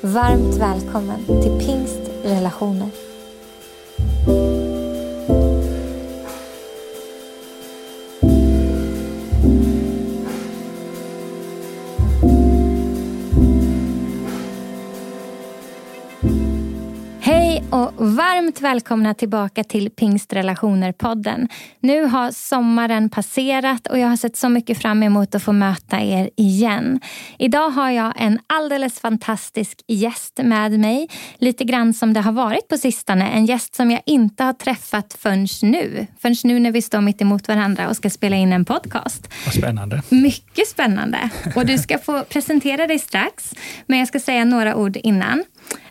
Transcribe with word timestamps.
Varmt 0.00 0.54
välkommen 0.54 1.24
till 1.26 1.66
Pingst 1.66 2.00
Relationer. 2.24 3.07
Varmt 18.48 18.60
välkomna 18.60 19.14
tillbaka 19.14 19.64
till 19.64 19.90
Pingstrelationer-podden. 19.90 21.48
Nu 21.80 22.04
har 22.04 22.30
sommaren 22.30 23.10
passerat 23.10 23.86
och 23.86 23.98
jag 23.98 24.08
har 24.08 24.16
sett 24.16 24.36
så 24.36 24.48
mycket 24.48 24.78
fram 24.78 25.02
emot 25.02 25.34
att 25.34 25.42
få 25.42 25.52
möta 25.52 26.00
er 26.00 26.30
igen. 26.36 27.00
Idag 27.38 27.70
har 27.70 27.90
jag 27.90 28.12
en 28.16 28.38
alldeles 28.46 29.00
fantastisk 29.00 29.78
gäst 29.86 30.40
med 30.42 30.80
mig. 30.80 31.08
Lite 31.38 31.64
grann 31.64 31.94
som 31.94 32.12
det 32.12 32.20
har 32.20 32.32
varit 32.32 32.68
på 32.68 32.76
sistone. 32.76 33.28
En 33.28 33.46
gäst 33.46 33.74
som 33.74 33.90
jag 33.90 34.00
inte 34.06 34.44
har 34.44 34.52
träffat 34.52 35.16
förrän 35.18 35.46
nu. 35.62 36.06
Förrän 36.18 36.36
nu 36.44 36.58
när 36.58 36.72
vi 36.72 36.82
står 36.82 37.00
mitt 37.00 37.22
emot 37.22 37.48
varandra 37.48 37.88
och 37.88 37.96
ska 37.96 38.10
spela 38.10 38.36
in 38.36 38.52
en 38.52 38.64
podcast. 38.64 39.28
Vad 39.44 39.54
spännande. 39.54 40.02
Mycket 40.08 40.68
spännande. 40.68 41.30
Och 41.56 41.66
du 41.66 41.78
ska 41.78 41.98
få 41.98 42.24
presentera 42.24 42.86
dig 42.86 42.98
strax. 42.98 43.54
Men 43.86 43.98
jag 43.98 44.08
ska 44.08 44.20
säga 44.20 44.44
några 44.44 44.76
ord 44.76 44.96
innan. 44.96 45.44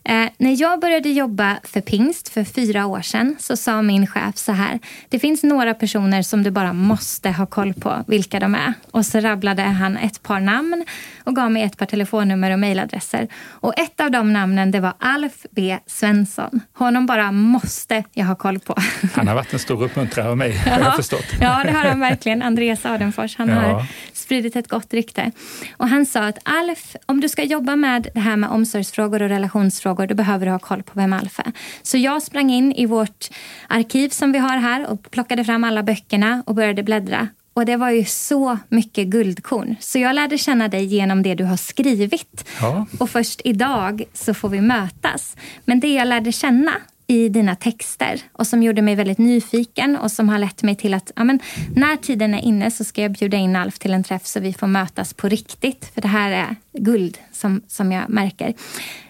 Eh, 0.03 0.29
när 0.37 0.61
jag 0.61 0.79
började 0.79 1.09
jobba 1.09 1.57
för 1.63 1.81
Pingst 1.81 2.29
för 2.29 2.43
fyra 2.43 2.85
år 2.85 3.01
sedan 3.01 3.35
så 3.39 3.57
sa 3.57 3.81
min 3.81 4.07
chef 4.07 4.37
så 4.37 4.51
här. 4.51 4.79
Det 5.09 5.19
finns 5.19 5.43
några 5.43 5.73
personer 5.73 6.21
som 6.21 6.43
du 6.43 6.51
bara 6.51 6.73
måste 6.73 7.29
ha 7.29 7.45
koll 7.45 7.73
på 7.73 8.03
vilka 8.07 8.39
de 8.39 8.55
är. 8.55 8.73
Och 8.91 9.05
så 9.05 9.19
rabblade 9.19 9.61
han 9.61 9.97
ett 9.97 10.23
par 10.23 10.39
namn 10.39 10.85
och 11.23 11.35
gav 11.35 11.51
mig 11.51 11.63
ett 11.63 11.77
par 11.77 11.85
telefonnummer 11.85 12.51
och 12.51 12.59
mejladresser. 12.59 13.27
Och 13.49 13.79
ett 13.79 13.99
av 13.99 14.11
de 14.11 14.33
namnen 14.33 14.71
det 14.71 14.79
var 14.79 14.93
Alf 14.99 15.45
B 15.51 15.77
Svensson. 15.85 16.61
Honom 16.73 17.05
bara 17.05 17.31
måste 17.31 18.03
jag 18.13 18.25
ha 18.25 18.35
koll 18.35 18.59
på. 18.59 18.75
Han 19.13 19.27
har 19.27 19.35
varit 19.35 19.53
en 19.53 19.59
stor 19.59 19.83
uppmuntrare 19.83 20.29
av 20.29 20.37
mig, 20.37 20.61
ja, 20.65 20.71
har 20.71 20.79
jag 20.79 20.95
förstått. 20.95 21.25
Ja, 21.41 21.63
det 21.63 21.71
har 21.71 21.85
han 21.85 21.99
verkligen. 21.99 22.41
Andreas 22.41 22.85
Adenfors. 22.85 23.37
Han 23.37 23.49
ja. 23.49 23.55
har 23.55 23.85
spridit 24.13 24.55
ett 24.55 24.67
gott 24.67 24.93
rykte. 24.93 25.31
Och 25.77 25.89
han 25.89 26.05
sa 26.05 26.27
att 26.27 26.37
Alf, 26.43 26.95
om 27.05 27.21
du 27.21 27.29
ska 27.29 27.43
jobba 27.43 27.75
med 27.75 28.07
det 28.13 28.19
här 28.19 28.35
med 28.35 28.49
omsorgsfrågor 28.49 29.21
och 29.21 29.29
relationsfrågor, 29.67 30.07
då 30.07 30.15
behöver 30.15 30.45
du 30.45 30.51
ha 30.51 30.59
koll 30.59 30.83
på 30.83 30.91
vem 30.95 31.13
Alf 31.13 31.39
är. 31.39 31.51
Så 31.83 31.97
jag 31.97 32.21
sprang 32.21 32.51
in 32.51 32.73
i 32.73 32.85
vårt 32.85 33.29
arkiv 33.69 34.09
som 34.09 34.31
vi 34.31 34.39
har 34.39 34.57
här 34.57 34.87
och 34.87 35.11
plockade 35.11 35.43
fram 35.43 35.63
alla 35.63 35.83
böckerna 35.83 36.43
och 36.45 36.55
började 36.55 36.83
bläddra. 36.83 37.27
Och 37.55 37.65
det 37.65 37.77
var 37.77 37.91
ju 37.91 38.05
så 38.05 38.57
mycket 38.69 39.07
guldkorn. 39.07 39.75
Så 39.79 39.99
jag 39.99 40.15
lärde 40.15 40.37
känna 40.37 40.67
dig 40.67 40.85
genom 40.85 41.23
det 41.23 41.35
du 41.35 41.43
har 41.43 41.57
skrivit. 41.57 42.45
Ja. 42.61 42.85
Och 42.99 43.09
först 43.09 43.41
idag 43.43 44.03
så 44.13 44.33
får 44.33 44.49
vi 44.49 44.61
mötas. 44.61 45.35
Men 45.65 45.79
det 45.79 45.93
jag 45.93 46.07
lärde 46.07 46.31
känna 46.31 46.71
i 47.07 47.29
dina 47.29 47.55
texter 47.55 48.21
och 48.31 48.47
som 48.47 48.63
gjorde 48.63 48.81
mig 48.81 48.95
väldigt 48.95 49.17
nyfiken 49.17 49.97
och 49.97 50.11
som 50.11 50.29
har 50.29 50.39
lett 50.39 50.63
mig 50.63 50.75
till 50.75 50.93
att 50.93 51.11
ja, 51.15 51.23
men, 51.23 51.39
när 51.75 51.95
tiden 51.95 52.33
är 52.33 52.41
inne 52.41 52.71
så 52.71 52.83
ska 52.83 53.01
jag 53.01 53.11
bjuda 53.11 53.37
in 53.37 53.55
Alf 53.55 53.79
till 53.79 53.93
en 53.93 54.03
träff 54.03 54.25
så 54.25 54.39
vi 54.39 54.53
får 54.53 54.67
mötas 54.67 55.13
på 55.13 55.29
riktigt. 55.29 55.91
För 55.93 56.01
det 56.01 56.07
här 56.07 56.31
är 56.31 56.55
guld 56.73 57.17
som, 57.31 57.61
som 57.67 57.91
jag 57.91 58.09
märker. 58.09 58.53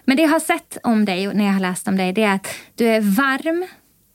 Men 0.06 0.18
det 0.18 0.24
jag 0.24 0.30
har 0.30 0.40
sett 0.40 0.78
om 0.84 1.06
dig 1.06 1.28
och 1.28 1.36
när 1.36 1.46
jag 1.46 1.54
har 1.54 1.60
läst 1.60 1.88
om 1.88 1.98
dig 1.98 2.14
det 2.14 2.24
är 2.24 2.36
att 2.36 2.48
du 2.76 2.88
är 2.88 3.02
varm 3.02 3.68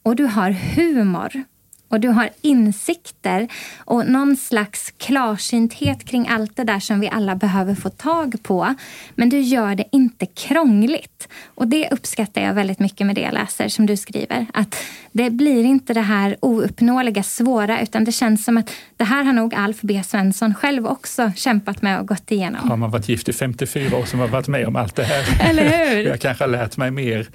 och 0.03 0.17
du 0.17 0.25
har 0.25 0.51
humor 0.51 1.45
och 1.93 2.01
du 2.01 2.09
har 2.09 2.31
insikter 2.41 3.49
och 3.79 4.07
någon 4.07 4.37
slags 4.37 4.91
klarsynthet 4.99 6.05
kring 6.05 6.29
allt 6.29 6.57
det 6.57 6.65
där 6.65 6.81
som 6.81 7.01
vi 7.01 7.09
alla 7.09 7.37
behöver 7.37 7.75
få 7.75 7.89
tag 7.89 8.43
på. 8.43 8.75
Men 9.15 9.29
du 9.29 9.41
gör 9.41 9.75
det 9.75 9.85
inte 9.93 10.27
krångligt. 10.27 11.29
Och 11.45 11.69
det 11.69 11.89
uppskattar 11.91 12.43
jag 12.43 12.55
väldigt 12.55 12.79
mycket 12.79 13.07
med 13.07 13.17
det 13.17 13.21
jag 13.21 13.35
läser 13.35 13.69
som 13.69 13.87
du 13.87 13.97
skriver. 13.97 14.47
Att 14.55 14.77
det 15.13 15.31
blir 15.31 15.65
inte 15.65 15.95
det 15.95 16.01
här 16.01 16.37
ouppnåeliga, 16.41 17.23
svåra, 17.23 17.83
utan 17.83 18.05
det 18.05 18.13
känns 18.13 18.45
som 18.45 18.57
att 18.57 18.71
det 18.97 19.05
här 19.05 19.25
har 19.25 19.33
nog 19.33 19.55
Alf 19.55 19.79
B 19.81 20.03
Svensson 20.05 20.55
själv 20.55 20.87
också 20.87 21.33
kämpat 21.37 21.83
med 21.83 22.01
och 22.01 22.09
gått 22.09 22.31
igenom. 22.31 22.69
Har 22.69 22.77
man 22.77 22.91
varit 22.91 23.09
gift 23.09 23.29
i 23.29 23.33
54 23.33 23.97
år 23.97 24.05
som 24.05 24.21
har 24.21 24.29
varit 24.29 24.49
med 24.49 24.67
om 24.67 24.77
allt 24.77 24.97
det 24.97 25.05
här. 25.05 25.25
Eller 25.51 25.87
hur? 25.89 26.05
jag 26.05 26.21
kanske 26.21 26.45
har 26.45 26.49
lärt 26.49 26.77
mig 26.77 26.91
mer 26.91 27.27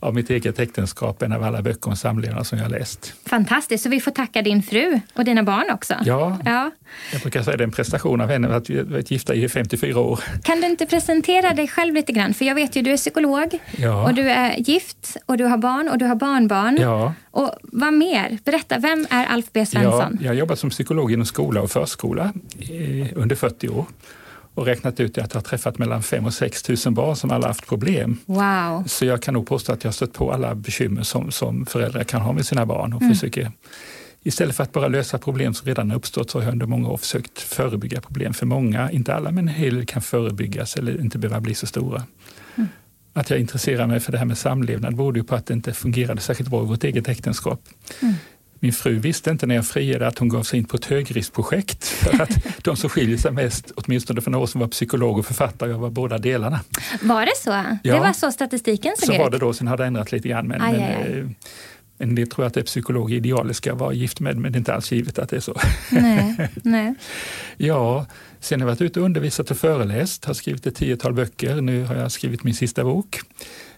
av 0.00 0.14
mitt 0.14 0.30
eget 0.30 0.58
äktenskap 0.58 1.22
än 1.22 1.32
av 1.32 1.42
alla 1.42 1.62
böcker 1.62 1.90
om 1.90 1.96
samlevnad 1.96 2.46
som 2.46 2.58
jag 2.58 2.70
läst. 2.70 3.14
Fantastiskt, 3.26 3.82
så 3.82 3.88
vi 3.88 4.00
får 4.00 4.10
tacka 4.10 4.42
din 4.42 4.62
fru 4.62 5.00
och 5.14 5.24
dina 5.24 5.42
barn 5.42 5.70
också. 5.72 5.94
Ja, 6.04 6.38
ja. 6.44 6.70
jag 7.12 7.20
brukar 7.20 7.42
säga 7.42 7.56
det 7.56 7.62
är 7.62 7.66
en 7.66 7.72
prestation 7.72 8.20
av 8.20 8.28
henne 8.28 8.56
att 8.56 8.70
vi 8.70 8.76
har 8.76 8.84
varit 8.84 9.10
gifta 9.10 9.34
i 9.34 9.48
54 9.48 9.98
år. 9.98 10.20
Kan 10.42 10.60
du 10.60 10.66
inte 10.66 10.86
presentera 10.86 11.54
dig 11.54 11.68
själv 11.68 11.94
lite 11.94 12.12
grann? 12.12 12.34
För 12.34 12.44
jag 12.44 12.54
vet 12.54 12.76
ju, 12.76 12.82
du 12.82 12.92
är 12.92 12.96
psykolog 12.96 13.58
ja. 13.76 14.04
och 14.04 14.14
du 14.14 14.30
är 14.30 14.56
gift 14.56 15.16
och 15.26 15.36
du 15.36 15.44
har 15.44 15.58
barn 15.58 15.88
och 15.88 15.98
du 15.98 16.04
har 16.04 16.14
barnbarn. 16.16 16.78
Ja. 16.80 17.14
Och 17.34 17.50
vad 17.62 17.94
mer? 17.94 18.38
Berätta, 18.44 18.78
vem 18.78 19.06
är 19.10 19.26
Alf 19.26 19.46
B 19.52 19.66
Svensson? 19.66 20.18
Ja, 20.20 20.24
jag 20.24 20.28
har 20.28 20.34
jobbat 20.34 20.58
som 20.58 20.70
psykolog 20.70 21.12
inom 21.12 21.26
skola 21.26 21.60
och 21.60 21.70
förskola 21.70 22.32
under 23.14 23.36
40 23.36 23.68
år 23.68 23.86
och 24.54 24.66
räknat 24.66 25.00
ut 25.00 25.18
att 25.18 25.34
jag 25.34 25.40
har 25.40 25.44
träffat 25.44 25.78
mellan 25.78 26.02
5 26.02 26.26
och 26.26 26.34
6 26.34 26.62
tusen 26.62 26.94
barn 26.94 27.16
som 27.16 27.30
alla 27.30 27.46
haft 27.46 27.66
problem. 27.66 28.18
Wow. 28.26 28.84
Så 28.86 29.04
jag 29.04 29.22
kan 29.22 29.34
nog 29.34 29.46
påstå 29.46 29.72
att 29.72 29.84
jag 29.84 29.88
har 29.88 29.92
stött 29.92 30.12
på 30.12 30.32
alla 30.32 30.54
bekymmer 30.54 31.02
som, 31.02 31.30
som 31.30 31.66
föräldrar 31.66 32.04
kan 32.04 32.20
ha 32.20 32.32
med 32.32 32.46
sina 32.46 32.66
barn 32.66 32.92
och 32.92 33.02
mm. 33.02 33.14
försöker 33.14 33.52
Istället 34.26 34.56
för 34.56 34.62
att 34.62 34.72
bara 34.72 34.88
lösa 34.88 35.18
problem 35.18 35.54
som 35.54 35.66
redan 35.66 35.90
har 35.90 35.96
uppstått 35.96 36.30
så 36.30 36.38
har 36.38 36.44
jag 36.44 36.52
under 36.52 36.66
många 36.66 36.88
år 36.88 36.96
försökt 36.96 37.38
förebygga 37.38 38.00
problem 38.00 38.34
för 38.34 38.46
många. 38.46 38.90
Inte 38.90 39.14
alla, 39.14 39.30
men 39.30 39.48
en 39.48 39.54
hel 39.54 39.74
del 39.74 39.86
kan 39.86 40.02
förebyggas 40.02 40.76
eller 40.76 41.00
inte 41.00 41.18
behöva 41.18 41.40
bli 41.40 41.54
så 41.54 41.66
stora. 41.66 42.02
Att 43.16 43.30
jag 43.30 43.40
intresserar 43.40 43.86
mig 43.86 44.00
för 44.00 44.12
det 44.12 44.18
här 44.18 44.24
med 44.24 44.38
samlevnad 44.38 44.96
berodde 44.96 45.24
på 45.24 45.34
att 45.34 45.46
det 45.46 45.54
inte 45.54 45.72
fungerade 45.72 46.20
särskilt 46.20 46.50
bra 46.50 46.62
i 46.62 46.66
vårt 46.66 46.84
eget 46.84 47.08
äktenskap. 47.08 47.60
Mm. 48.02 48.14
Min 48.60 48.72
fru 48.72 48.98
visste 48.98 49.30
inte 49.30 49.46
när 49.46 49.54
jag 49.54 49.66
friade 49.66 50.06
att 50.06 50.18
hon 50.18 50.28
gav 50.28 50.42
sig 50.42 50.58
in 50.58 50.64
på 50.64 50.76
ett 50.76 50.84
högriskprojekt. 50.84 51.84
För 51.88 52.22
att 52.22 52.64
de 52.64 52.76
som 52.76 52.90
skiljer 52.90 53.16
sig 53.16 53.32
mest, 53.32 53.72
åtminstone 53.76 54.20
för 54.20 54.30
några 54.30 54.42
år 54.42 54.46
sedan, 54.46 54.60
var 54.60 54.68
psykolog 54.68 55.18
och 55.18 55.26
författare. 55.26 55.70
Jag 55.70 55.78
var 55.78 55.90
båda 55.90 56.18
delarna. 56.18 56.60
Var 57.02 57.26
det 57.26 57.36
så? 57.36 57.50
Ja, 57.82 57.94
det 57.94 58.00
var 58.00 58.12
så 58.12 58.32
statistiken 58.32 58.92
såg 58.98 59.08
ut? 59.08 59.16
Så 59.16 59.22
var 59.22 59.30
det 59.30 59.38
då, 59.38 59.52
sen 59.52 59.66
har 59.66 59.76
det 59.76 59.86
ändrat 59.86 60.12
lite 60.12 60.28
grann. 60.28 60.46
Men, 60.48 60.62
aj, 60.62 60.74
aj, 60.74 61.12
aj. 61.12 61.34
En 61.98 62.14
del 62.14 62.28
tror 62.28 62.46
att 62.46 62.54
det 62.54 62.60
är 62.60 62.64
psykolog 62.64 63.12
idealet 63.12 63.56
ska 63.56 63.74
vara 63.74 63.92
gift 63.92 64.20
med, 64.20 64.36
men 64.36 64.52
det 64.52 64.56
är 64.56 64.58
inte 64.58 64.74
alls 64.74 64.92
givet 64.92 65.18
att 65.18 65.28
det 65.28 65.36
är 65.36 65.40
så. 65.40 65.60
Nej, 65.90 66.50
nej. 66.62 66.94
ja, 67.56 68.06
sen 68.40 68.60
har 68.60 68.68
jag 68.68 68.74
varit 68.74 68.82
ute 68.82 69.00
och 69.00 69.06
undervisat 69.06 69.50
och 69.50 69.56
föreläst, 69.56 70.24
har 70.24 70.34
skrivit 70.34 70.66
ett 70.66 70.74
tiotal 70.74 71.12
böcker. 71.12 71.60
Nu 71.60 71.84
har 71.84 71.94
jag 71.94 72.12
skrivit 72.12 72.44
min 72.44 72.54
sista 72.54 72.84
bok. 72.84 73.20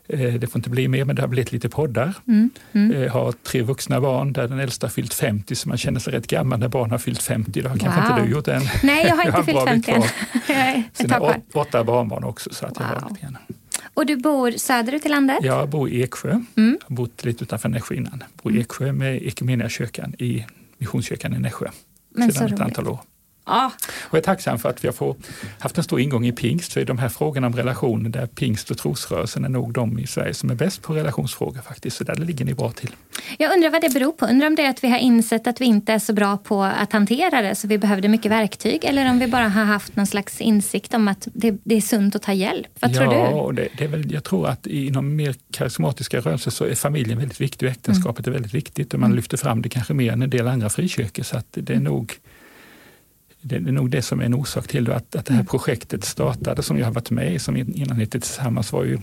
Eh, 0.09 0.34
det 0.34 0.47
får 0.47 0.59
inte 0.59 0.71
bli 0.71 0.88
mer, 0.88 1.04
men 1.04 1.16
det 1.16 1.22
har 1.22 1.28
blivit 1.28 1.53
lite 1.53 1.69
poddar. 1.69 2.15
Mm, 2.28 2.50
mm. 2.72 2.93
Jag 2.93 3.04
eh, 3.04 3.12
har 3.12 3.32
tre 3.32 3.62
vuxna 3.62 4.00
barn 4.00 4.33
där 4.33 4.48
den 4.48 4.60
äldsta 4.60 4.87
har 4.87 4.91
fyllt 4.91 5.15
50, 5.15 5.54
så 5.54 5.69
man 5.69 5.78
känner 5.78 6.00
sig 6.00 6.12
rätt 6.12 6.27
gammal 6.27 6.59
när 6.59 6.69
barn 6.69 6.91
har 6.91 6.98
fyllt 6.98 7.22
50. 7.22 7.50
Det 7.60 7.69
har 7.69 7.77
wow. 7.77 7.84
kanske 7.84 8.00
inte 8.00 8.22
du 8.22 8.31
gjort 8.31 8.48
än. 8.48 8.62
Nej, 8.83 9.06
jag 9.06 9.16
har 9.16 9.27
inte 9.27 9.43
fyllt 9.43 9.65
50 9.65 9.91
än. 9.93 10.03
Sen 10.93 11.10
har 11.10 11.21
jag 11.21 11.62
åtta 11.62 11.84
barnbarn 11.84 12.25
också. 12.25 12.50
Så 12.53 12.66
att 12.66 12.81
wow. 12.81 12.87
jag 12.94 13.00
har 13.00 13.10
lite 13.10 13.22
grann. 13.22 13.37
Och 13.97 14.07
du 14.07 14.17
bor 14.17 14.51
söderut 14.51 15.07
i 15.07 15.09
landet? 15.09 15.39
Jag 15.43 15.69
bor 15.69 15.89
i 15.89 16.03
Eksjö. 16.03 16.31
Mm. 16.31 16.78
Jag 16.81 16.89
har 16.89 16.97
bott 16.97 17.25
lite 17.25 17.45
utanför 17.45 17.69
Nässjö 17.69 17.95
innan. 17.95 18.19
Jag 18.21 18.43
bor 18.43 18.57
i 18.57 18.60
Eksjö 18.60 18.93
med 18.93 19.22
Equmeniakyrkan 19.22 20.15
i 20.19 20.47
Missionskyrkan 20.78 21.34
i 21.34 21.39
Nässjö 21.39 21.66
Men 22.15 22.33
sedan 22.33 22.53
ett 22.53 22.60
antal 22.60 22.89
år. 22.89 23.01
Ja. 23.47 23.72
Och 24.03 24.15
jag 24.15 24.19
är 24.19 24.22
tacksam 24.22 24.59
för 24.59 24.69
att 24.69 24.84
vi 24.84 24.89
har 24.89 25.16
haft 25.59 25.78
en 25.78 25.84
stor 25.84 26.01
ingång 26.01 26.27
i 26.27 26.33
pingst, 26.33 26.72
för 26.72 26.84
de 26.84 26.98
här 26.98 27.09
frågorna 27.09 27.47
om 27.47 27.53
relationer, 27.53 28.10
där 28.10 28.27
pingst 28.27 28.71
och 28.71 28.78
trosrörelsen 28.78 29.45
är 29.45 29.48
nog 29.48 29.72
de 29.72 29.98
i 29.98 30.07
Sverige 30.07 30.34
som 30.34 30.51
är 30.51 30.54
bäst 30.54 30.83
på 30.83 30.95
relationsfrågor 30.95 31.60
faktiskt, 31.60 31.97
så 31.97 32.04
där 32.04 32.15
ligger 32.15 32.45
ni 32.45 32.54
bra 32.54 32.71
till. 32.71 32.91
Jag 33.39 33.53
undrar 33.53 33.71
vad 33.71 33.81
det 33.81 33.95
beror 33.95 34.13
på. 34.13 34.27
Undrar 34.27 34.47
om 34.47 34.54
det 34.54 34.63
är 34.63 34.71
att 34.71 34.84
vi 34.84 34.89
har 34.89 34.98
insett 34.98 35.47
att 35.47 35.60
vi 35.60 35.65
inte 35.65 35.93
är 35.93 35.98
så 35.98 36.13
bra 36.13 36.37
på 36.37 36.63
att 36.63 36.93
hantera 36.93 37.43
det, 37.43 37.54
så 37.54 37.69
vi 37.69 37.78
behövde 37.78 38.09
mycket 38.09 38.33
verktyg, 38.33 38.84
eller 38.84 39.10
om 39.10 39.19
vi 39.19 39.27
bara 39.27 39.48
har 39.48 39.65
haft 39.65 39.97
någon 39.97 40.07
slags 40.07 40.41
insikt 40.41 40.95
om 40.95 41.09
att 41.09 41.28
det, 41.33 41.59
det 41.65 41.75
är 41.75 41.81
sunt 41.81 42.16
att 42.16 42.22
ta 42.22 42.33
hjälp. 42.33 42.69
Vad 42.81 42.91
ja, 42.91 42.95
tror 42.95 43.07
du? 43.07 43.15
Ja, 43.15 43.53
det, 43.53 43.69
det, 43.78 43.84
är 43.84 43.89
väl, 43.89 44.13
jag 44.13 44.25
tror 44.25 44.48
att 44.48 44.66
inom 44.66 45.16
mer 45.16 45.34
karismatiska 45.53 46.21
rörelser 46.21 46.51
så 46.51 46.65
är 46.65 46.75
familjen 46.75 47.19
väldigt 47.19 47.41
viktig 47.41 47.66
och 47.66 47.72
äktenskapet 47.72 48.27
mm. 48.27 48.34
är 48.34 48.39
väldigt 48.39 48.54
viktigt 48.54 48.95
och 48.95 49.01
man 49.01 49.07
mm. 49.07 49.16
lyfter 49.16 49.37
fram 49.37 49.63
det 49.63 49.69
kanske 49.69 49.95
mer 49.95 50.13
än 50.13 50.22
en 50.22 50.31
del 50.31 50.48
andra 50.48 50.69
frikyrkor, 50.69 51.22
så 51.22 51.37
att 51.37 51.47
det 51.51 51.71
är 51.71 51.77
mm. 51.77 51.84
nog 51.84 52.19
det 53.48 53.57
är 53.57 53.60
nog 53.60 53.91
det 53.91 54.03
som 54.03 54.21
är 54.21 54.25
en 54.25 54.34
orsak 54.34 54.69
till 54.69 54.93
att, 54.93 55.16
att 55.16 55.27
det 55.27 55.33
här 55.33 55.41
mm. 55.41 55.47
projektet 55.47 56.04
startade, 56.04 56.63
som 56.63 56.78
jag 56.78 56.87
har 56.87 56.93
varit 56.93 57.10
med 57.10 57.34
i, 57.34 57.39
som 57.39 57.57
innan 57.57 57.97
hette 57.97 58.21
Tillsammans, 58.21 58.72
var 58.72 58.84
ju 58.84 58.98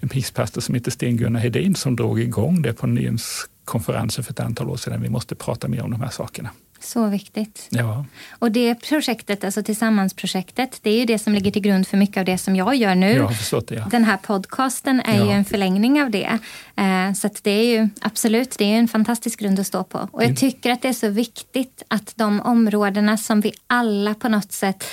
en 0.00 0.08
pingstpastor 0.08 0.60
som 0.60 0.74
heter 0.74 0.90
Sten-Gunnar 0.90 1.40
Hedin 1.40 1.74
som 1.74 1.96
drog 1.96 2.20
igång 2.20 2.62
det 2.62 2.72
på 2.72 2.86
Nyhemskonferensen 2.86 4.24
för 4.24 4.32
ett 4.32 4.40
antal 4.40 4.70
år 4.70 4.76
sedan. 4.76 5.02
Vi 5.02 5.08
måste 5.08 5.34
prata 5.34 5.68
mer 5.68 5.82
om 5.82 5.90
de 5.90 6.00
här 6.00 6.10
sakerna. 6.10 6.50
Så 6.82 7.06
viktigt. 7.06 7.66
Ja. 7.70 8.04
Och 8.30 8.52
det 8.52 8.74
projektet, 8.74 9.44
alltså 9.44 9.62
Tillsammansprojektet, 9.62 10.78
det 10.82 10.90
är 10.90 10.98
ju 10.98 11.04
det 11.04 11.18
som 11.18 11.34
ligger 11.34 11.50
till 11.50 11.62
grund 11.62 11.88
för 11.88 11.96
mycket 11.96 12.16
av 12.16 12.24
det 12.24 12.38
som 12.38 12.56
jag 12.56 12.74
gör 12.74 12.94
nu. 12.94 13.12
Jag 13.12 13.24
har 13.24 13.66
det, 13.66 13.74
ja. 13.74 13.88
Den 13.90 14.04
här 14.04 14.16
podcasten 14.16 15.00
är 15.00 15.18
ja. 15.18 15.24
ju 15.24 15.30
en 15.30 15.44
förlängning 15.44 16.02
av 16.02 16.10
det. 16.10 16.38
Eh, 16.76 17.12
så 17.14 17.30
det 17.42 17.50
är 17.50 17.64
ju 17.64 17.88
absolut, 18.00 18.58
det 18.58 18.64
är 18.64 18.78
en 18.78 18.88
fantastisk 18.88 19.40
grund 19.40 19.60
att 19.60 19.66
stå 19.66 19.84
på. 19.84 19.98
Och 19.98 20.22
jag 20.22 20.24
mm. 20.24 20.36
tycker 20.36 20.70
att 20.70 20.82
det 20.82 20.88
är 20.88 20.92
så 20.92 21.08
viktigt 21.08 21.82
att 21.88 22.12
de 22.16 22.40
områdena 22.40 23.16
som 23.16 23.40
vi 23.40 23.52
alla 23.66 24.14
på 24.14 24.28
något 24.28 24.52
sätt 24.52 24.84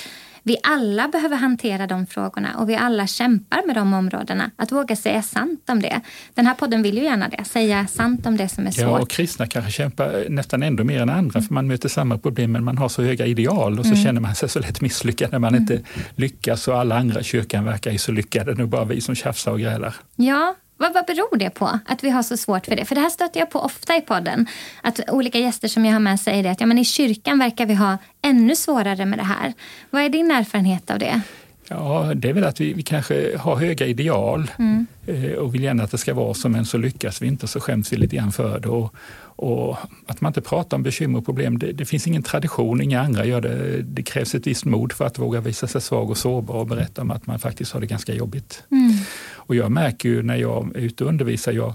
vi 0.42 0.56
alla 0.62 1.08
behöver 1.08 1.36
hantera 1.36 1.86
de 1.86 2.06
frågorna 2.06 2.56
och 2.58 2.68
vi 2.68 2.76
alla 2.76 3.06
kämpar 3.06 3.66
med 3.66 3.76
de 3.76 3.94
områdena. 3.94 4.50
Att 4.56 4.72
våga 4.72 4.96
säga 4.96 5.22
sant 5.22 5.64
om 5.68 5.82
det. 5.82 6.00
Den 6.34 6.46
här 6.46 6.54
podden 6.54 6.82
vill 6.82 6.98
ju 6.98 7.04
gärna 7.04 7.28
det, 7.28 7.44
säga 7.44 7.86
sant 7.86 8.26
om 8.26 8.36
det 8.36 8.48
som 8.48 8.66
är 8.66 8.70
svårt. 8.70 8.82
Ja, 8.82 8.98
och 8.98 9.10
kristna 9.10 9.46
kanske 9.46 9.70
kämpar 9.70 10.24
nästan 10.28 10.62
ändå 10.62 10.84
mer 10.84 11.02
än 11.02 11.10
andra 11.10 11.38
mm. 11.38 11.46
för 11.48 11.54
man 11.54 11.66
möter 11.66 11.88
samma 11.88 12.18
problem 12.18 12.52
men 12.52 12.64
man 12.64 12.78
har 12.78 12.88
så 12.88 13.02
höga 13.02 13.26
ideal 13.26 13.78
och 13.78 13.84
så 13.84 13.92
mm. 13.92 14.04
känner 14.04 14.20
man 14.20 14.34
sig 14.34 14.48
så 14.48 14.60
lätt 14.60 14.80
misslyckad 14.80 15.32
när 15.32 15.38
man 15.38 15.54
mm. 15.54 15.62
inte 15.62 15.82
lyckas 16.16 16.68
och 16.68 16.78
alla 16.78 16.98
andra 16.98 17.20
i 17.20 17.24
kyrkan 17.24 17.64
verkar 17.64 17.90
ju 17.90 17.98
så 17.98 18.12
lyckade. 18.12 18.54
Nu 18.54 18.66
bara 18.66 18.84
vi 18.84 19.00
som 19.00 19.14
tjafsar 19.14 19.52
och 19.52 19.60
grälar. 19.60 19.94
Ja, 20.16 20.54
vad, 20.80 20.94
vad 20.94 21.06
beror 21.06 21.36
det 21.36 21.50
på 21.50 21.78
att 21.86 22.04
vi 22.04 22.10
har 22.10 22.22
så 22.22 22.36
svårt 22.36 22.66
för 22.66 22.76
det? 22.76 22.84
För 22.84 22.94
det 22.94 23.00
här 23.00 23.10
stöter 23.10 23.40
jag 23.40 23.50
på 23.50 23.58
ofta 23.58 23.96
i 23.96 24.00
podden. 24.00 24.46
Att 24.82 25.00
olika 25.10 25.38
gäster 25.38 25.68
som 25.68 25.84
jag 25.84 25.92
har 25.92 26.00
med 26.00 26.20
säger 26.20 26.42
det 26.42 26.50
att 26.50 26.60
ja, 26.60 26.66
men 26.66 26.78
i 26.78 26.84
kyrkan 26.84 27.38
verkar 27.38 27.66
vi 27.66 27.74
ha 27.74 27.98
ännu 28.22 28.56
svårare 28.56 29.06
med 29.06 29.18
det 29.18 29.24
här. 29.24 29.52
Vad 29.90 30.02
är 30.02 30.08
din 30.08 30.30
erfarenhet 30.30 30.90
av 30.90 30.98
det? 30.98 31.20
Ja, 31.68 32.12
det 32.14 32.28
är 32.28 32.32
väl 32.32 32.44
att 32.44 32.60
vi, 32.60 32.72
vi 32.72 32.82
kanske 32.82 33.36
har 33.36 33.56
höga 33.56 33.86
ideal 33.86 34.50
mm. 34.58 34.86
Eh, 35.06 35.32
och 35.32 35.54
vill 35.54 35.62
gärna 35.62 35.82
att 35.82 35.90
det 35.90 35.98
ska 35.98 36.14
vara 36.14 36.34
så, 36.34 36.48
men 36.48 36.64
så 36.64 36.78
lyckas 36.78 37.22
vi 37.22 37.26
inte 37.26 37.46
så 37.46 37.60
skäms 37.60 37.92
vi 37.92 37.96
lite 37.96 38.16
grann 38.16 38.32
för 38.32 38.60
det. 38.60 38.68
Och, 38.68 38.94
och 39.40 39.76
att 40.06 40.20
man 40.20 40.30
inte 40.30 40.40
pratar 40.40 40.76
om 40.76 40.82
bekymmer 40.82 41.18
och 41.18 41.24
problem, 41.24 41.58
det, 41.58 41.72
det, 41.72 41.84
finns 41.84 42.06
ingen 42.06 42.22
tradition, 42.22 42.80
inga 42.80 43.00
andra 43.00 43.24
gör 43.24 43.40
det. 43.40 43.82
Det 43.82 44.02
krävs 44.02 44.34
ett 44.34 44.46
visst 44.46 44.64
mod 44.64 44.92
för 44.92 45.04
att 45.04 45.18
våga 45.18 45.40
visa 45.40 45.66
sig 45.66 45.80
svag 45.80 46.10
och 46.10 46.16
sårbar 46.16 46.54
och 46.54 46.66
berätta 46.66 47.02
om 47.02 47.10
att 47.10 47.26
man 47.26 47.38
faktiskt 47.38 47.72
har 47.72 47.80
det 47.80 47.86
ganska 47.86 48.14
jobbigt. 48.14 48.62
Mm. 48.70 48.92
Och 49.34 49.54
jag 49.54 49.72
märker 49.72 50.08
ju 50.08 50.22
när 50.22 50.36
jag 50.36 50.76
är 50.76 50.80
ute 50.80 51.04
och 51.04 51.10
undervisar, 51.10 51.52
jag 51.52 51.74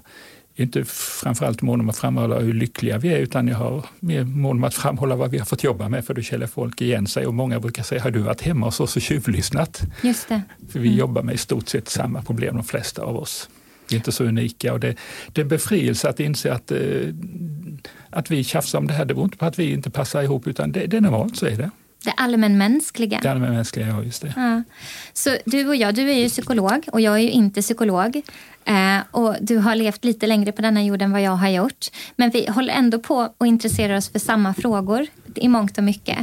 är 0.56 0.64
inte 0.64 0.86
framförallt 1.24 1.62
mån 1.62 1.80
om 1.80 1.90
att 1.90 1.98
framhålla 1.98 2.40
hur 2.40 2.54
lyckliga 2.54 2.98
vi 2.98 3.14
är, 3.14 3.18
utan 3.18 3.48
jag 3.48 3.58
har 3.58 3.86
mer 4.00 4.24
mån 4.24 4.58
om 4.58 4.64
att 4.64 4.74
framhålla 4.74 5.16
vad 5.16 5.32
vi 5.32 5.38
har 5.38 5.46
fått 5.46 5.64
jobba 5.64 5.90
med, 5.90 6.06
för 6.06 6.14
då 6.14 6.22
känner 6.22 6.48
folk 6.48 6.82
igen 6.82 7.08
sig. 7.08 7.28
Och 7.28 7.34
många 7.34 7.60
brukar 7.60 7.84
säga, 7.84 8.04
har 8.04 8.12
du 8.12 8.20
varit 8.20 8.42
hemma 8.42 8.66
hos 8.66 8.80
oss 8.80 8.96
och 8.96 9.02
tjuvlyssnat? 9.02 9.82
Just 10.04 10.30
det. 10.30 10.42
För 10.72 10.80
vi 10.80 10.88
mm. 10.88 11.00
jobbar 11.00 11.24
med 11.24 11.36
i 11.36 11.38
stort 11.38 11.70
sett 11.70 11.90
samma 11.90 12.22
problem, 12.22 12.56
de 12.56 12.64
flesta 12.64 13.02
av 13.02 13.18
oss. 13.18 13.50
Vi 13.88 13.96
är 13.96 13.98
inte 13.98 14.12
så 14.12 14.24
unika 14.24 14.74
och 14.74 14.80
det, 14.80 14.96
det 15.28 15.42
är 15.42 15.46
en 15.46 15.50
befrielse 15.50 16.10
att 16.10 16.20
inse 16.20 16.54
att, 16.54 16.72
eh, 16.72 16.80
att 18.10 18.32
vi 18.32 18.44
tjafsar 18.44 18.80
om 18.80 18.88
det 18.88 18.94
här. 18.94 19.06
Det 19.06 19.14
beror 19.14 19.26
inte 19.26 19.38
på 19.38 19.46
att 19.46 19.60
vi 19.60 19.72
inte 19.72 19.90
passar 19.90 20.24
ihop, 20.24 20.48
utan 20.48 20.72
det, 20.72 20.88
det 20.88 20.98
är 20.98 21.02
normalt, 21.02 21.38
så 21.38 21.46
är 21.46 21.58
det. 21.58 21.70
Det 22.06 22.12
allmänmänskliga. 22.12 23.20
Det 23.22 23.32
allmänmänskliga, 23.32 23.88
ja 23.88 24.04
just 24.04 24.22
det. 24.22 24.34
Ja. 24.36 24.64
Så 25.14 25.38
du 25.46 25.68
och 25.68 25.76
jag, 25.76 25.96
du 25.96 26.10
är 26.10 26.16
ju 26.16 26.30
psykolog 26.30 26.88
och 26.92 27.02
jag 27.02 27.14
är 27.16 27.20
ju 27.20 27.30
inte 27.30 27.62
psykolog. 27.62 28.22
Eh, 28.66 29.00
och 29.12 29.36
du 29.42 29.58
har 29.58 29.76
levt 29.76 30.06
lite 30.06 30.28
längre 30.28 30.52
på 30.52 30.62
denna 30.62 30.84
jord 30.84 31.02
än 31.02 31.12
vad 31.12 31.22
jag 31.22 31.32
har 31.32 31.50
gjort. 31.50 31.86
Men 32.16 32.30
vi 32.30 32.48
håller 32.48 32.74
ändå 32.74 33.00
på 33.00 33.34
och 33.38 33.48
intresserar 33.48 33.98
oss 33.98 34.10
för 34.10 34.20
samma 34.20 34.54
frågor 34.54 35.08
i 35.36 35.48
mångt 35.48 35.78
och 35.78 35.84
mycket. 35.84 36.18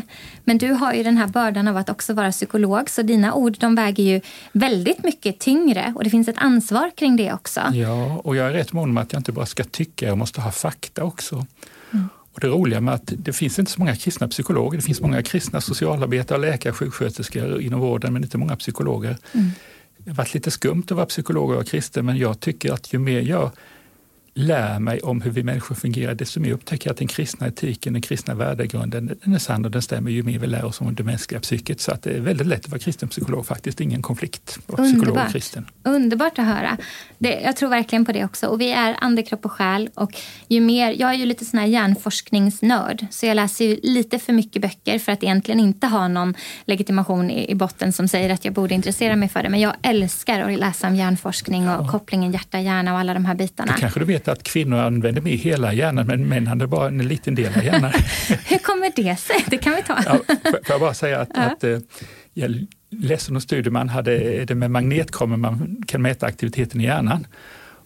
Men 0.44 0.58
du 0.58 0.73
har 0.73 0.93
ju 0.93 1.02
den 1.02 1.17
här 1.17 1.26
bördan 1.26 1.69
av 1.69 1.76
att 1.76 1.90
också 1.90 2.12
vara 2.12 2.32
psykolog 2.32 2.90
så 2.90 3.02
dina 3.02 3.35
ord 3.35 3.56
de 3.58 3.75
väger 3.75 4.05
ju 4.05 4.20
väldigt 4.52 5.05
mycket 5.05 5.38
tyngre 5.38 5.93
och 5.96 6.05
det 6.05 6.11
finns 6.11 6.28
ett 6.28 6.38
ansvar 6.38 6.90
kring 6.96 7.17
det 7.17 7.32
också. 7.32 7.61
Ja, 7.73 8.20
och 8.25 8.37
jag 8.37 8.46
är 8.46 8.52
rätt 8.52 8.73
mån 8.73 8.90
om 8.90 8.96
att 8.96 9.12
jag 9.12 9.20
inte 9.20 9.32
bara 9.32 9.46
ska 9.46 9.64
tycka, 9.64 10.06
jag 10.06 10.19
måste 10.19 10.40
ha 10.40 10.52
fakta 10.52 11.05
också. 11.05 11.46
Och 12.32 12.40
det 12.40 12.46
roliga 12.46 12.81
med 12.81 12.94
att 12.94 13.12
det 13.17 13.32
finns 13.32 13.58
inte 13.58 13.70
så 13.70 13.81
många 13.81 13.96
kristna 13.96 14.29
psykologer. 14.29 14.79
Det 14.79 14.84
finns 14.84 15.00
många 15.00 15.23
kristna 15.23 15.61
socialarbetare, 15.61 16.38
läkare, 16.38 16.73
sjuksköterskor 16.73 17.61
inom 17.61 17.81
vården 17.81 18.12
men 18.12 18.23
inte 18.23 18.38
många 18.38 18.56
psykologer. 18.56 19.17
Mm. 19.32 19.50
Det 19.99 20.11
har 20.11 20.17
varit 20.17 20.34
lite 20.34 20.50
skumt 20.50 20.84
att 20.84 20.90
vara 20.90 21.06
psykolog 21.06 21.49
och 21.49 21.55
vara 21.55 21.64
kristen 21.64 22.06
men 22.06 22.17
jag 22.17 22.40
tycker 22.40 22.73
att 22.73 22.93
ju 22.93 22.99
mer 22.99 23.20
jag 23.20 23.50
lär 24.34 24.79
mig 24.79 25.00
om 25.00 25.20
hur 25.20 25.31
vi 25.31 25.43
människor 25.43 25.75
fungerar, 25.75 26.14
desto 26.14 26.40
mer 26.40 26.52
upptäcker 26.52 26.87
jag 26.88 26.93
att 26.93 26.99
den 26.99 27.08
kristna 27.08 27.46
etiken, 27.46 27.93
den 27.93 28.02
kristna 28.02 28.34
värdegrunden, 28.34 29.19
den 29.25 29.34
är 29.34 29.38
sann 29.38 29.64
och 29.64 29.70
den 29.70 29.82
stämmer 29.82 30.11
ju 30.11 30.23
mer 30.23 30.38
vi 30.38 30.46
lär 30.46 30.64
oss 30.64 30.81
om 30.81 30.94
det 30.94 31.02
mänskliga 31.02 31.40
psyket. 31.40 31.81
Så 31.81 31.93
att 31.93 32.02
det 32.02 32.11
är 32.11 32.20
väldigt 32.20 32.46
lätt 32.46 32.64
att 32.64 32.70
vara 32.70 32.79
kristen 32.79 33.08
psykolog 33.08 33.46
faktiskt, 33.46 33.81
ingen 33.81 34.02
konflikt. 34.02 34.58
Underbart. 34.67 35.37
Underbart 35.82 36.38
att 36.38 36.44
höra. 36.44 36.76
Det, 37.19 37.40
jag 37.40 37.56
tror 37.56 37.69
verkligen 37.69 38.05
på 38.05 38.12
det 38.12 38.25
också. 38.25 38.46
Och 38.46 38.61
vi 38.61 38.73
är 38.73 38.96
ande, 39.00 39.23
kropp 39.23 39.44
och 39.44 39.52
själ. 39.52 39.90
Och 39.94 40.12
ju 40.49 40.61
mer, 40.61 40.94
jag 40.99 41.11
är 41.11 41.14
ju 41.14 41.26
lite 41.26 41.44
sån 41.44 41.58
här 41.58 41.67
hjärnforskningsnörd, 41.67 43.06
så 43.11 43.26
jag 43.26 43.35
läser 43.35 43.78
lite 43.82 44.19
för 44.19 44.32
mycket 44.32 44.62
böcker 44.62 44.99
för 44.99 45.12
att 45.12 45.23
egentligen 45.23 45.61
inte 45.61 45.87
ha 45.87 46.08
någon 46.08 46.35
legitimation 46.64 47.31
i, 47.31 47.50
i 47.50 47.55
botten 47.55 47.93
som 47.93 48.08
säger 48.08 48.31
att 48.31 48.44
jag 48.44 48.55
borde 48.55 48.75
intressera 48.75 49.17
mig 49.17 49.28
för 49.28 49.43
det. 49.43 49.49
Men 49.49 49.61
jag 49.61 49.75
älskar 49.82 50.40
att 50.40 50.58
läsa 50.58 50.87
om 50.87 50.96
hjärnforskning 50.96 51.69
och 51.69 51.85
ja. 51.85 51.88
kopplingen 51.88 52.32
hjärta-hjärna 52.32 52.93
och 52.93 52.99
alla 52.99 53.14
de 53.14 53.25
här 53.25 53.35
bitarna. 53.35 53.73
Det 53.73 53.81
kanske 53.81 54.00
du 54.00 54.06
vet 54.06 54.21
vet 54.22 54.28
att 54.28 54.42
kvinnor 54.42 54.78
använder 54.78 55.22
mer 55.22 55.36
hela 55.36 55.72
hjärnan, 55.72 56.06
men 56.06 56.28
män 56.28 56.38
använder 56.38 56.66
bara 56.66 56.88
en 56.88 56.98
liten 56.98 57.34
del 57.34 57.52
av 57.56 57.64
hjärnan. 57.64 57.92
Hur 58.46 58.58
kommer 58.58 58.92
det 58.96 59.16
sig? 59.16 59.44
Det 59.46 59.58
kan 59.58 59.74
vi 59.74 59.82
ta. 59.82 59.98
ja, 60.06 60.19
får 60.44 60.60
jag 60.69 60.80
bara 60.80 60.94
säga 60.94 61.20
att, 61.20 61.30
ja. 61.34 61.40
att 61.42 61.64
eh, 61.64 61.78
jag 62.34 62.66
läste 62.90 63.32
någon 63.32 63.42
studie, 63.42 63.70
man 63.70 63.88
hade 63.88 64.44
det 64.44 64.54
med 64.54 64.70
magnetkamera, 64.70 65.36
man 65.36 65.82
kan 65.86 66.02
mäta 66.02 66.26
aktiviteten 66.26 66.80
i 66.80 66.84
hjärnan. 66.84 67.26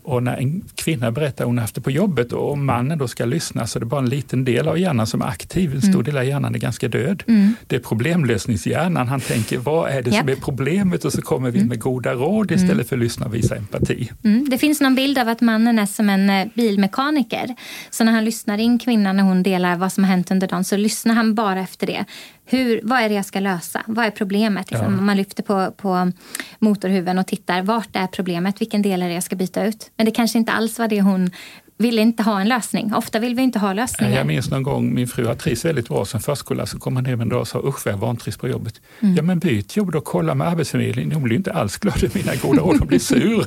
Och 0.06 0.22
när 0.22 0.36
en 0.36 0.64
kvinna 0.74 1.10
berättar 1.10 1.44
hon 1.44 1.58
haft 1.58 1.74
det 1.74 1.80
på 1.80 1.90
jobbet 1.90 2.32
och 2.32 2.58
mannen 2.58 2.98
då 2.98 3.08
ska 3.08 3.24
lyssna 3.24 3.66
så 3.66 3.78
är 3.78 3.80
det 3.80 3.86
bara 3.86 4.00
en 4.00 4.08
liten 4.08 4.44
del 4.44 4.68
av 4.68 4.78
hjärnan 4.78 5.06
som 5.06 5.22
är 5.22 5.26
aktiv. 5.26 5.74
En 5.74 5.82
stor 5.82 5.92
mm. 5.94 6.04
del 6.04 6.16
av 6.16 6.24
hjärnan 6.24 6.54
är 6.54 6.58
ganska 6.58 6.88
död. 6.88 7.22
Mm. 7.26 7.54
Det 7.66 7.76
är 7.76 7.80
problemlösningshjärnan. 7.80 9.08
Han 9.08 9.20
tänker, 9.20 9.58
vad 9.58 9.90
är 9.90 10.02
det 10.02 10.10
yep. 10.10 10.20
som 10.20 10.28
är 10.28 10.36
problemet? 10.36 11.04
Och 11.04 11.12
så 11.12 11.22
kommer 11.22 11.50
vi 11.50 11.58
mm. 11.58 11.68
med 11.68 11.80
goda 11.80 12.14
råd 12.14 12.50
istället 12.50 12.72
mm. 12.72 12.84
för 12.84 12.96
att 12.96 13.02
lyssna 13.02 13.26
och 13.26 13.34
visa 13.34 13.56
empati. 13.56 14.10
Mm. 14.24 14.48
Det 14.50 14.58
finns 14.58 14.80
någon 14.80 14.94
bild 14.94 15.18
av 15.18 15.28
att 15.28 15.40
mannen 15.40 15.78
är 15.78 15.86
som 15.86 16.10
en 16.10 16.30
eh, 16.30 16.46
bilmekaniker. 16.54 17.54
Så 17.90 18.04
när 18.04 18.12
han 18.12 18.24
lyssnar 18.24 18.58
in 18.58 18.78
kvinnan 18.78 19.16
när 19.16 19.22
hon 19.22 19.42
delar 19.42 19.76
vad 19.76 19.92
som 19.92 20.04
har 20.04 20.10
hänt 20.10 20.30
under 20.30 20.48
dagen 20.48 20.64
så 20.64 20.76
lyssnar 20.76 21.14
han 21.14 21.34
bara 21.34 21.60
efter 21.60 21.86
det. 21.86 22.04
Hur, 22.48 22.81
vad 22.82 23.00
är 23.00 23.08
det 23.08 23.14
jag 23.14 23.25
ska 23.25 23.40
lösa? 23.40 23.82
Vad 23.87 24.06
är 24.06 24.10
problemet? 24.10 24.70
Liksom, 24.70 24.94
ja. 24.94 25.00
Man 25.00 25.16
lyfter 25.16 25.43
på, 25.43 25.70
på 25.70 26.12
motorhuven 26.58 27.19
och 27.19 27.26
tittar. 27.26 27.62
Vart 27.62 27.96
är 27.96 28.06
problemet? 28.06 28.60
Vilken 28.60 28.82
del 28.82 29.02
är 29.02 29.08
det 29.08 29.14
jag 29.14 29.22
ska 29.22 29.37
byta 29.37 29.64
ut? 29.64 29.90
Men 29.96 30.06
det 30.06 30.12
kanske 30.12 30.38
inte 30.38 30.52
alls 30.52 30.78
var 30.78 30.88
det 30.88 31.00
hon 31.00 31.30
ville 31.78 32.02
inte 32.02 32.23
ha 32.23 32.40
en 32.40 32.49
lösning. 32.49 32.94
Ofta 32.94 33.18
vill 33.18 33.35
vi 33.35 33.42
inte 33.42 33.59
ha 33.59 33.73
lösningar. 33.73 34.16
Jag 34.16 34.26
minns 34.26 34.50
någon 34.50 34.62
gång 34.62 34.94
min 34.94 35.09
fru 35.09 35.26
har 35.26 35.35
trivs 35.35 35.64
väldigt 35.64 35.88
bra 35.88 36.04
som 36.04 36.20
förskola 36.20 36.66
så 36.66 36.78
kom 36.78 36.97
han 36.97 37.06
hem 37.06 37.20
en 37.20 37.28
dag 37.28 37.40
och 37.40 37.49
sa 37.49 37.59
usch 37.59 37.87
vad 37.87 37.94
jag 37.94 37.99
vantrivs 37.99 38.37
på 38.37 38.49
jobbet. 38.49 38.80
Mm. 39.00 39.14
Ja 39.14 39.23
men 39.23 39.38
byt 39.38 39.76
jobb 39.76 39.92
då, 39.92 40.00
kolla 40.00 40.35
med 40.35 40.49
Arbetsförmedlingen. 40.49 41.12
Hon 41.12 41.23
blir 41.23 41.37
inte 41.37 41.52
alls 41.52 41.76
glad 41.76 42.04
i 42.04 42.11
mina 42.14 42.35
goda 42.35 42.61
råd, 42.62 42.78
hon 42.78 42.88
blir 42.88 42.99
sur. 42.99 43.47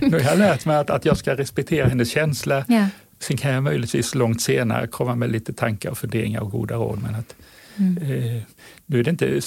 nu 0.00 0.10
har 0.10 0.20
jag 0.20 0.38
lärt 0.38 0.64
mig 0.64 0.76
att, 0.76 0.90
att 0.90 1.04
jag 1.04 1.16
ska 1.16 1.36
respektera 1.36 1.88
hennes 1.88 2.10
känsla. 2.10 2.64
Yeah. 2.68 2.86
Sen 3.20 3.36
kan 3.36 3.50
jag 3.50 3.62
möjligtvis 3.62 4.14
långt 4.14 4.40
senare 4.40 4.86
komma 4.86 5.14
med 5.14 5.32
lite 5.32 5.52
tankar 5.52 5.90
och 5.90 5.98
funderingar 5.98 6.40
och 6.40 6.50
goda 6.50 6.74
råd. 6.74 7.02
Men 7.02 7.14
att, 7.14 7.34
Mm. 7.78 7.98
Eh, 8.02 8.46
nu 8.86 9.00
är 9.00 9.04
det 9.04 9.10
inte 9.10 9.40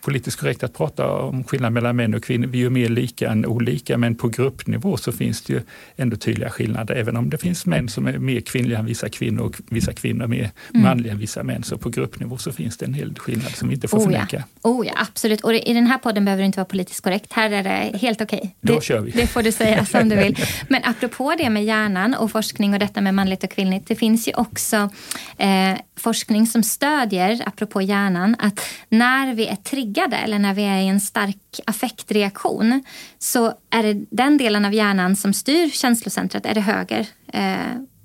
politiskt 0.00 0.40
korrekt 0.40 0.62
att 0.62 0.74
prata 0.74 1.12
om 1.12 1.44
skillnad 1.44 1.72
mellan 1.72 1.96
män 1.96 2.14
och 2.14 2.24
kvinnor. 2.24 2.46
Vi 2.46 2.64
är 2.64 2.70
mer 2.70 2.88
lika 2.88 3.30
än 3.30 3.46
olika, 3.46 3.98
men 3.98 4.14
på 4.14 4.28
gruppnivå 4.28 4.96
så 4.96 5.12
finns 5.12 5.42
det 5.42 5.52
ju 5.52 5.60
ändå 5.96 6.16
tydliga 6.16 6.50
skillnader. 6.50 6.94
Även 6.94 7.16
om 7.16 7.30
det 7.30 7.38
finns 7.38 7.66
män 7.66 7.88
som 7.88 8.06
är 8.06 8.18
mer 8.18 8.40
kvinnliga 8.40 8.78
än 8.78 8.86
vissa 8.86 9.08
kvinnor 9.08 9.42
och 9.42 9.56
vissa 9.70 9.92
kvinnor 9.92 10.26
mer 10.26 10.50
mm. 10.74 10.82
manliga 10.82 11.12
än 11.12 11.18
vissa 11.18 11.42
män. 11.42 11.62
Så 11.62 11.78
på 11.78 11.88
gruppnivå 11.88 12.38
så 12.38 12.52
finns 12.52 12.76
det 12.76 12.86
en 12.86 12.94
hel 12.94 13.14
skillnad 13.18 13.50
som 13.50 13.68
vi 13.68 13.74
inte 13.74 13.88
får 13.88 13.98
oh, 13.98 14.02
förneka. 14.02 14.44
Ja. 14.62 14.70
Oh 14.70 14.86
ja, 14.86 14.92
absolut. 14.96 15.40
Och 15.40 15.54
i 15.54 15.72
den 15.74 15.86
här 15.86 15.98
podden 15.98 16.24
behöver 16.24 16.42
det 16.42 16.46
inte 16.46 16.58
vara 16.58 16.64
politiskt 16.64 17.00
korrekt. 17.00 17.32
Här 17.32 17.50
är 17.50 17.62
det 17.62 17.98
helt 17.98 18.20
okej. 18.20 18.38
Okay. 18.38 18.50
Då 18.60 18.74
det, 18.74 18.84
kör 18.84 19.00
vi. 19.00 19.10
Det 19.10 19.26
får 19.26 19.42
du 19.42 19.52
säga 19.52 19.86
som 19.86 20.08
du 20.08 20.16
vill. 20.16 20.36
Men 20.68 20.82
apropå 20.84 21.34
det 21.38 21.50
med 21.50 21.64
hjärnan 21.64 22.14
och 22.14 22.30
forskning 22.30 22.72
och 22.72 22.78
detta 22.78 23.00
med 23.00 23.14
manligt 23.14 23.44
och 23.44 23.50
kvinnligt. 23.50 23.88
Det 23.88 23.96
finns 23.96 24.28
ju 24.28 24.32
också 24.34 24.90
eh, 25.38 25.78
forskning 25.96 26.46
som 26.46 26.62
stödjer, 26.62 27.42
apropå 27.46 27.82
hjärnan, 27.82 28.36
att 28.38 28.60
när 28.88 29.34
vi 29.34 29.46
är 29.46 29.56
triggade 29.56 30.16
eller 30.16 30.38
när 30.38 30.54
vi 30.54 30.64
är 30.64 30.80
i 30.80 30.88
en 30.88 31.00
stark 31.00 31.60
affektreaktion 31.66 32.84
så 33.18 33.52
är 33.70 33.82
det 33.82 34.06
den 34.10 34.38
delen 34.38 34.64
av 34.64 34.74
hjärnan 34.74 35.16
som 35.16 35.32
styr 35.32 35.70
känslocentret, 35.70 36.46
är 36.46 36.54
det 36.54 36.60
höger? 36.60 37.06
Eh, 37.32 37.58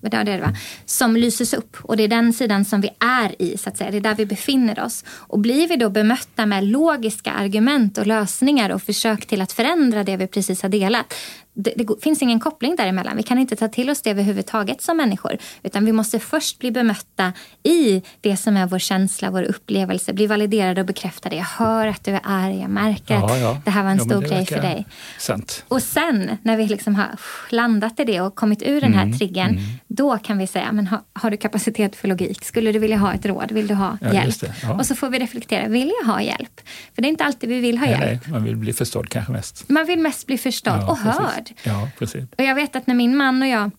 det 0.10 0.18
är 0.18 0.24
det, 0.24 0.38
va? 0.38 0.54
som 0.86 1.16
lyses 1.18 1.54
upp. 1.54 1.78
Och 1.82 1.98
det 1.98 2.04
är 2.04 2.08
den 2.08 2.34
sidan 2.34 2.66
som 2.66 2.82
vi 2.82 2.90
är 3.00 3.42
i, 3.42 3.58
så 3.58 3.70
att 3.70 3.78
säga. 3.78 3.92
Det 3.92 3.98
är 3.98 4.02
där 4.02 4.16
vi 4.16 4.26
befinner 4.26 4.84
oss. 4.84 5.06
Och 5.08 5.40
blir 5.40 5.68
vi 5.68 5.76
då 5.76 5.90
bemötta 5.90 6.46
med 6.46 6.64
logiska 6.64 7.32
argument 7.32 7.98
och 7.98 8.08
lösningar 8.08 8.70
och 8.70 8.82
försök 8.82 9.26
till 9.26 9.42
att 9.42 9.52
förändra 9.52 10.04
det 10.04 10.18
vi 10.18 10.28
precis 10.28 10.62
har 10.62 10.70
delat, 10.70 11.14
det, 11.54 11.74
det, 11.76 11.88
finns 12.02 12.22
ingen 12.22 12.40
koppling 12.40 12.76
däremellan. 12.76 13.18
Vi 13.18 13.24
kan 13.24 13.38
inte 13.38 13.56
ta 13.56 13.68
till 13.68 13.90
oss 13.90 14.02
det 14.02 14.10
överhuvudtaget 14.10 14.82
som 14.82 14.98
människor. 14.98 15.38
Utan 15.64 15.86
vi 15.86 15.92
måste 15.92 16.20
först 16.20 16.60
bli 16.60 16.72
bemötta 16.72 17.34
i 17.64 18.02
det 18.22 18.38
som 18.38 18.58
är 18.58 18.68
vår 18.68 18.80
känsla, 18.80 19.32
vår 19.32 19.44
upplevelse. 19.44 20.14
Bli 20.14 20.28
validerade 20.28 20.82
och 20.82 20.88
bekräftade. 20.88 21.36
Jag 21.36 21.44
hör 21.44 21.88
att 21.88 22.04
du 22.04 22.12
är 22.12 22.22
arg, 22.24 22.60
jag 22.62 22.70
märker 22.70 23.14
ja, 23.14 23.38
ja. 23.38 23.52
att 23.52 23.66
det 23.66 23.72
här 23.72 23.84
var 23.84 23.92
en 23.92 23.98
ja, 23.98 24.04
stor 24.04 24.22
grej 24.22 24.46
för 24.46 24.62
dig. 24.62 24.86
Sant. 25.20 25.66
Och 25.68 25.82
sen 25.82 26.38
när 26.42 26.58
vi 26.58 26.68
liksom 26.68 26.96
har 26.96 27.10
landat 27.50 28.00
i 28.00 28.04
det 28.04 28.22
och 28.22 28.36
kommit 28.36 28.62
ur 28.62 28.82
den 28.82 28.94
här 28.94 29.04
mm, 29.04 29.18
triggern. 29.18 29.50
Mm. 29.50 29.64
Då 29.88 30.18
kan 30.18 30.38
vi 30.38 30.48
säga, 30.48 30.72
men 30.72 30.88
har, 30.88 31.02
har, 31.14 31.32
du 31.32 31.38
kapacitet 31.38 31.96
för 31.96 32.08
logik? 32.08 32.46
Skulle 32.46 32.72
du 32.72 32.80
vilja 32.80 32.98
ha 32.98 33.14
ett 33.14 33.26
råd? 33.26 33.52
Vill 33.52 33.68
du 33.68 33.74
ha 33.74 33.98
hjälp? 34.14 34.36
Och 34.78 34.86
så 34.86 34.96
får 34.96 35.10
vi 35.10 35.20
reflektera, 35.20 35.68
vill 35.68 35.92
jag 36.02 36.14
ha 36.14 36.22
hjälp? 36.22 36.62
För 36.96 37.02
det 37.02 37.08
är 37.08 37.10
inte 37.10 37.24
alltid 37.24 37.50
vi 37.50 37.60
vill 37.60 37.78
ha 37.78 37.88
hjälp. 37.88 38.02
Nej, 38.04 38.20
man 38.28 38.44
vill 38.44 38.56
bli 38.56 38.74
förstådd 38.74 39.10
kanske 39.10 39.32
mest. 39.32 39.70
Man 39.70 39.86
vill 39.86 40.00
mest 40.00 40.28
bli 40.28 40.38
förstådd 40.38 40.90
och 40.90 40.98
precis. 41.04 41.20
hörd. 41.20 41.43
Ja, 41.64 41.90
precis. 42.00 42.24
Och 42.38 42.44
jag 42.44 42.56
vet 42.56 42.76
att 42.76 42.88
när 42.88 42.96
min 42.96 43.18
man 43.18 43.42
och 43.42 43.48
jag 43.48 43.72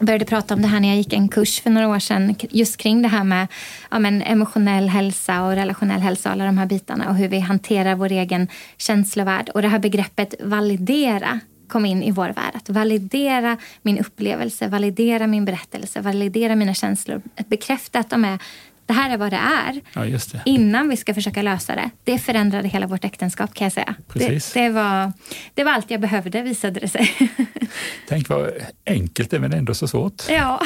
började 0.00 0.24
prata 0.24 0.54
om 0.54 0.62
det 0.62 0.68
här 0.68 0.80
när 0.80 0.88
jag 0.88 0.96
gick 0.96 1.12
en 1.12 1.28
kurs 1.28 1.60
för 1.60 1.70
några 1.70 1.88
år 1.88 1.98
sedan 1.98 2.34
just 2.50 2.76
kring 2.76 3.02
det 3.02 3.08
här 3.08 3.24
med 3.24 3.46
ja, 3.90 3.98
men 3.98 4.22
emotionell 4.22 4.88
hälsa 4.88 5.42
och 5.42 5.52
relationell 5.52 6.00
hälsa 6.00 6.28
och 6.28 6.32
alla 6.32 6.44
de 6.44 6.58
här 6.58 6.66
bitarna 6.66 7.08
och 7.08 7.16
hur 7.16 7.28
vi 7.28 7.40
hanterar 7.40 7.94
vår 7.94 8.12
egen 8.12 8.48
känslovärld. 8.76 9.48
Och 9.48 9.62
det 9.62 9.68
här 9.68 9.78
begreppet 9.78 10.34
validera 10.40 11.40
kom 11.68 11.86
in 11.86 12.02
i 12.02 12.10
vår 12.10 12.28
värld. 12.28 12.52
Att 12.54 12.68
validera 12.68 13.56
min 13.82 13.98
upplevelse, 13.98 14.68
validera 14.68 15.26
min 15.26 15.44
berättelse, 15.44 16.00
validera 16.00 16.56
mina 16.56 16.74
känslor. 16.74 17.22
Att 17.36 17.48
bekräfta 17.48 17.98
att 17.98 18.10
de 18.10 18.24
är 18.24 18.38
det 18.86 18.92
här 18.92 19.10
är 19.10 19.16
vad 19.16 19.32
det 19.32 19.36
är. 19.36 19.80
Ja, 19.92 20.18
det. 20.32 20.42
Innan 20.44 20.88
vi 20.88 20.96
ska 20.96 21.14
försöka 21.14 21.42
lösa 21.42 21.74
det. 21.74 21.90
Det 22.04 22.18
förändrade 22.18 22.68
hela 22.68 22.86
vårt 22.86 23.04
äktenskap 23.04 23.54
kan 23.54 23.64
jag 23.64 23.72
säga. 23.72 23.94
Det, 24.14 24.54
det, 24.54 24.68
var, 24.68 25.12
det 25.54 25.64
var 25.64 25.72
allt 25.72 25.90
jag 25.90 26.00
behövde 26.00 26.42
visade 26.42 26.80
det 26.80 26.88
sig. 26.88 27.10
Tänk 28.08 28.28
vad 28.28 28.50
enkelt 28.86 29.30
det 29.30 29.40
men 29.40 29.52
ändå 29.52 29.74
så 29.74 29.88
svårt. 29.88 30.22
Ja, 30.28 30.60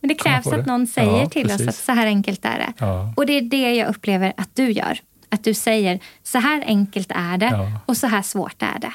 men 0.00 0.08
det 0.08 0.14
krävs 0.14 0.46
att 0.46 0.66
någon 0.66 0.86
säger 0.86 1.20
ja, 1.20 1.28
till 1.28 1.48
precis. 1.48 1.60
oss 1.60 1.68
att 1.68 1.84
så 1.84 1.92
här 1.92 2.06
enkelt 2.06 2.44
är 2.44 2.58
det. 2.58 2.72
Ja. 2.78 3.14
Och 3.16 3.26
det 3.26 3.32
är 3.32 3.42
det 3.42 3.74
jag 3.74 3.88
upplever 3.88 4.32
att 4.36 4.56
du 4.56 4.70
gör. 4.70 4.98
Att 5.28 5.44
du 5.44 5.54
säger 5.54 6.00
så 6.22 6.38
här 6.38 6.64
enkelt 6.66 7.10
är 7.14 7.38
det 7.38 7.72
och 7.86 7.96
så 7.96 8.06
här 8.06 8.22
svårt 8.22 8.62
är 8.62 8.78
det. 8.78 8.92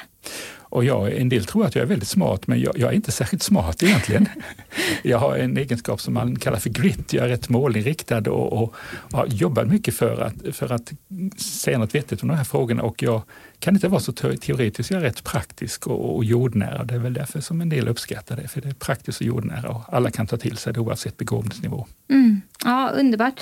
Och 0.76 0.84
jag, 0.84 1.12
en 1.12 1.28
del 1.28 1.44
tror 1.44 1.66
att 1.66 1.74
jag 1.74 1.82
är 1.82 1.86
väldigt 1.86 2.08
smart, 2.08 2.46
men 2.46 2.60
jag, 2.60 2.78
jag, 2.78 2.90
är 2.90 2.94
inte 2.94 3.12
särskilt 3.12 3.42
smart 3.42 3.82
egentligen. 3.82 4.28
jag 5.02 5.18
har 5.18 5.36
en 5.36 5.56
egenskap 5.56 6.00
som 6.00 6.14
man 6.14 6.38
kallar 6.38 6.58
för 6.58 6.70
grit. 6.70 7.12
Jag 7.12 7.24
är 7.24 7.28
rätt 7.28 7.48
målinriktad 7.48 8.30
och, 8.30 8.52
och, 8.52 8.74
och 8.94 9.18
har 9.18 9.26
jobbat 9.26 9.68
mycket 9.68 9.94
för 9.94 10.20
att, 10.20 10.56
för 10.56 10.72
att 10.72 10.92
säga 11.36 11.78
något 11.78 11.94
vettigt 11.94 12.22
om 12.22 12.28
de 12.28 12.34
här 12.34 12.44
frågorna. 12.44 12.82
Och 12.82 13.02
jag 13.02 13.22
kan 13.58 13.74
inte 13.74 13.88
vara 13.88 14.00
så 14.00 14.12
teoretisk, 14.12 14.90
jag 14.90 14.98
är 14.98 15.02
rätt 15.02 15.24
praktisk 15.24 15.86
och, 15.86 16.16
och 16.16 16.24
jordnära. 16.24 16.84
Det 16.84 16.94
är 16.94 16.98
väl 16.98 17.14
därför 17.14 17.40
som 17.40 17.60
en 17.60 17.68
del 17.68 17.88
uppskattar 17.88 18.36
det, 18.36 18.48
för 18.48 18.60
det 18.60 18.68
är 18.68 18.74
praktiskt 18.74 19.20
och 19.20 19.26
jordnära 19.26 19.68
och 19.68 19.82
alla 19.88 20.10
kan 20.10 20.26
ta 20.26 20.36
till 20.36 20.56
sig 20.56 20.72
det 20.72 20.80
oavsett 20.80 21.16
begåvningsnivå. 21.16 21.86
Mm. 22.08 22.40
Ja, 22.64 22.90
underbart. 22.94 23.40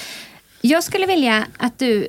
Jag 0.61 0.85
skulle 0.85 1.07
vilja 1.07 1.47
att 1.59 1.79
du 1.79 2.09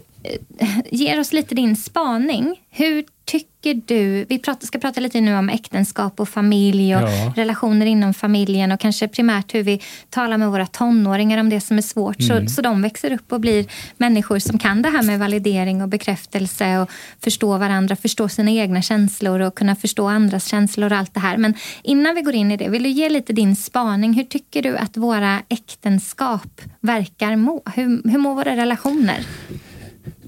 ger 0.91 1.19
oss 1.19 1.33
lite 1.33 1.55
din 1.55 1.75
spaning. 1.75 2.61
Hur 2.69 3.03
tycker 3.25 3.73
du, 3.85 4.25
vi 4.29 4.41
ska 4.59 4.79
prata 4.79 4.99
lite 5.01 5.21
nu 5.21 5.37
om 5.37 5.49
äktenskap 5.49 6.19
och 6.19 6.29
familj 6.29 6.95
och 6.95 7.01
ja. 7.01 7.33
relationer 7.35 7.85
inom 7.85 8.13
familjen 8.13 8.71
och 8.71 8.79
kanske 8.79 9.07
primärt 9.07 9.53
hur 9.53 9.63
vi 9.63 9.81
talar 10.09 10.37
med 10.37 10.51
våra 10.51 10.65
tonåringar 10.65 11.37
om 11.37 11.49
det 11.49 11.61
som 11.61 11.77
är 11.77 11.81
svårt 11.81 12.19
mm. 12.19 12.47
så, 12.47 12.53
så 12.53 12.61
de 12.61 12.81
växer 12.81 13.11
upp 13.11 13.31
och 13.31 13.39
blir 13.39 13.65
människor 13.97 14.39
som 14.39 14.59
kan 14.59 14.81
det 14.81 14.89
här 14.89 15.03
med 15.03 15.19
validering 15.19 15.81
och 15.81 15.89
bekräftelse 15.89 16.77
och 16.77 16.89
förstå 17.23 17.57
varandra, 17.57 17.95
förstå 17.95 18.29
sina 18.29 18.51
egna 18.51 18.81
känslor 18.81 19.39
och 19.39 19.55
kunna 19.55 19.75
förstå 19.75 20.07
andras 20.07 20.47
känslor 20.47 20.91
och 20.91 20.97
allt 20.97 21.13
det 21.13 21.19
här. 21.19 21.37
Men 21.37 21.53
innan 21.83 22.15
vi 22.15 22.21
går 22.21 22.35
in 22.35 22.51
i 22.51 22.57
det, 22.57 22.69
vill 22.69 22.83
du 22.83 22.89
ge 22.89 23.09
lite 23.09 23.33
din 23.33 23.55
spaning? 23.55 24.13
Hur 24.13 24.23
tycker 24.23 24.61
du 24.61 24.77
att 24.77 24.97
våra 24.97 25.41
äktenskap 25.49 26.61
verkar 26.79 27.35
må? 27.35 27.61
Hur, 27.75 28.09
hur 28.09 28.17
mår 28.17 28.35
våra 28.35 28.55
relationer? 28.55 29.25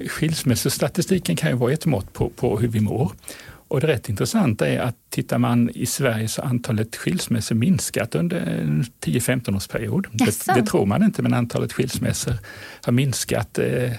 Skilsmässostatistiken 0.08 1.36
kan 1.36 1.50
ju 1.50 1.56
vara 1.56 1.74
ett 1.74 1.86
mått 1.86 2.13
på, 2.13 2.30
på 2.30 2.60
hur 2.60 2.68
vi 2.68 2.80
mår. 2.80 3.12
Och 3.68 3.82
det 3.82 3.88
rätt 3.88 4.10
intressanta 4.10 4.68
är 4.68 4.80
att 4.80 4.96
tittar 5.10 5.38
man 5.38 5.70
i 5.70 5.86
Sverige 5.86 6.27
så 6.27 6.42
har 6.42 6.50
antalet 6.50 6.96
skilsmässor 6.96 7.56
minskat 7.56 8.16
under 8.16 8.38
en 8.38 8.86
10-15 9.01 9.56
årsperiod. 9.56 10.08
Det, 10.12 10.56
det, 10.56 10.66
tror 10.66 10.86
man 10.86 11.04
inte, 11.04 11.22
men 11.22 11.34
antalet 11.34 11.74
skilsmässor 11.74 12.34
har 12.84 12.94
minskat. 12.94 13.60
Eh, 13.60 13.92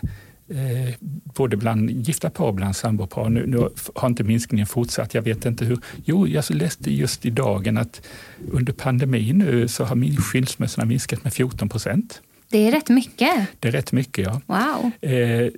eh, 0.49 0.95
både 1.35 1.57
bland 1.57 1.91
gifta 1.91 2.31
par 2.31 2.47
och 2.47 2.55
bland 2.55 2.77
sambopar. 2.77 3.29
Nu, 3.29 3.47
nu, 3.47 3.69
har 3.95 4.09
inte 4.09 4.25
minskningen 4.25 4.67
fortsatt. 4.67 5.15
Jag 5.15 5.23
vet 5.23 5.47
inte 5.47 5.65
hur. 5.65 5.79
Jo, 6.05 6.27
jag 6.27 6.45
läste 6.51 6.93
just 6.93 7.27
i 7.27 7.31
dagen 7.31 7.79
att 7.79 8.03
under 8.51 8.73
pandemin 8.73 9.39
nu 9.39 9.69
så 9.69 9.85
har 9.85 10.23
skilsmässorna 10.23 10.85
minskat 10.85 11.25
med 11.25 11.33
14 11.33 11.69
procent. 11.69 12.21
Det 12.51 12.59
är 12.69 12.73
rätt 12.73 12.89
mycket. 12.89 13.47
Det 13.61 13.69
är 13.69 13.73
rätt 13.73 13.93
mycket, 13.93 14.27
ja. 14.27 14.41
Wow. 14.47 15.11
Eh, 15.11 15.49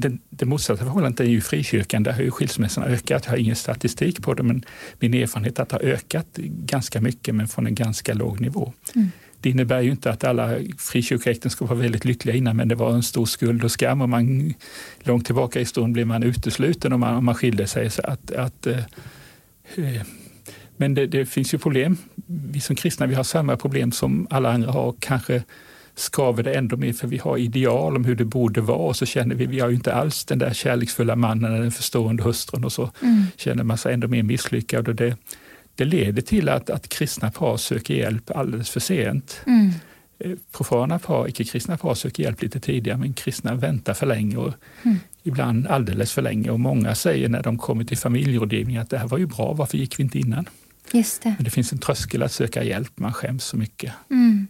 det, 0.00 0.18
det 0.30 0.46
motsatta 0.46 0.84
förhållandet 0.84 1.20
är 1.20 1.24
ju 1.24 1.40
frikyrkan. 1.40 2.02
Där 2.02 2.12
har 2.12 2.22
ju 2.22 2.30
skilsmässorna 2.30 2.86
ökat. 2.86 3.24
Jag 3.24 3.32
har 3.32 3.38
ingen 3.38 3.56
statistik 3.56 4.22
på 4.22 4.34
det, 4.34 4.42
men 4.42 4.64
min 4.98 5.14
erfarenhet 5.14 5.58
är 5.58 5.62
att 5.62 5.68
det 5.68 5.76
har 5.76 5.82
ökat 5.82 6.26
ganska 6.66 7.00
mycket, 7.00 7.34
men 7.34 7.48
från 7.48 7.66
en 7.66 7.74
ganska 7.74 8.14
låg 8.14 8.40
nivå. 8.40 8.72
Mm. 8.94 9.10
Det 9.40 9.50
innebär 9.50 9.80
ju 9.80 9.90
inte 9.90 10.10
att 10.10 10.24
alla 10.24 10.58
frikyrkoäktenskap 10.78 11.68
var 11.68 11.76
väldigt 11.76 12.04
lyckliga 12.04 12.36
innan, 12.36 12.56
men 12.56 12.68
det 12.68 12.74
var 12.74 12.92
en 12.92 13.02
stor 13.02 13.26
skuld 13.26 13.64
och 13.64 13.70
skam 13.70 14.00
och 14.00 14.08
man, 14.08 14.54
långt 15.00 15.26
tillbaka 15.26 15.58
i 15.58 15.62
historien 15.62 15.92
blev 15.92 16.06
man 16.06 16.22
utesluten 16.22 16.92
om 16.92 17.00
man, 17.00 17.14
om 17.14 17.24
man 17.24 17.34
skilde 17.34 17.66
sig. 17.66 17.90
Så 17.90 18.02
att, 18.02 18.30
att 18.30 18.66
eh, 18.66 18.78
eh, 19.76 20.02
men 20.76 20.94
det, 20.94 21.06
det, 21.06 21.26
finns 21.26 21.54
ju 21.54 21.58
problem. 21.58 21.96
Vi 22.26 22.60
som 22.60 22.76
kristna 22.76 23.06
vi 23.06 23.14
har 23.14 23.24
samma 23.24 23.56
problem 23.56 23.92
som 23.92 24.26
alla 24.30 24.52
andra 24.52 24.72
har, 24.72 24.94
kanske 24.98 25.42
skaver 25.94 26.42
det 26.42 26.54
ändå 26.54 26.76
mer 26.76 26.92
för 26.92 27.08
vi 27.08 27.18
har 27.18 27.38
ideal 27.38 27.96
om 27.96 28.04
hur 28.04 28.14
det 28.14 28.24
borde 28.24 28.60
vara 28.60 28.78
och 28.78 28.96
så 28.96 29.06
känner 29.06 29.34
vi, 29.34 29.46
vi 29.46 29.60
har 29.60 29.68
ju 29.68 29.74
inte 29.74 29.94
alls 29.94 30.24
den 30.24 30.38
där 30.38 30.52
kärleksfulla 30.52 31.16
mannen 31.16 31.52
eller 31.52 31.62
den 31.62 31.70
förstående 31.70 32.22
hustrun 32.22 32.64
och 32.64 32.72
så 32.72 32.90
mm. 33.02 33.24
känner 33.36 33.64
man 33.64 33.78
sig 33.78 33.94
ändå 33.94 34.08
mer 34.08 34.22
misslyckad. 34.22 34.88
Och 34.88 34.94
det, 34.94 35.16
det 35.74 35.84
leder 35.84 36.22
till 36.22 36.48
att, 36.48 36.70
att 36.70 36.88
kristna 36.88 37.30
par 37.30 37.56
söker 37.56 37.94
hjälp 37.94 38.30
alldeles 38.30 38.70
för 38.70 38.80
sent. 38.80 39.40
Mm. 39.46 39.70
Eh, 40.18 40.32
profana 40.52 40.98
par, 40.98 41.28
icke-kristna 41.28 41.76
par 41.76 41.94
söker 41.94 42.22
hjälp 42.22 42.42
lite 42.42 42.60
tidigare 42.60 42.98
men 42.98 43.12
kristna 43.12 43.54
väntar 43.54 43.94
för 43.94 44.06
länge 44.06 44.36
och 44.36 44.52
mm. 44.82 44.98
ibland 45.22 45.66
alldeles 45.66 46.12
för 46.12 46.22
länge. 46.22 46.50
Och 46.50 46.60
många 46.60 46.94
säger 46.94 47.28
när 47.28 47.42
de 47.42 47.58
kommer 47.58 47.84
till 47.84 47.98
familjerådgivning 47.98 48.76
att 48.76 48.90
det 48.90 48.98
här 48.98 49.08
var 49.08 49.18
ju 49.18 49.26
bra, 49.26 49.52
varför 49.52 49.78
gick 49.78 49.98
vi 49.98 50.02
inte 50.02 50.18
innan? 50.18 50.48
Just 50.92 51.22
det. 51.22 51.34
Men 51.36 51.44
det 51.44 51.50
finns 51.50 51.72
en 51.72 51.78
tröskel 51.78 52.22
att 52.22 52.32
söka 52.32 52.64
hjälp, 52.64 52.92
man 52.94 53.12
skäms 53.12 53.44
så 53.44 53.56
mycket. 53.56 53.92
Mm. 54.10 54.46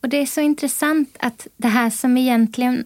Och 0.00 0.08
det 0.08 0.16
är 0.16 0.26
så 0.26 0.40
intressant 0.40 1.16
att 1.20 1.46
det 1.56 1.68
här 1.68 1.90
som 1.90 2.16
egentligen, 2.16 2.84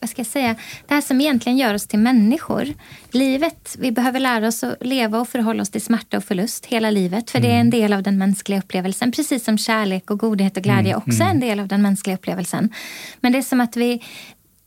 vad 0.00 0.10
ska 0.10 0.20
jag 0.20 0.26
säga, 0.26 0.56
det 0.86 0.94
här 0.94 1.00
som 1.00 1.20
egentligen 1.20 1.58
gör 1.58 1.74
oss 1.74 1.86
till 1.86 1.98
människor. 1.98 2.74
Livet, 3.10 3.76
vi 3.78 3.92
behöver 3.92 4.20
lära 4.20 4.48
oss 4.48 4.64
att 4.64 4.76
leva 4.80 5.20
och 5.20 5.28
förhålla 5.28 5.62
oss 5.62 5.70
till 5.70 5.82
smärta 5.82 6.16
och 6.16 6.24
förlust 6.24 6.66
hela 6.66 6.90
livet. 6.90 7.30
För 7.30 7.38
mm. 7.38 7.48
det 7.48 7.54
är 7.54 7.60
en 7.60 7.66
mm. 7.66 7.80
del 7.80 7.92
av 7.92 8.02
den 8.02 8.18
mänskliga 8.18 8.58
upplevelsen. 8.58 9.12
Precis 9.12 9.44
som 9.44 9.58
kärlek 9.58 10.10
och 10.10 10.18
godhet 10.18 10.56
och 10.56 10.62
glädje 10.62 10.92
mm. 10.92 10.96
också 10.96 11.22
är 11.22 11.26
en 11.26 11.36
mm. 11.36 11.48
del 11.48 11.60
av 11.60 11.68
den 11.68 11.82
mänskliga 11.82 12.16
upplevelsen. 12.16 12.72
Men 13.20 13.32
det 13.32 13.38
är 13.38 13.42
som 13.42 13.60
att 13.60 13.76
vi, 13.76 14.02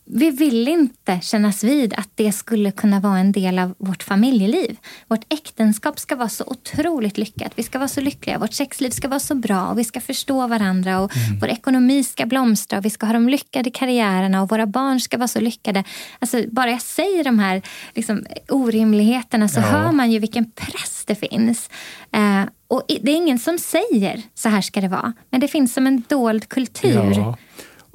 vi 0.05 0.31
vill 0.31 0.67
inte 0.67 1.19
kännas 1.21 1.63
vid 1.63 1.93
att 1.93 2.09
det 2.15 2.31
skulle 2.31 2.71
kunna 2.71 2.99
vara 2.99 3.17
en 3.17 3.31
del 3.31 3.59
av 3.59 3.75
vårt 3.77 4.03
familjeliv. 4.03 4.77
Vårt 5.07 5.33
äktenskap 5.33 5.99
ska 5.99 6.15
vara 6.15 6.29
så 6.29 6.43
otroligt 6.47 7.17
lyckat. 7.17 7.51
Vi 7.55 7.63
ska 7.63 7.77
vara 7.77 7.87
så 7.87 8.01
lyckliga. 8.01 8.37
Vårt 8.37 8.53
sexliv 8.53 8.89
ska 8.89 9.07
vara 9.07 9.19
så 9.19 9.35
bra 9.35 9.67
och 9.67 9.79
vi 9.79 9.83
ska 9.83 10.01
förstå 10.01 10.47
varandra 10.47 10.99
och 10.99 11.17
mm. 11.17 11.39
vår 11.39 11.47
ekonomi 11.47 12.03
ska 12.03 12.25
blomstra 12.25 12.77
och 12.77 12.85
vi 12.85 12.89
ska 12.89 13.05
ha 13.05 13.13
de 13.13 13.29
lyckade 13.29 13.71
karriärerna 13.71 14.41
och 14.41 14.49
våra 14.49 14.65
barn 14.65 14.99
ska 14.99 15.17
vara 15.17 15.27
så 15.27 15.39
lyckade. 15.39 15.83
Alltså, 16.19 16.43
bara 16.51 16.71
jag 16.71 16.81
säger 16.81 17.23
de 17.23 17.39
här 17.39 17.61
liksom, 17.95 18.25
orimligheterna 18.49 19.49
så 19.49 19.59
ja. 19.59 19.65
hör 19.65 19.91
man 19.91 20.11
ju 20.11 20.19
vilken 20.19 20.51
press 20.51 21.03
det 21.07 21.15
finns. 21.15 21.69
Eh, 22.11 22.43
och 22.67 22.83
det 22.87 23.11
är 23.11 23.15
ingen 23.15 23.39
som 23.39 23.59
säger 23.59 24.21
så 24.33 24.49
här 24.49 24.61
ska 24.61 24.81
det 24.81 24.87
vara. 24.87 25.13
Men 25.29 25.39
det 25.39 25.47
finns 25.47 25.73
som 25.73 25.87
en 25.87 26.03
dold 26.09 26.49
kultur. 26.49 27.13
Ja. 27.15 27.37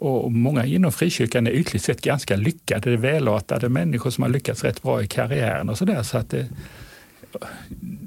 Och 0.00 0.32
många 0.32 0.64
inom 0.64 0.92
frikyrkan 0.92 1.46
är 1.46 1.50
ytligt 1.50 1.82
sett 1.82 2.00
ganska 2.00 2.36
lyckade. 2.36 2.90
Det 2.90 2.92
är 2.92 2.96
välartade 2.96 3.68
människor 3.68 4.10
som 4.10 4.22
har 4.22 4.30
lyckats 4.30 4.64
rätt 4.64 4.82
bra 4.82 5.02
i 5.02 5.06
karriären 5.06 5.68
och 5.68 5.78
sådär. 5.78 6.02
Så 6.02 6.18
att 6.18 6.30
det, 6.30 6.48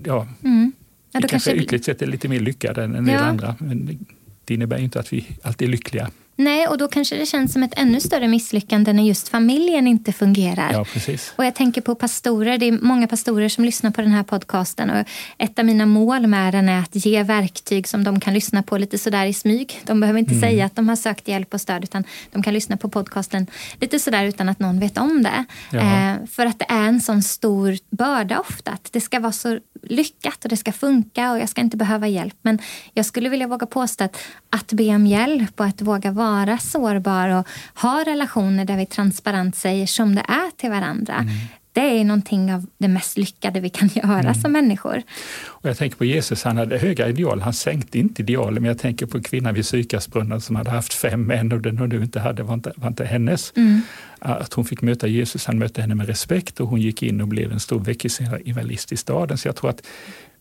ja, 0.04 0.28
mm. 0.44 0.72
ja, 1.12 1.20
kanske, 1.20 1.28
kanske 1.28 1.54
ytligt 1.54 1.86
sett 1.86 2.02
är 2.02 2.06
lite 2.06 2.28
mer 2.28 2.40
lyckade 2.40 2.84
än 2.84 2.96
en 2.96 3.06
del 3.06 3.22
andra. 3.22 3.56
Men 3.60 4.06
det 4.46 4.54
innebär 4.54 4.78
inte 4.78 5.00
att 5.00 5.14
vi 5.14 5.28
alltid 5.42 5.68
är 5.68 5.72
lyckliga. 5.72 6.12
Nej, 6.36 6.68
och 6.68 6.78
då 6.78 6.88
kanske 6.88 7.18
det 7.18 7.26
känns 7.26 7.54
som 7.54 7.64
ett 7.64 7.74
ännu 7.78 8.00
större 8.00 8.28
misslyckande 8.28 8.94
när 8.94 9.04
just 9.04 9.30
familjen 9.30 9.88
inte 9.88 10.14
fungerar. 10.14 10.74
Ja, 10.74 10.86
precis. 10.94 11.34
Och 11.36 11.46
jag 11.46 11.56
tänker 11.56 11.82
på 11.82 11.96
pastorer. 11.96 12.58
Det 12.58 12.68
är 12.68 12.72
många 12.72 13.08
pastorer 13.08 13.50
som 13.50 13.66
lyssnar 13.66 13.92
på 13.92 14.02
den 14.02 14.12
här 14.12 14.24
podcasten. 14.24 14.90
Och 14.90 15.06
ett 15.38 15.60
av 15.60 15.66
mina 15.66 15.86
mål 15.86 16.28
med 16.28 16.54
den 16.54 16.70
är 16.70 16.80
att 16.80 17.06
ge 17.06 17.24
verktyg 17.24 17.88
som 17.88 18.04
de 18.04 18.20
kan 18.20 18.34
lyssna 18.34 18.64
på 18.64 18.78
lite 18.78 18.98
sådär 18.98 19.26
i 19.26 19.34
smyg. 19.34 19.82
De 19.84 20.00
behöver 20.00 20.20
inte 20.20 20.34
mm. 20.34 20.42
säga 20.42 20.66
att 20.66 20.76
de 20.76 20.90
har 20.90 20.96
sökt 20.96 21.28
hjälp 21.28 21.54
och 21.54 21.62
stöd 21.62 21.84
utan 21.84 22.04
de 22.32 22.44
kan 22.44 22.54
lyssna 22.54 22.78
på 22.78 22.90
podcasten 22.90 23.48
lite 23.80 24.00
sådär 24.00 24.26
utan 24.26 24.50
att 24.50 24.60
någon 24.60 24.80
vet 24.80 24.98
om 24.98 25.24
det. 25.24 25.46
Eh, 25.78 26.28
för 26.28 26.46
att 26.46 26.60
det 26.60 26.66
är 26.70 26.88
en 26.88 27.02
sån 27.02 27.24
stor 27.24 27.78
börda 27.90 28.40
ofta. 28.40 28.72
Att 28.72 28.90
det 28.92 29.02
ska 29.02 29.20
vara 29.20 29.32
så 29.32 29.60
lyckat 29.84 30.44
och 30.44 30.50
det 30.50 30.58
ska 30.58 30.72
funka 30.72 31.32
och 31.32 31.40
jag 31.40 31.50
ska 31.50 31.62
inte 31.62 31.78
behöva 31.78 32.08
hjälp. 32.08 32.36
Men 32.42 32.60
jag 32.94 33.06
skulle 33.06 33.30
vilja 33.30 33.48
våga 33.48 33.66
påstå 33.66 34.04
att, 34.04 34.18
att 34.50 34.74
be 34.74 34.96
om 34.96 35.08
hjälp 35.08 35.60
och 35.60 35.66
att 35.66 35.82
våga 35.82 36.12
vara 36.22 36.58
sårbar 36.58 37.30
och 37.30 37.48
ha 37.76 38.04
relationer 38.06 38.66
där 38.66 38.78
vi 38.78 38.86
transparent 38.86 39.56
säger 39.56 39.86
som 39.86 40.16
det 40.16 40.26
är 40.28 40.58
till 40.58 40.70
varandra. 40.70 41.16
Mm. 41.16 41.34
Det 41.74 42.00
är 42.00 42.04
någonting 42.04 42.54
av 42.54 42.66
det 42.78 42.88
mest 42.88 43.18
lyckade 43.18 43.60
vi 43.60 43.70
kan 43.70 43.90
göra 43.94 44.20
mm. 44.20 44.34
som 44.34 44.52
människor. 44.52 45.02
Och 45.48 45.70
jag 45.70 45.78
tänker 45.78 45.98
på 45.98 46.06
Jesus, 46.06 46.44
han 46.44 46.58
hade 46.58 46.78
höga 46.78 47.08
ideal. 47.08 47.42
Han 47.42 47.54
sänkte 47.54 48.00
inte 48.00 48.22
idealen, 48.22 48.64
men 48.64 48.66
jag 48.66 48.80
tänker 48.80 49.06
på 49.06 49.22
kvinnan 49.22 49.54
vid 49.54 49.66
Sykasbrunnen 49.66 50.42
som 50.42 50.56
hade 50.56 50.70
haft 50.70 50.94
fem 50.94 51.24
män 51.24 51.52
och 51.52 51.62
den 51.62 51.78
hon 51.78 51.90
nu 51.90 52.04
inte 52.04 52.20
hade 52.20 52.44
var 52.44 52.54
inte, 52.54 52.72
var 52.76 52.88
inte 52.88 53.06
hennes. 53.06 53.54
Mm. 53.56 53.82
Att 54.20 54.54
hon 54.54 54.66
fick 54.66 54.82
möta 54.82 55.08
Jesus, 55.08 55.46
han 55.46 55.60
mötte 55.60 55.82
henne 55.82 55.96
med 55.96 56.08
respekt 56.08 56.60
och 56.60 56.68
hon 56.68 56.82
gick 56.82 57.04
in 57.04 57.22
och 57.22 57.28
blev 57.28 57.52
en 57.52 57.60
stor 57.60 57.80
väckelseevangelist 57.80 58.92
i 58.92 58.98
staden. 58.98 59.38
Så 59.38 59.48
jag 59.48 59.56
tror 59.56 59.70
att 59.70 59.82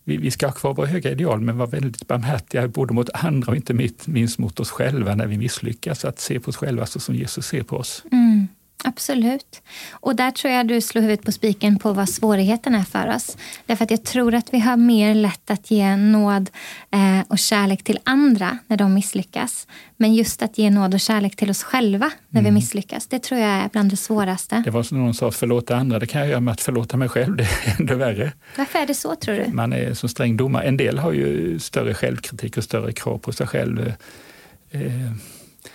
vi, 0.03 0.17
vi 0.17 0.31
ska 0.31 0.47
ha 0.47 0.53
kvar 0.53 0.73
våra 0.73 0.87
höga 0.87 1.11
ideal 1.11 1.41
men 1.41 1.57
vara 1.57 1.69
väldigt 1.69 2.07
barmhärtiga 2.07 2.67
både 2.67 2.93
mot 2.93 3.09
andra 3.13 3.51
och 3.51 3.55
inte 3.55 3.89
minst 4.05 4.37
mot 4.37 4.59
oss 4.59 4.69
själva 4.69 5.15
när 5.15 5.27
vi 5.27 5.37
misslyckas. 5.37 6.05
Att 6.05 6.19
se 6.19 6.39
på 6.39 6.49
oss 6.49 6.57
själva 6.57 6.85
så 6.85 6.99
som 6.99 7.15
Jesus 7.15 7.45
ser 7.45 7.63
på 7.63 7.77
oss. 7.77 8.03
Mm. 8.11 8.47
Absolut. 8.83 9.61
Och 9.91 10.15
där 10.15 10.31
tror 10.31 10.53
jag 10.53 10.67
du 10.67 10.81
slår 10.81 11.01
huvudet 11.01 11.25
på 11.25 11.31
spiken 11.31 11.79
på 11.79 11.93
vad 11.93 12.09
svårigheten 12.09 12.75
är 12.75 12.83
för 12.83 13.15
oss. 13.15 13.37
Därför 13.65 13.83
att 13.83 13.91
jag 13.91 14.03
tror 14.03 14.33
att 14.33 14.53
vi 14.53 14.59
har 14.59 14.77
mer 14.77 15.15
lätt 15.15 15.51
att 15.51 15.71
ge 15.71 15.95
nåd 15.95 16.49
eh, 16.91 17.27
och 17.27 17.39
kärlek 17.39 17.83
till 17.83 17.99
andra 18.03 18.57
när 18.67 18.77
de 18.77 18.93
misslyckas. 18.93 19.67
Men 19.97 20.15
just 20.15 20.41
att 20.41 20.57
ge 20.57 20.69
nåd 20.69 20.93
och 20.93 20.99
kärlek 20.99 21.35
till 21.35 21.49
oss 21.49 21.63
själva 21.63 22.11
när 22.29 22.39
mm. 22.39 22.53
vi 22.53 22.59
misslyckas, 22.59 23.07
det 23.07 23.19
tror 23.19 23.39
jag 23.39 23.49
är 23.49 23.69
bland 23.69 23.89
det 23.89 23.97
svåraste. 23.97 24.61
Det 24.65 24.71
var 24.71 24.83
som 24.83 24.97
någon 24.97 25.13
sa, 25.13 25.31
förlåta 25.31 25.75
andra, 25.75 25.99
det 25.99 26.07
kan 26.07 26.21
jag 26.21 26.29
göra 26.29 26.39
med 26.39 26.51
att 26.51 26.61
förlåta 26.61 26.97
mig 26.97 27.09
själv. 27.09 27.35
Det 27.41 27.43
är 27.43 27.79
ändå 27.79 27.95
värre. 27.95 28.31
Varför 28.57 28.79
är 28.79 28.87
det 28.87 28.93
så 28.93 29.15
tror 29.15 29.35
du? 29.35 29.51
Man 29.51 29.73
är 29.73 29.93
som 29.93 30.09
sträng 30.09 30.37
domare. 30.37 30.63
En 30.63 30.77
del 30.77 30.97
har 30.97 31.11
ju 31.11 31.59
större 31.59 31.93
självkritik 31.93 32.57
och 32.57 32.63
större 32.63 32.93
krav 32.93 33.17
på 33.17 33.31
sig 33.31 33.47
själv. 33.47 33.93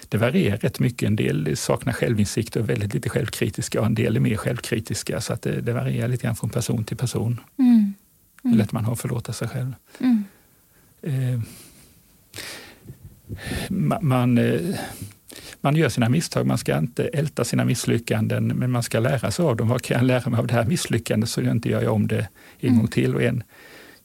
Det 0.08 0.18
varierar 0.18 0.56
rätt 0.56 0.80
mycket. 0.80 1.06
En 1.06 1.16
del 1.16 1.56
saknar 1.56 1.92
självinsikt 1.92 2.56
och 2.56 2.62
är 2.62 2.66
väldigt 2.66 2.94
lite 2.94 3.08
självkritiska 3.08 3.80
och 3.80 3.86
en 3.86 3.94
del 3.94 4.16
är 4.16 4.20
mer 4.20 4.36
självkritiska. 4.36 5.20
Så 5.20 5.32
att 5.32 5.42
det, 5.42 5.60
det 5.60 5.72
varierar 5.72 6.08
lite 6.08 6.22
grann 6.26 6.36
från 6.36 6.50
person 6.50 6.84
till 6.84 6.96
person. 6.96 7.40
Mm. 7.58 7.72
Mm. 7.74 7.94
Hur 8.42 8.58
lätt 8.58 8.72
man 8.72 8.84
har 8.84 8.92
att 8.92 9.00
förlåta 9.00 9.32
sig 9.32 9.48
själv. 9.48 9.74
Mm. 10.00 10.24
Eh, 11.02 11.40
man, 14.00 14.38
eh, 14.38 14.60
man 15.60 15.76
gör 15.76 15.88
sina 15.88 16.08
misstag, 16.08 16.46
man 16.46 16.58
ska 16.58 16.78
inte 16.78 17.04
älta 17.04 17.44
sina 17.44 17.64
misslyckanden, 17.64 18.46
men 18.46 18.70
man 18.70 18.82
ska 18.82 19.00
lära 19.00 19.30
sig 19.30 19.44
av 19.44 19.56
dem. 19.56 19.68
Vad 19.68 19.82
kan 19.82 19.96
jag 19.96 20.06
lära 20.06 20.30
mig 20.30 20.38
av 20.38 20.46
det 20.46 20.54
här 20.54 20.64
misslyckandet 20.64 21.30
så 21.30 21.42
jag 21.42 21.50
inte 21.50 21.68
gör 21.68 21.88
om 21.88 22.06
det 22.06 22.28
en 22.60 22.68
mm. 22.68 22.78
gång 22.78 22.88
till? 22.88 23.14
Och 23.14 23.22
en, 23.22 23.42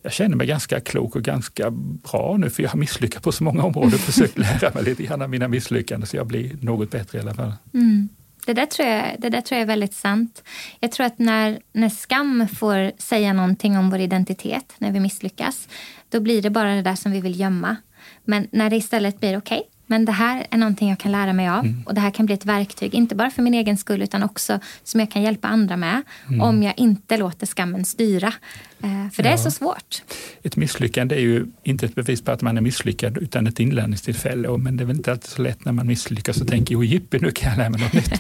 jag 0.04 0.14
känner 0.14 0.36
mig 0.36 0.48
ganska 0.48 0.80
klok 0.80 1.16
och 1.16 1.24
ganska 1.24 1.72
bra 1.72 2.38
nu 2.38 2.50
för 2.50 2.64
jag 2.64 2.70
har 2.70 2.80
misslyckats 2.80 3.24
på 3.24 3.32
så 3.32 3.44
många 3.44 3.64
områden 3.64 3.94
och 3.94 4.00
försökt 4.00 4.38
lära 4.62 4.74
mig 4.74 4.84
lite 4.84 5.04
grann 5.04 5.22
av 5.22 5.30
mina 5.30 5.48
misslyckanden 5.48 6.08
så 6.08 6.18
jag 6.18 6.28
blir 6.28 6.58
något 6.62 6.92
bättre 6.92 7.18
i 7.18 7.22
alla 7.22 7.34
fall. 7.34 7.54
Mm. 7.74 8.10
Det, 8.46 8.54
där 8.54 8.66
tror 8.66 8.88
jag, 8.88 9.16
det 9.20 9.30
där 9.30 9.42
tror 9.42 9.58
jag 9.58 9.62
är 9.62 9.68
väldigt 9.68 9.94
sant. 9.94 10.44
Jag 10.80 10.92
tror 10.92 11.06
att 11.06 11.20
när, 11.20 11.60
när 11.74 11.90
skam 11.90 12.48
får 12.48 13.02
säga 13.02 13.34
någonting 13.34 13.78
om 13.78 13.90
vår 13.90 14.00
identitet 14.00 14.74
när 14.78 14.92
vi 14.92 15.00
misslyckas, 15.00 15.68
då 16.10 16.20
blir 16.20 16.42
det 16.42 16.50
bara 16.50 16.76
det 16.76 16.82
där 16.82 16.96
som 16.96 17.12
vi 17.12 17.22
vill 17.22 17.40
gömma. 17.40 17.76
Men 18.24 18.48
när 18.52 18.70
det 18.70 18.76
istället 18.76 19.20
blir 19.20 19.38
okej, 19.38 19.58
okay, 19.58 19.70
men 19.92 20.06
det 20.06 20.12
här 20.12 20.48
är 20.50 20.58
någonting 20.58 20.90
jag 20.90 21.00
kan 21.00 21.12
lära 21.12 21.34
mig 21.34 21.50
av 21.50 21.66
mm. 21.66 21.84
och 21.86 21.94
det 21.94 22.02
här 22.02 22.12
kan 22.12 22.26
bli 22.26 22.36
ett 22.36 22.46
verktyg, 22.46 22.96
inte 22.96 23.16
bara 23.16 23.32
för 23.32 23.42
min 23.42 23.54
egen 23.54 23.78
skull 23.78 24.02
utan 24.02 24.24
också 24.24 24.60
som 24.84 25.00
jag 25.00 25.12
kan 25.12 25.22
hjälpa 25.22 25.48
andra 25.48 25.78
med 25.78 26.02
mm. 26.28 26.42
om 26.42 26.64
jag 26.64 26.74
inte 26.78 27.18
låter 27.18 27.48
skammen 27.48 27.86
styra. 27.86 28.34
Eh, 28.84 29.10
för 29.12 29.24
det 29.24 29.30
ja. 29.30 29.34
är 29.34 29.38
så 29.38 29.52
svårt. 29.52 30.02
Ett 30.44 30.56
misslyckande 30.56 31.16
är 31.16 31.20
ju 31.20 31.46
inte 31.64 31.86
ett 31.86 31.96
bevis 31.96 32.22
på 32.22 32.32
att 32.32 32.42
man 32.42 32.58
är 32.58 32.62
misslyckad 32.62 33.18
utan 33.18 33.48
ett 33.48 33.60
inlärningstillfälle. 33.60 34.58
Men 34.58 34.78
det 34.78 34.84
är 34.84 34.86
väl 34.86 34.96
inte 34.96 35.12
alltid 35.12 35.30
så 35.30 35.42
lätt 35.42 35.66
när 35.66 35.72
man 35.72 35.88
misslyckas 35.88 36.42
och 36.42 36.48
tänker 36.48 36.74
jo 36.74 36.84
jippi, 36.84 37.20
nu 37.20 37.32
kan 37.32 37.50
jag 37.50 37.58
lära 37.58 37.70
mig 37.70 37.82
något 37.82 37.94
nytt. 37.94 38.20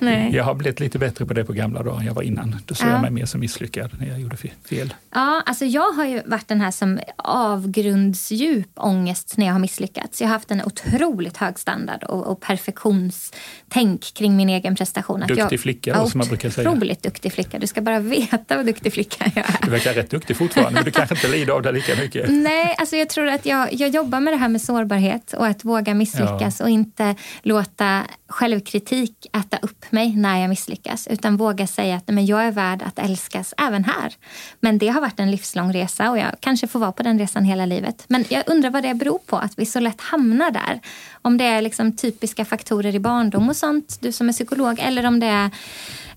Men 0.00 0.32
jag 0.32 0.44
har 0.44 0.54
blivit 0.54 0.80
lite 0.80 0.98
bättre 0.98 1.26
på 1.26 1.34
det 1.34 1.44
på 1.44 1.52
gamla 1.52 1.82
dagar 1.82 2.00
än 2.00 2.06
jag 2.06 2.14
var 2.14 2.22
innan. 2.22 2.56
Då 2.66 2.74
såg 2.74 2.88
ja. 2.88 2.92
jag 2.92 3.02
mig 3.02 3.10
mer 3.10 3.26
som 3.26 3.40
misslyckad 3.40 3.90
när 3.98 4.06
jag 4.06 4.20
gjorde 4.20 4.36
fel. 4.36 4.94
Ja, 5.14 5.42
alltså 5.46 5.64
jag 5.64 5.92
har 5.92 6.04
ju 6.04 6.22
varit 6.26 6.48
den 6.48 6.60
här 6.60 6.70
som 6.70 7.00
avgrundsdjup 7.16 8.68
ångest 8.74 9.36
när 9.36 9.46
jag 9.46 9.52
har 9.52 9.60
misslyckats. 9.60 10.20
Jag 10.20 10.28
har 10.28 10.32
haft 10.32 10.50
en 10.50 10.62
otroligt 10.64 11.36
hög 11.36 11.58
standard 11.58 12.04
och, 12.04 12.26
och 12.26 12.40
perfektionstänk 12.40 14.14
kring 14.14 14.36
min 14.36 14.48
egen 14.48 14.76
prestation. 14.76 15.20
Duktig 15.20 15.38
jag, 15.38 15.60
flicka 15.60 15.98
då, 15.98 16.08
som 16.08 16.18
man 16.18 16.28
brukar 16.28 16.50
säga. 16.50 16.70
Otroligt 16.70 17.02
duktig 17.02 17.32
flicka. 17.32 17.58
Du 17.58 17.66
ska 17.66 17.80
bara 17.80 18.00
veta 18.00 18.56
vad 18.56 18.66
duktig 18.66 18.92
flicka 18.92 19.30
jag 19.34 19.44
är 19.46 19.68
verkar 19.90 20.02
rätt 20.02 20.10
duktig 20.10 20.36
fortfarande, 20.36 20.72
men 20.72 20.84
du 20.84 20.90
kanske 20.90 21.14
inte 21.14 21.28
lider 21.28 21.52
av 21.52 21.62
det 21.62 21.72
lika 21.72 21.96
mycket. 21.96 22.26
Nej, 22.30 22.74
alltså 22.78 22.96
jag 22.96 23.08
tror 23.08 23.26
att 23.26 23.46
jag, 23.46 23.72
jag 23.72 23.88
jobbar 23.88 24.20
med 24.20 24.32
det 24.32 24.36
här 24.36 24.48
med 24.48 24.62
sårbarhet 24.62 25.32
och 25.32 25.46
att 25.46 25.64
våga 25.64 25.94
misslyckas 25.94 26.60
ja. 26.60 26.64
och 26.64 26.70
inte 26.70 27.14
låta 27.42 28.02
självkritik 28.28 29.26
äta 29.32 29.56
upp 29.62 29.92
mig 29.92 30.16
när 30.16 30.40
jag 30.40 30.48
misslyckas. 30.48 31.06
Utan 31.06 31.36
våga 31.36 31.66
säga 31.66 31.96
att 31.96 32.08
men 32.08 32.26
jag 32.26 32.44
är 32.44 32.50
värd 32.50 32.82
att 32.82 32.98
älskas 32.98 33.54
även 33.58 33.84
här. 33.84 34.12
Men 34.60 34.78
det 34.78 34.88
har 34.88 35.00
varit 35.00 35.20
en 35.20 35.30
livslång 35.30 35.72
resa 35.72 36.10
och 36.10 36.18
jag 36.18 36.30
kanske 36.40 36.66
får 36.66 36.80
vara 36.80 36.92
på 36.92 37.02
den 37.02 37.18
resan 37.18 37.44
hela 37.44 37.66
livet. 37.66 38.04
Men 38.08 38.24
jag 38.28 38.42
undrar 38.46 38.70
vad 38.70 38.82
det 38.82 38.94
beror 38.94 39.18
på 39.26 39.36
att 39.36 39.58
vi 39.58 39.66
så 39.66 39.80
lätt 39.80 40.00
hamnar 40.00 40.50
där. 40.50 40.80
Om 41.22 41.38
det 41.38 41.44
är 41.44 41.62
liksom 41.62 41.96
typiska 41.96 42.44
faktorer 42.44 42.94
i 42.94 42.98
barndom 42.98 43.48
och 43.48 43.56
sånt, 43.56 43.98
du 44.00 44.12
som 44.12 44.28
är 44.28 44.32
psykolog, 44.32 44.78
eller 44.82 45.06
om 45.06 45.20
det 45.20 45.26
är 45.26 45.50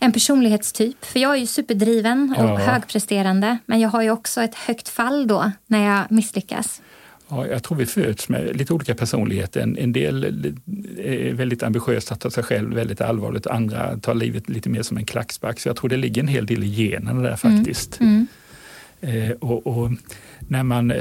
en 0.03 0.11
personlighetstyp. 0.11 1.05
För 1.05 1.19
jag 1.19 1.31
är 1.31 1.37
ju 1.37 1.45
superdriven 1.45 2.35
och 2.37 2.45
ja. 2.45 2.57
högpresterande. 2.57 3.57
Men 3.65 3.79
jag 3.79 3.89
har 3.89 4.01
ju 4.01 4.11
också 4.11 4.41
ett 4.41 4.55
högt 4.55 4.89
fall 4.89 5.27
då 5.27 5.51
när 5.67 5.85
jag 5.85 6.11
misslyckas. 6.11 6.81
Ja, 7.29 7.47
jag 7.47 7.63
tror 7.63 7.77
vi 7.77 7.85
föds 7.85 8.29
med 8.29 8.57
lite 8.57 8.73
olika 8.73 8.95
personligheter. 8.95 9.61
En, 9.61 9.77
en 9.77 9.93
del 9.93 10.23
är 10.97 11.33
väldigt 11.33 11.63
ambitiösa, 11.63 12.15
tar 12.15 12.29
sig 12.29 12.43
själv 12.43 12.73
väldigt 12.73 13.01
allvarligt. 13.01 13.47
Andra 13.47 13.97
tar 13.97 14.13
livet 14.13 14.49
lite 14.49 14.69
mer 14.69 14.81
som 14.81 14.97
en 14.97 15.05
klackspark. 15.05 15.59
Så 15.59 15.69
jag 15.69 15.75
tror 15.75 15.89
det 15.89 15.97
ligger 15.97 16.21
en 16.21 16.27
hel 16.27 16.45
del 16.45 16.63
i 16.63 16.67
generna 16.67 17.21
där 17.21 17.35
faktiskt. 17.35 17.99
Mm. 17.99 18.27
Mm. 19.01 19.31
Eh, 19.31 19.31
och, 19.31 19.67
och, 19.67 19.91
när 20.39 20.63
man, 20.63 20.93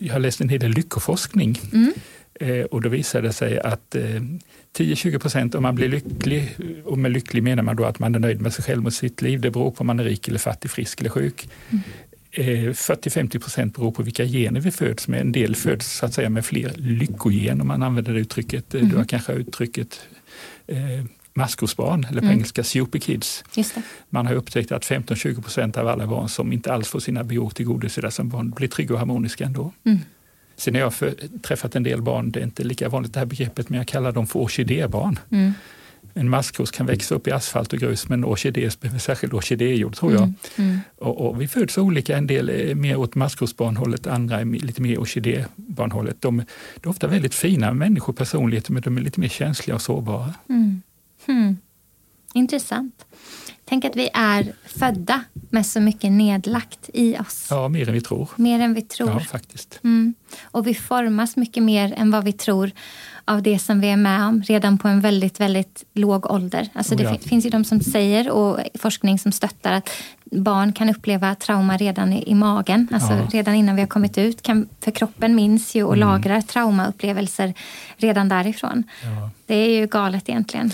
jag 0.00 0.12
har 0.12 0.18
läst 0.18 0.40
en 0.40 0.48
hel 0.48 0.60
del 0.60 0.70
lyckoforskning. 0.70 1.60
Mm. 1.72 1.92
Eh, 2.40 2.64
och 2.64 2.82
då 2.82 2.88
visar 2.88 3.22
det 3.22 3.32
sig 3.32 3.60
att 3.60 3.94
eh, 3.94 4.02
10-20 4.78 5.18
procent 5.18 5.54
om 5.54 5.62
man 5.62 5.74
blir 5.74 5.88
lycklig, 5.88 6.56
och 6.84 6.98
med 6.98 7.12
lycklig 7.12 7.42
menar 7.42 7.62
man 7.62 7.76
då 7.76 7.84
att 7.84 7.98
man 7.98 8.14
är 8.14 8.18
nöjd 8.18 8.40
med 8.40 8.52
sig 8.52 8.64
själv 8.64 8.86
och 8.86 8.92
sitt 8.92 9.22
liv. 9.22 9.40
Det 9.40 9.50
beror 9.50 9.70
på 9.70 9.80
om 9.80 9.86
man 9.86 10.00
är 10.00 10.04
rik 10.04 10.28
eller 10.28 10.38
fattig, 10.38 10.70
frisk 10.70 11.00
eller 11.00 11.10
sjuk. 11.10 11.48
Mm. 11.70 11.82
40-50 12.72 13.38
procent 13.38 13.76
beror 13.76 13.92
på 13.92 14.02
vilka 14.02 14.24
gener 14.24 14.60
vi 14.60 14.70
föds 14.70 15.08
med. 15.08 15.20
En 15.20 15.32
del 15.32 15.56
föds 15.56 15.92
så 15.92 16.06
att 16.06 16.14
säga 16.14 16.30
med 16.30 16.44
fler 16.44 16.72
lyckogen 16.76 17.60
om 17.60 17.68
man 17.68 17.82
använder 17.82 18.14
det 18.14 18.20
uttrycket. 18.20 18.74
Mm. 18.74 18.88
Du 18.88 18.96
har 18.96 19.04
kanske 19.04 19.32
uttrycket 19.32 20.00
eh, 20.66 20.78
maskrosbarn, 21.34 22.04
eller 22.04 22.20
på 22.20 22.26
mm. 22.26 22.32
engelska 22.36 22.64
super 22.64 22.98
kids. 22.98 23.44
Man 24.10 24.26
har 24.26 24.34
upptäckt 24.34 24.72
att 24.72 24.84
15-20 24.84 25.42
procent 25.42 25.76
av 25.76 25.88
alla 25.88 26.06
barn 26.06 26.28
som 26.28 26.52
inte 26.52 26.72
alls 26.72 26.88
får 26.88 27.00
sina 27.00 27.24
behov 27.24 27.50
tillgodosedda 27.50 28.10
som 28.10 28.28
barn 28.28 28.50
blir 28.50 28.68
trygga 28.68 28.94
och 28.94 28.98
harmoniska 28.98 29.44
ändå. 29.44 29.72
Mm. 29.84 29.98
Sen 30.56 30.74
har 30.74 30.80
jag 30.80 30.94
för, 30.94 31.14
träffat 31.42 31.76
en 31.76 31.82
del 31.82 32.02
barn, 32.02 32.30
det 32.30 32.40
är 32.40 32.44
inte 32.44 32.64
lika 32.64 32.88
vanligt 32.88 33.12
det 33.12 33.18
här 33.18 33.26
begreppet, 33.26 33.68
men 33.68 33.78
jag 33.78 33.86
kallar 33.86 34.12
dem 34.12 34.26
för 34.26 34.40
orkidébarn. 34.40 35.18
Mm. 35.30 35.52
En 36.14 36.30
maskros 36.30 36.70
kan 36.70 36.86
växa 36.86 37.14
upp 37.14 37.28
i 37.28 37.30
asfalt 37.30 37.72
och 37.72 37.78
grus, 37.78 38.08
men 38.08 38.24
orkidé 38.24 38.70
behöver 38.80 38.98
särskild 38.98 39.34
orkidéjord 39.34 39.96
tror 39.96 40.12
jag. 40.12 40.22
Mm. 40.22 40.34
Mm. 40.56 40.78
Och, 40.98 41.26
och, 41.26 41.40
vi 41.40 41.48
föds 41.48 41.78
olika, 41.78 42.16
en 42.16 42.26
del 42.26 42.48
är 42.48 42.74
mer 42.74 42.96
åt 42.96 43.14
maskrosbarnhållet, 43.14 44.06
andra 44.06 44.40
är 44.40 44.44
lite 44.44 44.82
mer 44.82 44.98
orkidébarnhållet. 44.98 46.16
De, 46.20 46.36
de 46.80 46.88
är 46.88 46.90
ofta 46.90 47.06
väldigt 47.06 47.34
fina 47.34 47.72
människor, 47.72 48.12
personligheter, 48.12 48.72
men 48.72 48.82
de 48.82 48.96
är 48.96 49.00
lite 49.00 49.20
mer 49.20 49.28
känsliga 49.28 49.74
och 49.74 49.82
sårbara. 49.82 50.34
Mm. 50.48 50.82
Hmm. 51.26 51.56
Intressant. 52.34 53.06
Tänk 53.68 53.84
att 53.84 53.96
vi 53.96 54.10
är 54.14 54.52
födda 54.64 55.24
med 55.50 55.66
så 55.66 55.80
mycket 55.80 56.12
nedlagt 56.12 56.90
i 56.94 57.18
oss. 57.18 57.46
Ja, 57.50 57.68
mer 57.68 57.88
än 57.88 57.94
vi 57.94 58.00
tror. 58.00 58.28
Mer 58.36 58.60
än 58.60 58.74
vi 58.74 58.82
tror. 58.82 59.10
Ja, 59.10 59.20
faktiskt. 59.20 59.80
Mm. 59.84 60.14
Och 60.42 60.66
vi 60.66 60.74
formas 60.74 61.36
mycket 61.36 61.62
mer 61.62 61.94
än 61.96 62.10
vad 62.10 62.24
vi 62.24 62.32
tror 62.32 62.70
av 63.24 63.42
det 63.42 63.58
som 63.58 63.80
vi 63.80 63.88
är 63.88 63.96
med 63.96 64.26
om 64.26 64.42
redan 64.42 64.78
på 64.78 64.88
en 64.88 65.00
väldigt, 65.00 65.40
väldigt 65.40 65.84
låg 65.92 66.30
ålder. 66.30 66.68
Alltså 66.72 66.94
det 66.94 67.06
oh 67.06 67.12
ja. 67.12 67.28
finns 67.28 67.46
ju 67.46 67.50
de 67.50 67.64
som 67.64 67.80
säger 67.80 68.30
och 68.30 68.58
forskning 68.74 69.18
som 69.18 69.32
stöttar 69.32 69.72
att 69.72 69.90
barn 70.24 70.72
kan 70.72 70.90
uppleva 70.90 71.34
trauma 71.34 71.76
redan 71.76 72.12
i, 72.12 72.30
i 72.30 72.34
magen. 72.34 72.88
Alltså 72.92 73.12
ja. 73.12 73.28
redan 73.32 73.54
innan 73.54 73.74
vi 73.74 73.82
har 73.82 73.88
kommit 73.88 74.18
ut. 74.18 74.42
Kan, 74.42 74.68
för 74.80 74.90
kroppen 74.90 75.34
minns 75.34 75.74
ju 75.74 75.82
och 75.82 75.96
mm. 75.96 76.08
lagrar 76.08 76.40
traumaupplevelser 76.40 77.54
redan 77.96 78.28
därifrån. 78.28 78.84
Ja. 79.02 79.30
Det 79.46 79.54
är 79.54 79.80
ju 79.80 79.86
galet 79.86 80.28
egentligen. 80.28 80.72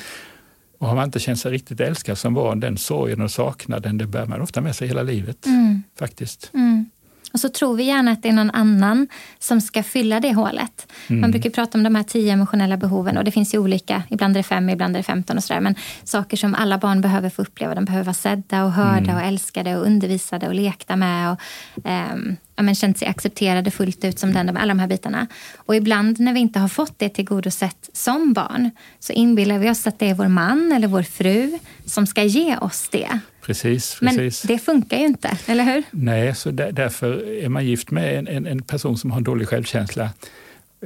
Och 0.83 0.89
har 0.89 0.95
man 0.95 1.05
inte 1.05 1.21
känt 1.21 1.41
sig 1.41 1.53
riktigt 1.53 1.81
älskad 1.81 2.19
som 2.19 2.35
barn, 2.35 2.61
den 2.61 2.79
sorgen 2.79 3.21
och 3.21 3.31
saknaden, 3.31 3.99
det 3.99 4.07
bär 4.07 4.27
man 4.27 4.41
ofta 4.41 4.61
med 4.61 4.77
sig 4.77 4.89
hela 4.89 5.03
livet. 5.03 5.47
Mm. 5.47 5.83
Faktiskt. 5.99 6.51
Mm. 6.55 6.87
Och 7.33 7.41
så 7.41 7.49
tror 7.49 7.77
vi 7.77 7.83
gärna 7.83 8.11
att 8.11 8.23
det 8.23 8.29
är 8.29 8.33
någon 8.33 8.51
annan 8.51 9.09
som 9.39 9.61
ska 9.61 9.83
fylla 9.83 10.21
det 10.21 10.33
hålet. 10.35 10.93
Mm. 11.07 11.21
Man 11.21 11.31
brukar 11.31 11.51
prata 11.51 11.79
om 11.79 11.85
de 11.85 11.95
här 11.95 12.03
tio 12.03 12.33
emotionella 12.33 12.77
behoven 12.77 13.17
och 13.17 13.25
det 13.25 13.31
finns 13.31 13.55
ju 13.55 13.59
olika. 13.59 14.03
Ibland 14.11 14.37
är 14.37 14.39
det 14.39 14.43
fem, 14.43 14.71
ibland 14.71 14.97
är 14.97 14.99
det 14.99 15.05
femton 15.05 15.37
och 15.37 15.45
sådär. 15.45 15.61
Men 15.61 15.75
saker 16.05 16.37
som 16.37 16.55
alla 16.55 16.79
barn 16.79 17.01
behöver 17.01 17.31
få 17.31 17.43
uppleva. 17.43 17.75
De 17.75 17.85
behöver 17.85 18.05
vara 18.05 18.15
sedda 18.15 18.65
och 18.65 18.73
hörda 18.73 19.11
mm. 19.11 19.17
och 19.17 19.23
älskade 19.23 19.77
och 19.77 19.87
undervisade 19.87 20.49
och 20.49 20.55
lekta 20.55 20.97
med. 20.97 21.33
Och, 21.33 21.41
um, 21.85 22.37
ja, 22.57 22.63
men 22.63 22.75
känt 22.75 22.99
sig 22.99 23.09
accepterade 23.09 23.71
fullt 23.71 24.05
ut 24.05 24.19
som 24.19 24.33
den, 24.33 24.57
alla 24.57 24.75
de 24.75 24.79
här 24.79 24.89
bitarna. 24.89 25.27
Och 25.57 25.77
ibland 25.77 26.21
när 26.21 26.33
vi 26.33 26.41
inte 26.41 26.59
har 26.59 26.69
fått 26.69 26.99
det 26.99 27.09
tillgodosett 27.09 27.91
som 27.93 28.33
barn 28.33 28.71
så 28.99 29.13
inbillar 29.13 29.59
vi 29.59 29.71
oss 29.71 29.87
att 29.87 29.99
det 29.99 30.11
är 30.11 30.15
vår 30.15 30.29
man 30.29 30.73
eller 30.73 30.89
vår 30.89 31.03
fru 31.03 31.59
som 31.87 32.07
ska 32.07 32.23
ge 32.23 32.57
oss 32.57 32.89
det. 32.91 33.21
Precis, 33.43 33.97
precis. 34.01 34.45
Men 34.45 34.57
det 34.57 34.63
funkar 34.63 34.99
ju 34.99 35.05
inte, 35.05 35.39
eller 35.47 35.65
hur? 35.65 35.83
Nej, 35.91 36.35
så 36.35 36.51
där, 36.51 36.73
därför 36.73 37.29
är 37.45 37.49
man 37.49 37.67
gift 37.67 37.91
med 37.91 38.19
en, 38.19 38.29
en, 38.29 38.47
en, 38.47 38.63
person 38.63 38.99
som 38.99 39.11
har 39.11 39.19
en 39.19 39.25
dålig 39.25 39.49
självkänsla. 39.49 40.11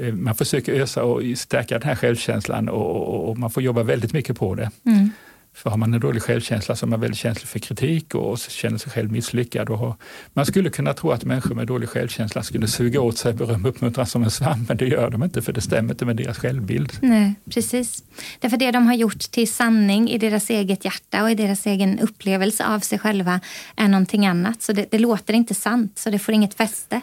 Eh, 0.01 0.15
man 0.15 0.35
försöker 0.35 0.73
ösa 0.73 1.05
och 1.05 1.23
stärka 1.37 1.79
den 1.79 1.89
här 1.89 1.97
självkänslan 1.97 2.69
och, 2.69 2.97
och, 2.97 3.29
och 3.29 3.39
man 3.39 3.51
får 3.51 3.63
jobba 3.63 3.83
väldigt 3.83 4.13
mycket 4.13 4.39
på 4.39 4.55
det. 4.55 4.71
Mm. 4.87 5.11
För 5.57 5.71
har 5.71 5.77
man 5.77 5.95
en 5.95 6.01
dålig 6.01 6.23
självkänsla 6.23 6.77
så 6.77 6.87
är 6.87 6.89
man 6.89 7.01
väldigt 7.01 7.19
känslig 7.19 7.49
för 7.49 7.59
kritik 7.59 8.15
och 8.15 8.39
känner 8.39 8.79
sig 8.79 8.93
själv 8.93 9.13
misslyckad. 9.13 9.71
Och 9.71 9.79
har, 9.79 9.95
man 10.33 10.47
skulle 10.47 10.71
kunna 10.71 10.95
tro 10.95 11.11
att 11.11 11.25
människor 11.25 11.55
med 11.55 11.67
dålig 11.67 11.89
självkänsla 11.89 12.43
skulle 12.43 12.69
suga 12.69 13.01
åt 13.01 13.19
sig 13.19 13.33
beröm 13.33 13.65
och 13.65 13.71
uppmuntran 13.71 14.07
som 14.07 14.23
en 14.23 14.31
svamp, 14.31 14.69
men 14.69 14.77
det 14.77 14.87
gör 14.87 15.11
de 15.11 15.23
inte 15.23 15.43
för 15.43 15.53
det 15.53 15.61
stämmer 15.61 15.95
inte 15.95 16.05
med 16.05 16.17
deras 16.17 16.39
självbild. 16.39 16.93
Nej, 17.01 17.35
precis. 17.51 18.05
Därför 18.41 18.57
det 18.57 18.71
de 18.71 18.87
har 18.87 18.95
gjort 18.95 19.19
till 19.19 19.53
sanning 19.53 20.11
i 20.11 20.19
deras 20.19 20.51
eget 20.51 20.85
hjärta 20.85 21.23
och 21.23 21.31
i 21.31 21.35
deras 21.35 21.67
egen 21.67 21.99
upplevelse 21.99 22.67
av 22.67 22.81
sig 22.81 22.99
själva 22.99 23.41
är 23.77 23.89
någonting 23.89 24.27
annat. 24.27 24.63
Så 24.63 24.73
det, 24.73 24.87
det 24.91 24.99
låter 24.99 25.35
inte 25.35 25.55
sant, 25.55 25.99
så 25.99 26.11
det 26.11 26.19
får 26.19 26.35
inget 26.35 26.55
fäste. 26.55 27.01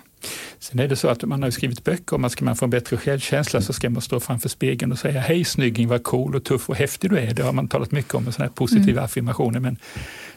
Sen 0.63 0.79
är 0.79 0.87
det 0.87 0.95
så 0.95 1.07
att 1.07 1.23
man 1.23 1.43
har 1.43 1.51
skrivit 1.51 1.83
böcker 1.83 2.15
om 2.15 2.25
att 2.25 2.31
ska 2.31 2.45
man 2.45 2.55
få 2.55 2.65
en 2.65 2.69
bättre 2.69 2.97
självkänsla 2.97 3.61
så 3.61 3.73
ska 3.73 3.89
man 3.89 4.01
stå 4.01 4.19
framför 4.19 4.49
spegeln 4.49 4.91
och 4.91 4.99
säga 4.99 5.19
hej 5.19 5.43
snygging, 5.43 5.87
vad 5.87 6.03
cool 6.03 6.35
och 6.35 6.43
tuff 6.43 6.69
och 6.69 6.75
häftig 6.75 7.09
du 7.09 7.17
är. 7.17 7.33
Det 7.33 7.43
har 7.43 7.53
man 7.53 7.67
talat 7.67 7.91
mycket 7.91 8.13
om, 8.13 8.31
sådana 8.31 8.49
här 8.49 8.55
positiva 8.55 8.91
mm. 8.91 9.03
affirmationer. 9.03 9.59
Men 9.59 9.77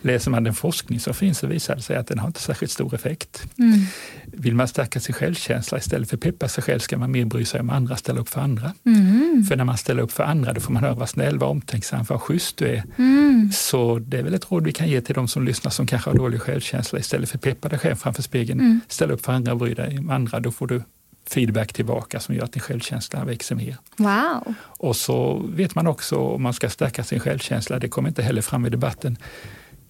läser 0.00 0.30
man 0.30 0.44
den 0.44 0.54
forskning 0.54 1.00
som 1.00 1.14
finns 1.14 1.38
så 1.38 1.46
visar 1.46 1.76
det 1.76 1.82
sig 1.82 1.96
att 1.96 2.06
den 2.06 2.18
har 2.18 2.26
inte 2.26 2.40
särskilt 2.40 2.72
stor 2.72 2.94
effekt. 2.94 3.46
Mm. 3.58 3.80
Vill 4.38 4.54
man 4.54 4.68
stärka 4.68 5.00
sin 5.00 5.14
självkänsla 5.14 5.78
istället 5.78 6.08
för 6.08 6.16
att 6.16 6.22
peppa 6.22 6.48
sig 6.48 6.64
själv 6.64 6.78
ska 6.78 6.98
man 6.98 7.10
mer 7.10 7.24
bry 7.24 7.44
sig 7.44 7.60
om 7.60 7.70
andra, 7.70 7.96
ställa 7.96 8.20
upp 8.20 8.28
för 8.28 8.40
andra. 8.40 8.72
Mm. 8.86 9.44
För 9.48 9.56
när 9.56 9.64
man 9.64 9.76
ställer 9.76 10.02
upp 10.02 10.12
för 10.12 10.24
andra 10.24 10.52
då 10.52 10.60
får 10.60 10.72
man 10.72 10.82
höra 10.82 10.94
vad 10.94 11.08
snäll, 11.08 11.38
vad 11.38 11.50
omtänksam, 11.50 12.04
vad 12.08 12.20
schysst 12.20 12.56
du 12.56 12.66
är. 12.66 12.84
Mm. 12.96 13.50
Så 13.52 13.98
det 13.98 14.18
är 14.18 14.22
väl 14.22 14.34
ett 14.34 14.50
råd 14.50 14.64
vi 14.64 14.72
kan 14.72 14.88
ge 14.88 15.00
till 15.00 15.14
de 15.14 15.28
som 15.28 15.44
lyssnar 15.44 15.70
som 15.70 15.86
kanske 15.86 16.10
har 16.10 16.16
dålig 16.16 16.40
självkänsla. 16.40 16.98
Istället 16.98 17.30
för 17.30 17.38
att 17.38 17.42
peppa 17.42 17.68
dig 17.68 17.78
själv 17.78 17.96
framför 17.96 18.22
spegeln, 18.22 18.60
mm. 18.60 18.80
ställ 18.88 19.10
upp 19.10 19.24
för 19.24 19.32
andra 19.32 19.52
och 19.52 19.58
bry 19.58 19.74
dig 19.74 19.98
om 19.98 20.10
andra. 20.10 20.40
Då 20.40 20.50
får 20.50 20.66
du 20.66 20.82
feedback 21.28 21.72
tillbaka 21.72 22.20
som 22.20 22.34
gör 22.34 22.44
att 22.44 22.52
din 22.52 22.62
självkänsla 22.62 23.24
växer 23.24 23.54
mer. 23.54 23.76
Wow. 23.96 24.54
Och 24.62 24.96
så 24.96 25.42
vet 25.48 25.74
man 25.74 25.86
också 25.86 26.16
om 26.16 26.42
man 26.42 26.52
ska 26.52 26.70
stärka 26.70 27.04
sin 27.04 27.20
självkänsla, 27.20 27.78
det 27.78 27.88
kommer 27.88 28.08
inte 28.08 28.22
heller 28.22 28.42
fram 28.42 28.66
i 28.66 28.70
debatten, 28.70 29.16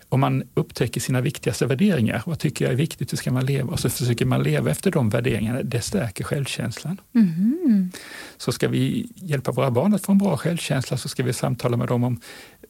om 0.09 0.21
man 0.21 0.42
upptäcker 0.55 1.01
sina 1.01 1.21
viktigaste 1.21 1.66
värderingar, 1.66 2.23
vad 2.27 2.38
tycker 2.38 2.64
jag 2.64 2.73
är 2.73 2.77
viktigt, 2.77 3.12
hur 3.12 3.16
ska 3.16 3.33
man 3.33 3.47
leva? 3.47 3.73
Och 3.73 3.81
så 3.81 3.90
försöker 3.90 4.25
man 4.25 4.42
leva 4.42 4.71
efter 4.71 4.90
de 4.90 5.11
värderingarna, 5.11 5.62
det 5.62 5.81
stärker 5.81 6.25
självkänslan. 6.25 7.01
Mm. 7.14 7.90
Så 8.37 8.53
ska 8.53 8.69
vi 8.69 9.09
hjälpa 9.14 9.53
våra 9.53 9.71
barn 9.71 9.95
att 9.95 10.07
få 10.07 10.12
en 10.12 10.19
bra 10.19 10.37
självkänsla 10.37 10.97
så 10.97 11.09
ska 11.09 11.23
vi 11.23 11.33
samtala 11.33 11.77
med 11.77 11.88
dem 11.88 12.05
om 12.05 12.21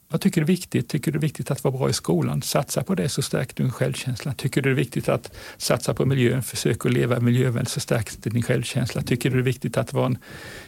vad 0.09 0.21
tycker 0.21 0.41
du 0.41 0.45
är 0.45 0.47
viktigt? 0.47 0.89
Tycker 0.89 1.13
du 1.13 1.19
det 1.19 1.21
är 1.21 1.27
viktigt 1.27 1.51
att 1.51 1.65
vara 1.65 1.77
bra 1.77 1.91
i 1.91 1.93
skolan? 1.93 2.43
Satsa 2.43 2.83
på 2.83 2.95
det 2.95 3.09
så 3.09 3.23
stärker 3.23 3.55
du 3.55 3.63
din 3.63 3.73
självkänsla. 3.73 4.35
Tycker 4.35 4.63
du 4.63 4.71
det 4.71 4.75
är 4.75 4.77
viktigt 4.77 5.09
att 5.09 5.37
satsa 5.57 5.95
på 5.95 6.05
miljön? 6.05 6.43
Försök 6.43 6.87
att 6.87 6.93
leva 6.93 7.21
miljövänligt 7.21 7.71
så 7.71 7.81
stärks 7.81 8.17
din 8.17 8.43
självkänsla. 8.43 9.03
Tycker 9.03 9.31
du 9.31 9.37
det 9.37 9.43
är 9.43 9.45
viktigt 9.45 9.77
att 9.77 9.93
vara 9.93 10.07
en, 10.07 10.19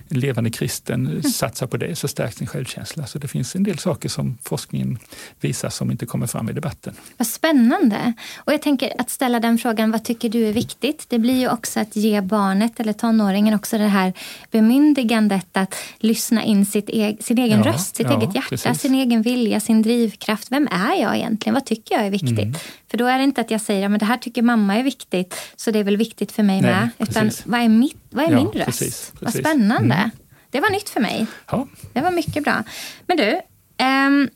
en 0.08 0.20
levande 0.20 0.50
kristen? 0.50 1.06
Mm. 1.06 1.22
Satsa 1.22 1.66
på 1.66 1.76
det 1.76 1.96
så 1.96 2.08
stärks 2.08 2.36
din 2.36 2.46
självkänsla. 2.46 3.06
Så 3.06 3.18
det 3.18 3.28
finns 3.28 3.54
en 3.54 3.62
del 3.62 3.78
saker 3.78 4.08
som 4.08 4.38
forskningen 4.42 4.98
visar 5.40 5.68
som 5.68 5.90
inte 5.90 6.06
kommer 6.06 6.26
fram 6.26 6.48
i 6.48 6.52
debatten. 6.52 6.94
Vad 7.16 7.28
spännande! 7.28 8.12
Och 8.36 8.52
jag 8.52 8.62
tänker 8.62 9.00
att 9.00 9.10
ställa 9.10 9.40
den 9.40 9.58
frågan, 9.58 9.90
vad 9.90 10.04
tycker 10.04 10.28
du 10.28 10.48
är 10.48 10.52
viktigt? 10.52 11.04
Det 11.08 11.18
blir 11.18 11.40
ju 11.40 11.50
också 11.50 11.80
att 11.80 11.96
ge 11.96 12.20
barnet 12.20 12.80
eller 12.80 12.92
tonåringen 12.92 13.54
också 13.54 13.78
det 13.78 13.88
här 13.88 14.12
bemyndigandet 14.50 15.46
att 15.52 15.74
lyssna 15.98 16.44
in 16.44 16.66
sitt 16.66 16.90
e 16.90 17.16
sin 17.20 17.38
egen 17.38 17.58
ja, 17.58 17.72
röst, 17.72 17.96
sitt 17.96 18.06
ja, 18.10 18.20
eget 18.20 18.34
hjärta, 18.34 18.48
precis. 18.48 18.80
sin 18.80 18.94
egen 18.94 19.22
vilja, 19.28 19.60
sin 19.60 19.82
drivkraft. 19.82 20.52
Vem 20.52 20.68
är 20.70 20.94
jag 20.94 21.16
egentligen? 21.16 21.54
Vad 21.54 21.64
tycker 21.64 21.94
jag 21.94 22.06
är 22.06 22.10
viktigt? 22.10 22.38
Mm. 22.38 22.54
För 22.90 22.98
då 22.98 23.06
är 23.06 23.18
det 23.18 23.24
inte 23.24 23.40
att 23.40 23.50
jag 23.50 23.60
säger 23.60 23.94
att 23.94 24.00
det 24.00 24.06
här 24.06 24.16
tycker 24.16 24.42
mamma 24.42 24.76
är 24.76 24.82
viktigt, 24.82 25.34
så 25.56 25.70
det 25.70 25.78
är 25.78 25.84
väl 25.84 25.96
viktigt 25.96 26.32
för 26.32 26.42
mig 26.42 26.60
Nej, 26.60 26.70
med. 26.70 26.88
Utan 26.98 27.24
precis. 27.24 27.46
vad 27.46 27.60
är, 27.60 27.68
mitt, 27.68 27.96
vad 28.10 28.24
är 28.24 28.30
ja, 28.30 28.36
min 28.36 28.46
röst? 28.46 28.64
Precis, 28.64 29.12
precis. 29.20 29.20
Vad 29.20 29.32
spännande. 29.32 29.94
Mm. 29.94 30.10
Det 30.50 30.60
var 30.60 30.70
nytt 30.70 30.88
för 30.88 31.00
mig. 31.00 31.26
Ja. 31.50 31.66
Det 31.92 32.00
var 32.00 32.10
mycket 32.10 32.44
bra. 32.44 32.64
Men 33.06 33.16
du, 33.16 33.40
um, 33.84 34.28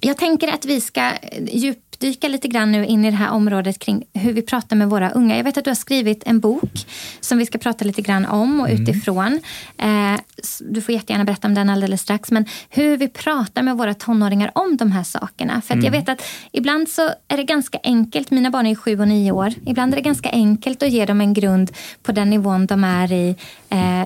jag 0.00 0.16
tänker 0.16 0.48
att 0.48 0.64
vi 0.64 0.80
ska 0.80 1.12
djup 1.52 1.83
djupdyka 1.94 2.28
lite 2.28 2.48
grann 2.48 2.72
nu 2.72 2.86
in 2.86 3.04
i 3.04 3.10
det 3.10 3.16
här 3.16 3.30
området 3.30 3.78
kring 3.78 4.04
hur 4.14 4.32
vi 4.32 4.42
pratar 4.42 4.76
med 4.76 4.90
våra 4.90 5.10
unga. 5.10 5.36
Jag 5.36 5.44
vet 5.44 5.56
att 5.56 5.64
du 5.64 5.70
har 5.70 5.74
skrivit 5.74 6.22
en 6.26 6.40
bok 6.40 6.86
som 7.20 7.38
vi 7.38 7.46
ska 7.46 7.58
prata 7.58 7.84
lite 7.84 8.02
grann 8.02 8.26
om 8.26 8.60
och 8.60 8.68
mm. 8.68 8.82
utifrån. 8.82 9.40
Eh, 9.78 10.20
du 10.60 10.80
får 10.80 10.94
jättegärna 10.94 11.24
berätta 11.24 11.48
om 11.48 11.54
den 11.54 11.70
alldeles 11.70 12.00
strax. 12.00 12.30
Men 12.30 12.44
hur 12.68 12.96
vi 12.96 13.08
pratar 13.08 13.62
med 13.62 13.76
våra 13.76 13.94
tonåringar 13.94 14.50
om 14.54 14.76
de 14.76 14.92
här 14.92 15.02
sakerna. 15.02 15.60
För 15.60 15.74
mm. 15.74 15.84
jag 15.84 15.92
vet 15.92 16.08
att 16.08 16.22
ibland 16.52 16.88
så 16.88 17.10
är 17.28 17.36
det 17.36 17.44
ganska 17.44 17.78
enkelt. 17.82 18.30
Mina 18.30 18.50
barn 18.50 18.66
är 18.66 18.74
sju 18.74 19.00
och 19.00 19.08
nio 19.08 19.32
år. 19.32 19.52
Ibland 19.66 19.92
är 19.92 19.96
det 19.96 20.02
ganska 20.02 20.30
enkelt 20.30 20.82
att 20.82 20.90
ge 20.90 21.06
dem 21.06 21.20
en 21.20 21.34
grund 21.34 21.70
på 22.02 22.12
den 22.12 22.30
nivån 22.30 22.66
de 22.66 22.84
är 22.84 23.12
i 23.12 23.36
eh, 23.68 24.04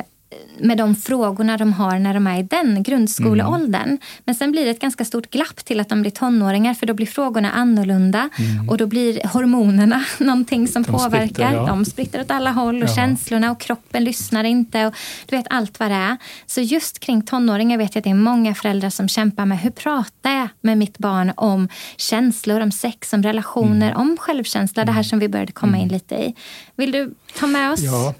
med 0.60 0.78
de 0.78 0.94
frågorna 0.94 1.56
de 1.56 1.72
har 1.72 1.98
när 1.98 2.14
de 2.14 2.26
är 2.26 2.38
i 2.38 2.42
den 2.42 2.82
grundskoleåldern. 2.82 3.82
Mm. 3.82 3.98
Men 4.24 4.34
sen 4.34 4.52
blir 4.52 4.64
det 4.64 4.70
ett 4.70 4.80
ganska 4.80 5.04
stort 5.04 5.30
glapp 5.30 5.64
till 5.64 5.80
att 5.80 5.88
de 5.88 6.00
blir 6.00 6.10
tonåringar 6.10 6.74
för 6.74 6.86
då 6.86 6.94
blir 6.94 7.06
frågorna 7.06 7.50
annorlunda 7.50 8.28
mm. 8.38 8.68
och 8.68 8.76
då 8.76 8.86
blir 8.86 9.28
hormonerna 9.28 10.04
någonting 10.18 10.68
som 10.68 10.82
de 10.82 10.92
påverkar. 10.92 11.26
Spritter, 11.26 11.52
ja. 11.52 11.66
De 11.66 11.84
spritter 11.84 12.20
åt 12.20 12.30
alla 12.30 12.52
håll 12.52 12.82
och 12.82 12.88
ja. 12.88 12.94
känslorna 12.94 13.50
och 13.50 13.60
kroppen 13.60 14.04
lyssnar 14.04 14.44
inte 14.44 14.86
och 14.86 14.94
du 15.26 15.36
vet 15.36 15.46
allt 15.50 15.80
vad 15.80 15.90
det 15.90 15.94
är. 15.94 16.16
Så 16.46 16.60
just 16.60 16.98
kring 16.98 17.22
tonåringar 17.22 17.78
vet 17.78 17.94
jag 17.94 18.00
att 18.00 18.04
det 18.04 18.10
är 18.10 18.14
många 18.14 18.54
föräldrar 18.54 18.90
som 18.90 19.08
kämpar 19.08 19.46
med 19.46 19.58
hur 19.58 19.70
pratar 19.70 20.30
jag 20.30 20.48
med 20.60 20.78
mitt 20.78 20.98
barn 20.98 21.32
om 21.36 21.68
känslor, 21.96 22.60
om 22.60 22.72
sex, 22.72 23.12
om 23.12 23.22
relationer, 23.22 23.90
mm. 23.90 24.00
om 24.00 24.16
självkänsla, 24.20 24.84
det 24.84 24.92
här 24.92 25.00
mm. 25.00 25.04
som 25.04 25.18
vi 25.18 25.28
började 25.28 25.52
komma 25.52 25.76
in 25.76 25.82
mm. 25.82 25.92
lite 25.92 26.14
i. 26.14 26.34
Vill 26.76 26.92
du 26.92 27.14
ta 27.38 27.46
med 27.46 27.72
oss? 27.72 27.80
Ja, 27.80 28.14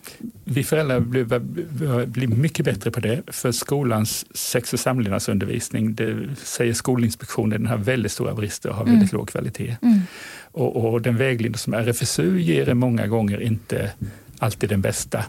vi 0.45 0.65
föräldrar 0.65 1.01
blir, 1.01 2.07
blir 2.07 2.29
mycket 2.29 2.65
bättre 2.65 2.91
på 2.91 3.01
det, 3.01 3.23
för 3.27 3.53
skolans 3.53 4.37
sex 4.37 4.73
och 4.73 4.81
samlevnadsundervisning, 4.81 5.95
det 5.95 6.29
säger 6.45 6.75
Skolinspektionen, 6.75 7.63
den 7.63 7.67
har 7.67 7.77
väldigt 7.77 8.13
stora 8.13 8.35
brister 8.35 8.69
och 8.69 8.77
har 8.77 8.85
väldigt 8.85 9.13
mm. 9.13 9.19
låg 9.19 9.29
kvalitet. 9.29 9.77
Mm. 9.83 10.01
Och, 10.53 10.77
och, 10.77 11.03
den 11.03 11.17
vägledning 11.17 11.59
som 11.59 11.75
RFSU 11.75 12.41
ger 12.41 12.69
är 12.69 12.75
många 12.75 13.07
gånger 13.07 13.43
inte 13.43 13.91
alltid 14.39 14.69
den 14.69 14.81
bästa. 14.81 15.25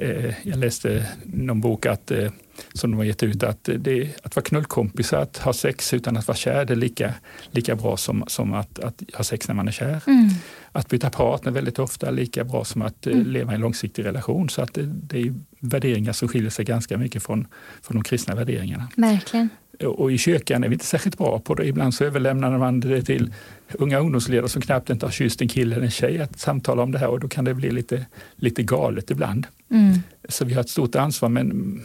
Eh, 0.00 0.34
jag 0.42 0.58
läste 0.58 1.06
någon 1.24 1.60
bok 1.60 1.86
att, 1.86 2.10
eh, 2.10 2.30
som 2.72 2.90
de 2.90 2.96
har 2.96 3.04
gett 3.04 3.22
ut 3.22 3.42
att, 3.42 3.68
det, 3.78 4.14
att 4.22 4.36
vara 4.36 4.44
knullkompis, 4.44 5.12
att 5.12 5.38
ha 5.38 5.52
sex 5.52 5.94
utan 5.94 6.16
att 6.16 6.28
vara 6.28 6.36
kär, 6.36 6.64
det 6.64 6.74
är 6.74 6.76
lika, 6.76 7.14
lika 7.50 7.76
bra 7.76 7.96
som, 7.96 8.24
som 8.26 8.54
att, 8.54 8.78
att 8.78 9.02
ha 9.14 9.24
sex 9.24 9.48
när 9.48 9.54
man 9.54 9.68
är 9.68 9.72
kär. 9.72 10.02
Mm. 10.06 10.28
Att 10.72 10.88
byta 10.88 11.10
partner 11.10 11.52
väldigt 11.52 11.78
ofta 11.78 12.06
är 12.08 12.12
lika 12.12 12.44
bra 12.44 12.64
som 12.64 12.82
att 12.82 13.06
eh, 13.06 13.12
mm. 13.12 13.26
leva 13.26 13.52
i 13.52 13.54
en 13.54 13.60
långsiktig 13.60 14.04
relation. 14.04 14.48
Så 14.48 14.62
att 14.62 14.74
det, 14.74 14.82
det, 14.82 15.20
är 15.20 15.34
värderingar 15.60 16.12
som 16.12 16.28
skiljer 16.28 16.50
sig 16.50 16.64
ganska 16.64 16.98
mycket 16.98 17.22
från, 17.22 17.46
från 17.82 17.96
de 17.96 18.04
kristna 18.04 18.34
värderingarna. 18.34 18.88
Verkligen. 18.96 19.48
Och 19.84 20.12
i 20.12 20.18
kyrkan 20.18 20.64
är 20.64 20.68
vi 20.68 20.72
inte 20.72 20.86
särskilt 20.86 21.18
bra 21.18 21.38
på 21.38 21.54
det. 21.54 21.66
Ibland 21.66 21.94
så 21.94 22.04
överlämnar 22.04 22.58
man 22.58 22.80
det 22.80 23.02
till 23.02 23.34
unga 23.72 23.98
ungdomsledare 23.98 24.48
som 24.48 24.62
knappt 24.62 24.90
inte 24.90 25.06
har 25.06 25.10
kysst 25.10 25.40
en 25.40 25.48
kille 25.48 25.74
eller 25.74 25.84
en 25.84 25.90
tjej 25.90 26.20
att 26.20 26.38
samtala 26.38 26.82
om 26.82 26.92
det 26.92 26.98
här 26.98 27.08
och 27.08 27.20
då 27.20 27.28
kan 27.28 27.44
det 27.44 27.54
bli 27.54 27.70
lite, 27.70 28.06
lite 28.36 28.62
galet 28.62 29.10
ibland. 29.10 29.46
Mm. 29.70 29.98
Så 30.28 30.44
vi 30.44 30.54
har 30.54 30.60
ett 30.60 30.70
stort 30.70 30.94
ansvar 30.94 31.28
men 31.28 31.80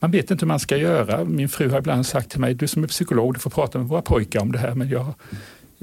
man 0.00 0.10
vet 0.10 0.30
inte 0.30 0.44
hur 0.44 0.48
man 0.48 0.60
ska 0.60 0.76
göra. 0.76 1.24
Min 1.24 1.48
fru 1.48 1.68
har 1.68 1.78
ibland 1.78 2.06
sagt 2.06 2.30
till 2.30 2.40
mig, 2.40 2.54
du 2.54 2.66
som 2.66 2.84
är 2.84 2.88
psykolog, 2.88 3.34
du 3.34 3.40
får 3.40 3.50
prata 3.50 3.78
med 3.78 3.88
våra 3.88 4.02
pojkar 4.02 4.40
om 4.40 4.52
det 4.52 4.58
här, 4.58 4.74
men 4.74 4.88
jag 4.88 5.14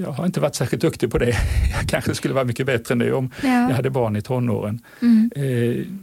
jag 0.02 0.12
har 0.12 0.26
inte 0.26 0.40
varit 0.40 0.54
särskilt 0.54 0.82
duktig 0.82 1.10
på 1.10 1.18
det. 1.18 1.26
Jag 1.80 1.88
kanske 1.88 2.14
skulle 2.14 2.34
vara 2.34 2.44
mycket 2.44 2.66
bättre 2.66 2.94
nu 2.94 3.12
om 3.12 3.30
ja. 3.42 3.48
jag 3.48 3.76
hade 3.76 3.90
barn 3.90 4.16
i 4.16 4.22
tonåren. 4.22 4.80
Mm. 5.02 5.30
Eh, 5.36 5.42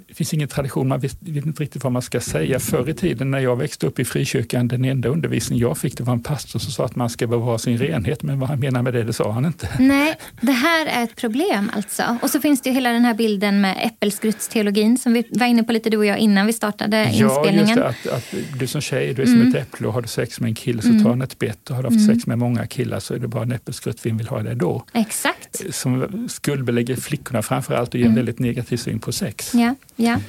det 0.08 0.14
finns 0.14 0.34
ingen 0.34 0.48
tradition, 0.48 0.88
man 0.88 1.00
vet, 1.00 1.18
vet, 1.20 1.46
inte 1.46 1.64
riktigt 1.64 1.84
vad 1.84 1.94
man 1.94 2.02
ska 2.02 2.20
säga. 2.20 2.60
Förr 2.60 2.90
i 2.90 2.94
tiden 2.94 3.32
när 3.32 3.40
jag 3.40 3.56
växte 3.56 3.88
upp 3.88 4.00
i 4.00 4.06
frikyrkan, 4.06 4.68
den 4.68 4.86
enda 4.86 5.10
undervisning 5.10 5.60
jag 5.60 5.78
fick 5.78 5.98
det 5.98 6.04
var 6.04 6.14
en 6.14 6.24
pastor 6.24 6.60
som 6.60 6.72
sa 6.72 6.86
att 6.86 6.96
man 6.96 7.10
ska 7.10 7.28
bevara 7.28 7.58
sin 7.58 7.78
renhet, 7.78 8.24
men 8.24 8.40
vad 8.40 8.50
han 8.50 8.60
menar 8.60 8.82
med 8.82 8.94
det, 8.94 9.04
det 9.04 9.14
sa 9.14 9.32
han 9.32 9.46
inte. 9.46 9.70
Nej, 9.80 10.16
det 10.42 10.52
här 10.52 10.86
är 10.86 11.04
ett 11.04 11.16
problem 11.16 11.72
alltså. 11.74 12.18
Och 12.22 12.30
så 12.30 12.40
finns 12.40 12.62
det 12.62 12.72
hela 12.72 12.90
den 12.90 13.06
här 13.06 13.14
bilden 13.14 13.62
med 13.62 13.78
äppelskruttsteologin 13.84 14.98
som 14.98 15.14
vi 15.14 15.24
var 15.30 15.48
inne 15.48 15.64
på 15.64 15.74
lite 15.74 15.90
du 15.90 15.98
och 15.98 16.06
jag 16.06 16.18
innan 16.18 16.46
vi 16.46 16.54
startade 16.54 16.98
ja, 16.98 17.26
inspelningen. 17.26 17.78
Ja, 17.78 17.88
just 17.88 18.04
det, 18.04 18.16
att, 18.16 18.18
att, 18.18 18.60
du 18.60 18.68
som 18.68 18.82
tjej, 18.82 19.14
du 19.14 19.22
är 19.22 19.26
som 19.26 19.36
mm. 19.36 19.50
ett 19.50 19.56
äpple 19.56 19.88
och 19.88 19.94
har 19.94 20.02
du 20.02 20.08
sex 20.08 20.40
med 20.40 20.50
en 20.50 20.56
kille 20.56 20.82
så 20.82 20.88
mm. 20.90 21.04
tar 21.04 21.10
han 21.10 21.22
ett 21.22 21.40
bett 21.40 21.70
och 21.70 21.76
har 21.76 21.84
du 21.84 21.90
haft 21.90 22.06
mm. 22.06 22.16
sex 22.16 22.28
med 22.28 22.38
många 22.38 22.68
killar 22.68 23.00
så 23.00 23.14
är 23.14 23.20
det 23.20 23.28
bara 23.28 23.44
en 23.44 23.52
äppelskrutt, 23.52 23.89
vem 24.06 24.18
vill 24.18 24.28
ha 24.28 24.44
det 24.44 24.56
då? 24.56 24.84
Exakt. 24.94 25.76
Som 25.76 26.28
skuldbelägger 26.30 26.96
flickorna 26.96 27.42
framför 27.42 27.74
allt 27.74 27.90
och 27.90 27.96
ger 27.96 28.06
en 28.06 28.12
mm. 28.12 28.16
väldigt 28.16 28.40
negativ 28.40 28.78
syn 28.78 29.00
på 29.00 29.12
sex. 29.12 29.54
Ja, 29.54 29.76
ja. 29.96 30.20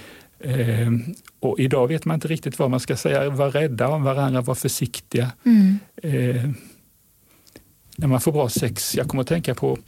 Eh, 0.40 0.90
och 1.40 1.60
idag 1.60 1.88
vet 1.88 2.04
man 2.04 2.14
inte 2.14 2.28
riktigt 2.28 2.58
vad 2.58 2.70
man 2.70 2.80
ska 2.80 2.96
säga. 2.96 3.30
Var 3.30 3.50
rädda 3.50 3.88
om 3.88 4.02
varandra, 4.02 4.40
var 4.40 4.54
försiktiga. 4.54 5.30
Mm. 5.44 5.78
Eh, 6.02 6.50
när 7.96 8.08
man 8.08 8.20
får 8.20 8.32
bra 8.32 8.48
sex, 8.48 8.94
jag 8.94 9.08
kommer 9.08 9.20
att 9.20 9.28
tänka 9.28 9.54
på 9.54 9.78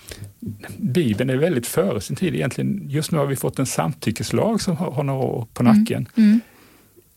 Bibeln 0.76 1.30
är 1.30 1.36
väldigt 1.36 1.66
före 1.66 2.00
sin 2.00 2.16
tid 2.16 2.34
egentligen. 2.34 2.82
Just 2.88 3.12
nu 3.12 3.18
har 3.18 3.26
vi 3.26 3.36
fått 3.36 3.58
en 3.58 3.66
samtyckeslag 3.66 4.60
som 4.60 4.76
har, 4.76 4.90
har 4.90 5.02
några 5.02 5.24
år 5.24 5.46
på 5.54 5.62
nacken. 5.62 6.08
Mm. 6.16 6.40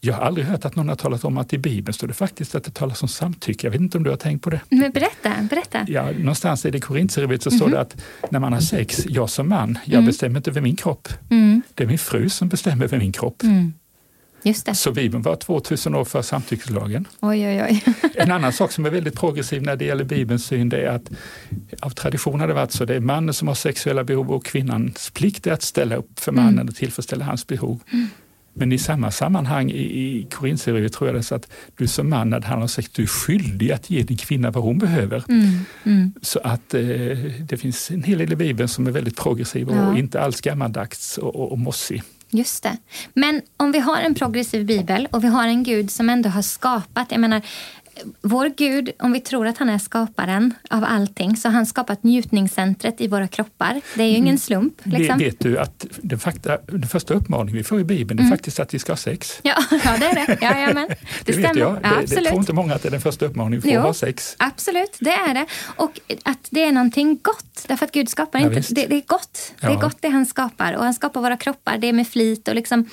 Mm. 0.05 0.13
Jag 0.13 0.21
har 0.21 0.27
aldrig 0.27 0.47
hört 0.47 0.65
att 0.65 0.75
någon 0.75 0.89
har 0.89 0.95
talat 0.95 1.23
om 1.23 1.37
att 1.37 1.53
i 1.53 1.57
Bibeln 1.57 1.93
står 1.93 2.07
det 2.07 2.13
faktiskt 2.13 2.55
att 2.55 2.63
det 2.63 2.71
talas 2.71 3.01
om 3.01 3.09
samtycke. 3.09 3.67
Jag 3.67 3.71
vet 3.71 3.81
inte 3.81 3.97
om 3.97 4.03
du 4.03 4.09
har 4.09 4.17
tänkt 4.17 4.43
på 4.43 4.49
det? 4.49 4.61
Men 4.69 4.91
berätta, 4.91 5.33
berätta. 5.49 5.85
Ja, 5.87 6.11
någonstans 6.11 6.65
i 6.65 6.71
det 6.71 6.79
Korintierbrevet 6.79 7.43
så 7.43 7.49
mm 7.49 7.55
står 7.55 7.69
det 7.69 7.79
att 7.79 7.95
när 8.31 8.39
man 8.39 8.53
har 8.53 8.59
sex, 8.59 9.05
jag 9.09 9.29
som 9.29 9.49
man, 9.49 9.77
jag 9.85 9.93
mm. 9.93 10.05
bestämmer 10.05 10.37
inte 10.37 10.49
över 10.49 10.61
min 10.61 10.75
kropp. 10.75 11.07
Mm. 11.29 11.61
Det 11.73 11.83
är 11.83 11.87
min 11.87 11.97
fru 11.97 12.29
som 12.29 12.49
bestämmer 12.49 12.85
över 12.85 12.97
min 12.97 13.11
kropp. 13.11 13.43
Mm. 13.43 13.73
Just 14.45 14.65
det. 14.65 14.75
Så 14.75 14.91
Bibeln 14.91 15.23
var 15.23 15.35
2000 15.35 15.95
år 15.95 16.05
för 16.05 16.21
samtyckeslagen. 16.21 17.07
Oj, 17.21 17.47
oj, 17.47 17.63
oj. 17.63 17.83
en 18.15 18.31
annan 18.31 18.53
sak 18.53 18.71
som 18.71 18.85
är 18.85 18.89
väldigt 18.89 19.15
progressiv 19.15 19.61
när 19.61 19.75
det 19.75 19.85
gäller 19.85 20.03
Bibelns 20.03 20.45
syn 20.45 20.69
det 20.69 20.81
är 20.81 20.89
att 20.89 21.11
av 21.79 21.89
tradition 21.89 22.39
har 22.39 22.47
det 22.47 22.53
varit 22.53 22.71
så 22.71 22.85
det 22.85 22.95
är 22.95 22.99
mannen 22.99 23.33
som 23.33 23.47
har 23.47 23.55
sexuella 23.55 24.03
behov 24.03 24.31
och 24.31 24.45
kvinnans 24.45 25.09
plikt 25.09 25.47
är 25.47 25.51
att 25.51 25.61
ställa 25.61 25.95
upp 25.95 26.19
för 26.19 26.31
mannen 26.31 26.53
mm. 26.53 26.67
och 26.67 26.75
tillfredsställa 26.75 27.25
hans 27.25 27.47
behov. 27.47 27.79
Men 28.57 28.71
i 28.71 28.77
samma 28.77 29.11
sammanhang 29.11 29.71
i, 29.71 29.83
i 29.83 30.27
Korinthierbrevet 30.31 30.93
tror 30.93 31.07
jag 31.07 31.15
det 31.15 31.23
så 31.23 31.35
att 31.35 31.47
du 31.77 31.87
som 31.87 32.09
man, 32.09 32.29
det 32.29 32.45
handlar 32.45 32.61
om 32.61 32.69
sex, 32.69 32.89
du 32.89 33.03
är 33.03 33.07
skyldig 33.07 33.71
att 33.71 33.89
ge 33.89 34.03
din 34.03 34.17
kvinna 34.17 34.51
vad 34.51 34.63
hon 34.63 34.77
behöver. 34.77 35.23
Mm, 35.29 35.59
mm. 35.83 36.13
Så 36.21 36.39
att 36.39 36.73
eh, 36.73 36.81
det 37.39 37.57
finns 37.59 37.91
en 37.91 38.03
hel 38.03 38.17
del 38.17 38.33
i 38.33 38.35
Bibeln 38.35 38.69
som 38.69 38.87
är 38.87 38.91
väldigt 38.91 39.17
progressiv 39.17 39.69
och 39.69 39.75
ja. 39.75 39.97
inte 39.97 40.21
alls 40.21 40.41
gammaldags 40.41 41.17
och, 41.17 41.35
och, 41.35 41.51
och 41.51 41.59
mossig. 41.59 42.03
Just 42.29 42.63
det. 42.63 42.77
Men 43.13 43.41
om 43.57 43.71
vi 43.71 43.79
har 43.79 43.97
en 43.97 44.15
progressiv 44.15 44.65
bibel 44.65 45.07
och 45.11 45.23
vi 45.23 45.27
har 45.27 45.47
en 45.47 45.63
Gud 45.63 45.91
som 45.91 46.09
ändå 46.09 46.29
har 46.29 46.41
skapat, 46.41 47.11
jag 47.11 47.21
menar 47.21 47.41
vår 48.21 48.51
Gud, 48.57 48.91
om 48.99 49.13
vi 49.13 49.19
tror 49.19 49.47
att 49.47 49.57
han 49.57 49.69
är 49.69 49.77
skaparen 49.77 50.53
av 50.69 50.83
allting, 50.83 51.37
så 51.37 51.47
har 51.47 51.53
han 51.53 51.65
skapat 51.65 52.03
njutningscentret 52.03 53.01
i 53.01 53.07
våra 53.07 53.27
kroppar. 53.27 53.81
Det 53.95 54.03
är 54.03 54.07
ju 54.07 54.15
ingen 54.15 54.37
slump. 54.37 54.73
Liksom. 54.83 55.17
Vet 55.17 55.39
du 55.39 55.59
att 55.59 55.85
den, 56.01 56.19
fakta, 56.19 56.57
den 56.67 56.87
första 56.87 57.13
uppmaningen 57.13 57.57
vi 57.57 57.63
får 57.63 57.79
i 57.79 57.83
Bibeln 57.83 58.19
mm. 58.19 58.31
är 58.31 58.35
faktiskt 58.35 58.59
att 58.59 58.73
vi 58.73 58.79
ska 58.79 58.91
ha 58.91 58.97
sex? 58.97 59.39
Ja, 59.43 59.55
ja 59.71 59.97
det 59.99 60.05
är 60.05 60.27
det. 60.27 60.37
Jajamän. 60.41 60.87
Det, 61.25 61.31
det 61.31 61.33
stämmer. 61.33 61.47
vet 61.47 61.57
jag. 61.57 61.79
Ja, 61.83 61.89
det, 62.07 62.15
det 62.15 62.21
tror 62.21 62.39
inte 62.39 62.53
många 62.53 62.75
att 62.75 62.81
det 62.81 62.89
är 62.89 62.91
den 62.91 63.01
första 63.01 63.25
uppmaningen 63.25 63.61
vi 63.61 63.73
får, 63.73 63.81
ha 63.81 63.93
sex. 63.93 64.35
Absolut, 64.39 64.97
det 64.99 65.11
är 65.11 65.33
det. 65.33 65.45
Och 65.75 65.99
att 66.23 66.47
det 66.49 66.63
är 66.63 66.71
någonting 66.71 67.19
gott. 67.21 67.65
Därför 67.67 67.85
att 67.85 67.91
Gud 67.91 68.09
skapar 68.09 68.39
ja, 68.39 68.45
inte... 68.45 68.73
Det, 68.73 68.85
det, 68.85 68.95
är 68.95 69.03
gott. 69.07 69.53
Det 69.61 69.67
är 69.67 69.81
gott 69.81 69.97
det 69.99 70.09
han 70.09 70.25
skapar. 70.25 70.73
Och 70.73 70.83
han 70.83 70.93
skapar 70.93 71.21
våra 71.21 71.37
kroppar, 71.37 71.77
det 71.77 71.87
är 71.87 71.93
med 71.93 72.07
flit 72.07 72.47
och 72.47 72.55
liksom 72.55 72.89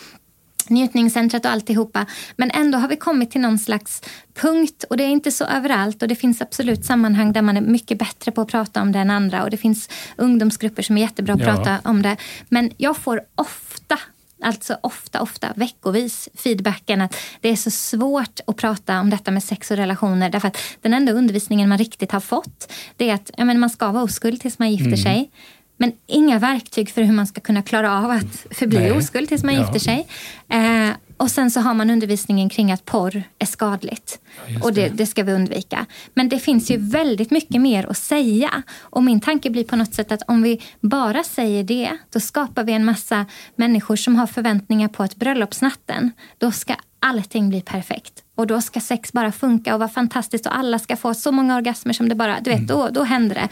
njutningscentret 0.70 1.44
och 1.44 1.50
alltihopa. 1.50 2.06
Men 2.36 2.50
ändå 2.50 2.78
har 2.78 2.88
vi 2.88 2.96
kommit 2.96 3.30
till 3.30 3.40
någon 3.40 3.58
slags 3.58 4.02
punkt 4.34 4.84
och 4.90 4.96
det 4.96 5.04
är 5.04 5.08
inte 5.08 5.30
så 5.30 5.44
överallt 5.44 6.02
och 6.02 6.08
det 6.08 6.14
finns 6.14 6.42
absolut 6.42 6.84
sammanhang 6.84 7.32
där 7.32 7.42
man 7.42 7.56
är 7.56 7.60
mycket 7.60 7.98
bättre 7.98 8.32
på 8.32 8.40
att 8.40 8.48
prata 8.48 8.82
om 8.82 8.92
det 8.92 8.98
än 8.98 9.10
andra 9.10 9.44
och 9.44 9.50
det 9.50 9.56
finns 9.56 9.88
ungdomsgrupper 10.16 10.82
som 10.82 10.96
är 10.96 11.02
jättebra 11.02 11.34
att 11.34 11.40
ja. 11.40 11.46
prata 11.46 11.80
om 11.84 12.02
det. 12.02 12.16
Men 12.48 12.70
jag 12.76 12.96
får 12.96 13.20
ofta 13.34 13.98
alltså 14.42 14.76
ofta, 14.80 15.22
ofta 15.22 15.52
veckovis 15.56 16.28
feedbacken 16.34 17.00
att 17.00 17.16
det 17.40 17.48
är 17.48 17.56
så 17.56 17.70
svårt 17.70 18.40
att 18.46 18.56
prata 18.56 19.00
om 19.00 19.10
detta 19.10 19.30
med 19.30 19.42
sex 19.42 19.70
och 19.70 19.76
relationer 19.76 20.30
därför 20.30 20.48
att 20.48 20.58
den 20.80 20.94
enda 20.94 21.12
undervisningen 21.12 21.68
man 21.68 21.78
riktigt 21.78 22.12
har 22.12 22.20
fått 22.20 22.72
det 22.96 23.10
är 23.10 23.14
att 23.14 23.30
ja, 23.36 23.44
men 23.44 23.60
man 23.60 23.70
ska 23.70 23.92
vara 23.92 24.02
oskuld 24.02 24.40
tills 24.40 24.58
man 24.58 24.70
gifter 24.70 24.86
mm. 24.86 24.96
sig. 24.96 25.30
Men 25.76 25.92
inga 26.06 26.38
verktyg 26.38 26.90
för 26.90 27.02
hur 27.02 27.12
man 27.12 27.26
ska 27.26 27.40
kunna 27.40 27.62
klara 27.62 27.98
av 27.98 28.10
att 28.10 28.46
förbli 28.50 28.78
Nej. 28.78 28.92
oskuld 28.92 29.28
tills 29.28 29.44
man 29.44 29.54
ja. 29.54 29.60
gifter 29.60 29.78
sig. 29.78 30.06
Eh, 30.48 30.96
och 31.16 31.30
sen 31.30 31.50
så 31.50 31.60
har 31.60 31.74
man 31.74 31.90
undervisningen 31.90 32.48
kring 32.48 32.72
att 32.72 32.84
porr 32.84 33.22
är 33.38 33.46
skadligt. 33.46 34.20
Ja, 34.46 34.60
och 34.62 34.72
det, 34.72 34.88
det, 34.88 35.06
ska 35.06 35.22
vi 35.22 35.32
undvika. 35.32 35.86
Men 36.14 36.28
det 36.28 36.38
finns 36.38 36.70
ju 36.70 36.76
väldigt 36.76 37.30
mycket 37.30 37.60
mer 37.60 37.86
att 37.90 37.96
säga. 37.96 38.62
Och 38.80 39.02
min 39.02 39.20
tanke 39.20 39.50
blir 39.50 39.64
på 39.64 39.76
något 39.76 39.94
sätt 39.94 40.12
att 40.12 40.22
om 40.26 40.42
vi 40.42 40.62
bara 40.80 41.24
säger 41.24 41.64
det, 41.64 41.90
då 42.12 42.20
skapar 42.20 42.64
vi 42.64 42.72
en 42.72 42.84
massa 42.84 43.26
människor 43.56 43.96
som 43.96 44.16
har 44.16 44.26
förväntningar 44.26 44.88
på 44.88 45.02
att 45.02 45.16
bröllopsnatten, 45.16 46.10
då 46.38 46.50
ska 46.50 46.74
allting 47.00 47.48
bli 47.48 47.60
perfekt 47.60 48.21
och 48.34 48.46
då 48.46 48.60
ska 48.60 48.80
sex 48.80 49.12
bara 49.12 49.32
funka 49.32 49.74
och 49.74 49.80
vara 49.80 49.88
fantastiskt 49.90 50.46
och 50.46 50.56
alla 50.56 50.78
ska 50.78 50.96
få 50.96 51.14
så 51.14 51.32
många 51.32 51.56
orgasmer 51.56 51.92
som 51.92 52.08
det 52.08 52.14
bara... 52.14 52.40
Du 52.40 52.50
vet, 52.50 52.58
mm. 52.58 52.66
då, 52.66 52.88
då 52.88 53.02
händer 53.02 53.34
det. 53.34 53.48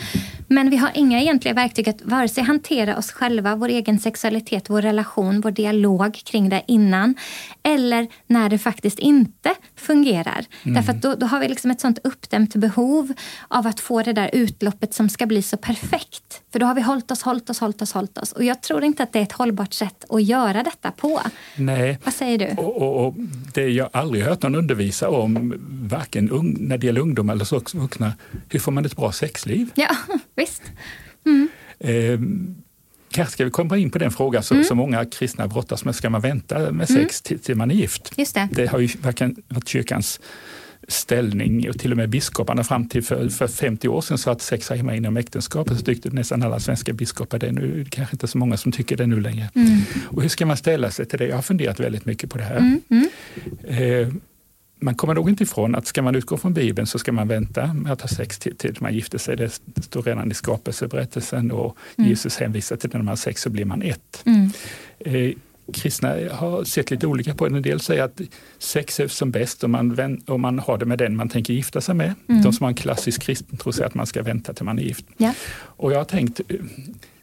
Men 0.47 0.71
vi 0.71 0.77
har 0.77 0.91
inga 0.95 1.21
egentliga 1.21 1.55
verktyg 1.55 1.89
att 1.89 2.03
vare 2.03 2.29
sig 2.29 2.45
hantera 2.45 2.97
oss 2.97 3.13
själva, 3.13 3.57
vår 3.57 3.69
egen 3.69 3.99
sexualitet, 3.99 4.71
vår 4.71 4.83
relation, 4.83 5.41
vår 5.41 5.51
dialog 5.51 6.15
kring 6.25 6.49
det 6.49 6.63
innan. 6.67 7.15
Eller 7.63 8.09
när 8.27 8.49
det 8.49 8.59
faktiskt 8.59 8.99
inte 8.99 9.55
fungerar. 9.77 10.45
Mm. 10.63 10.75
Därför 10.75 10.93
då, 10.93 11.15
då 11.15 11.27
har 11.27 11.41
vi 11.41 11.49
liksom 11.49 11.71
ett 11.71 11.81
sånt 11.81 11.99
uppdämt 12.05 12.55
behov 12.55 13.13
av 13.49 13.67
att 13.67 13.81
få 13.81 14.03
det 14.03 14.13
där 14.13 14.31
utloppet 14.33 14.95
som 14.95 15.09
ska 15.09 15.27
bli 15.27 15.43
så 15.43 15.57
perfekt. 15.57 16.43
För 16.53 16.59
då 16.59 16.67
har 16.67 16.75
vi 16.75 16.81
hållit 16.81 17.11
oss, 17.11 17.23
hållit 17.23 17.51
oss, 17.51 17.61
hållit 17.61 17.83
oss, 17.83 17.93
hållit 17.93 18.19
oss. 18.19 18.33
Och 18.33 18.45
jag 18.45 18.63
tror 18.63 18.85
inte 18.85 19.03
att 19.03 19.13
det 19.13 19.19
är 19.19 19.23
ett 19.23 19.33
hållbart 19.33 19.73
sätt 19.73 20.05
att 20.09 20.23
göra 20.23 20.63
detta 20.63 20.91
på. 20.91 21.21
Nej. 21.57 21.99
Vad 22.05 22.15
säger 22.15 22.39
du? 22.39 22.63
Och, 22.63 22.77
och, 22.77 23.07
och 23.07 23.15
det 23.55 23.69
jag 23.69 23.89
aldrig 23.93 24.25
hört 24.25 24.43
någon 24.43 24.55
undervisa 24.71 25.09
om, 25.09 25.55
varken 25.91 26.31
ung, 26.31 26.57
när 26.61 26.79
det 26.79 26.87
gäller 26.87 27.01
ungdomar 27.01 27.35
eller 27.35 27.79
vuxna, 27.79 28.13
hur 28.49 28.59
får 28.59 28.73
man 28.73 28.85
ett 28.85 28.97
bra 28.97 29.13
sexliv? 29.13 29.71
Ja, 29.75 29.97
visst. 30.37 30.63
Mm. 31.27 31.49
Eh, 31.79 32.21
kanske 33.11 33.33
ska 33.33 33.45
vi 33.45 33.51
komma 33.51 33.77
in 33.77 33.91
på 33.91 33.99
den 33.99 34.11
frågan 34.11 34.43
som, 34.43 34.57
mm. 34.57 34.65
som 34.65 34.77
många 34.77 35.05
kristna 35.05 35.49
brottas 35.49 35.85
med. 35.85 35.95
Ska 35.95 36.11
man 36.11 36.21
vänta 36.21 36.59
med 36.59 36.71
mm. 36.71 36.87
sex 36.87 37.23
mm. 37.31 37.41
till, 37.41 37.57
man 37.57 37.71
är 37.71 37.75
gift? 37.75 38.13
Just 38.17 38.35
det. 38.35 38.49
det 38.53 38.67
har 38.67 38.79
ju 38.79 38.89
verkligen 39.03 39.37
varit 39.49 39.69
kyrkans 39.69 40.21
ställning 40.89 41.69
och 41.69 41.79
till 41.79 41.91
och 41.91 41.97
med 41.97 42.09
biskoparna 42.09 42.65
fram 42.65 42.89
till 42.89 43.03
för, 43.03 43.29
för 43.29 43.49
50 43.49 43.89
år 43.89 44.01
sedan 44.01 44.19
sa 44.19 44.33
att 44.33 44.43
sex 44.43 44.71
hemma 44.71 44.95
inom 44.95 45.17
äktenskapet. 45.17 45.79
Så 45.79 45.85
tyckte 45.85 46.11
nästan 46.11 46.43
alla 46.43 46.61
svenska 46.61 46.93
biskopar 46.93 47.39
det. 47.39 47.53
Nu 47.53 47.87
kanske 47.91 48.15
inte 48.15 48.27
så 48.27 48.39
många 48.39 48.57
som 48.57 48.73
tycker 48.73 48.97
det 48.97 49.07
nu 49.07 49.21
längre. 49.21 49.51
Mm. 49.55 49.81
Och 50.05 50.23
hur 50.23 50.29
ska 50.29 50.47
man 50.47 50.57
ställa 50.57 50.91
sig 50.91 51.07
till 51.07 51.19
det? 51.19 51.27
Jag 51.27 51.37
har 51.37 51.43
funderat 51.43 51.81
väldigt 51.81 52.05
mycket 52.05 52.31
på 52.31 52.39
det 52.39 52.45
här. 52.45 52.81
Eh, 53.65 54.09
man 54.81 54.95
kommer 54.95 55.15
nog 55.15 55.29
inte 55.29 55.43
ifrån 55.43 55.75
att 55.75 55.87
ska 55.87 56.03
man 56.03 56.15
utgå 56.15 56.37
från 56.37 56.55
Bibeln 56.55 56.87
så 56.87 56.99
ska 56.99 57.13
man 57.13 57.29
vänta 57.29 57.75
med 57.75 57.93
att 57.93 58.01
ha 58.01 58.09
sex 58.09 58.39
till, 58.39 58.57
till 58.57 58.77
man 58.81 58.95
gifter 58.95 59.19
sig. 59.19 59.37
Det 59.37 59.61
står 59.83 60.03
redan 60.03 60.31
i 60.31 60.35
skapelseberättelsen 60.35 61.51
och 61.51 61.77
mm. 61.97 62.11
Jesus 62.11 62.37
hänvisar 62.37 62.77
till 62.77 62.91
när 62.93 62.99
man 62.99 63.09
har 63.09 63.17
sex 63.17 63.43
så 63.43 63.51
blir 63.51 63.65
man 63.65 63.83
ett. 63.83 64.23
Mm. 64.27 64.51
Eh, 64.99 65.33
kristna 65.73 66.09
har 66.33 66.65
sett 66.65 66.91
lite 66.91 67.07
olika 67.07 67.35
på 67.35 67.49
det. 67.49 67.57
En 67.57 67.63
del 67.63 67.81
säger 67.81 68.03
att 68.03 68.21
sex 68.59 69.01
är 69.01 69.09
som 69.09 69.31
bäst 69.31 69.65
om 69.65 69.71
man, 69.71 70.21
om 70.27 70.41
man 70.41 70.59
har 70.59 70.79
det 70.79 70.87
med 70.87 70.99
den 70.99 71.17
man 71.17 71.29
tänker 71.29 71.55
gifta 71.55 71.81
sig 71.81 71.95
med. 71.95 72.15
Mm. 72.29 72.43
De 72.43 72.53
som 72.53 72.65
har 72.65 72.69
en 72.69 72.75
klassisk 72.75 73.23
kristen 73.23 73.59
tror 73.59 73.73
säger 73.73 73.87
att 73.87 73.95
man 73.95 74.07
ska 74.07 74.23
vänta 74.23 74.53
till 74.53 74.65
man 74.65 74.79
är 74.79 74.83
gift. 74.83 75.07
Ja. 75.17 75.35
Och 75.59 75.93
jag 75.93 75.99
har 75.99 76.05
tänkt, 76.05 76.41
eh, 76.49 76.57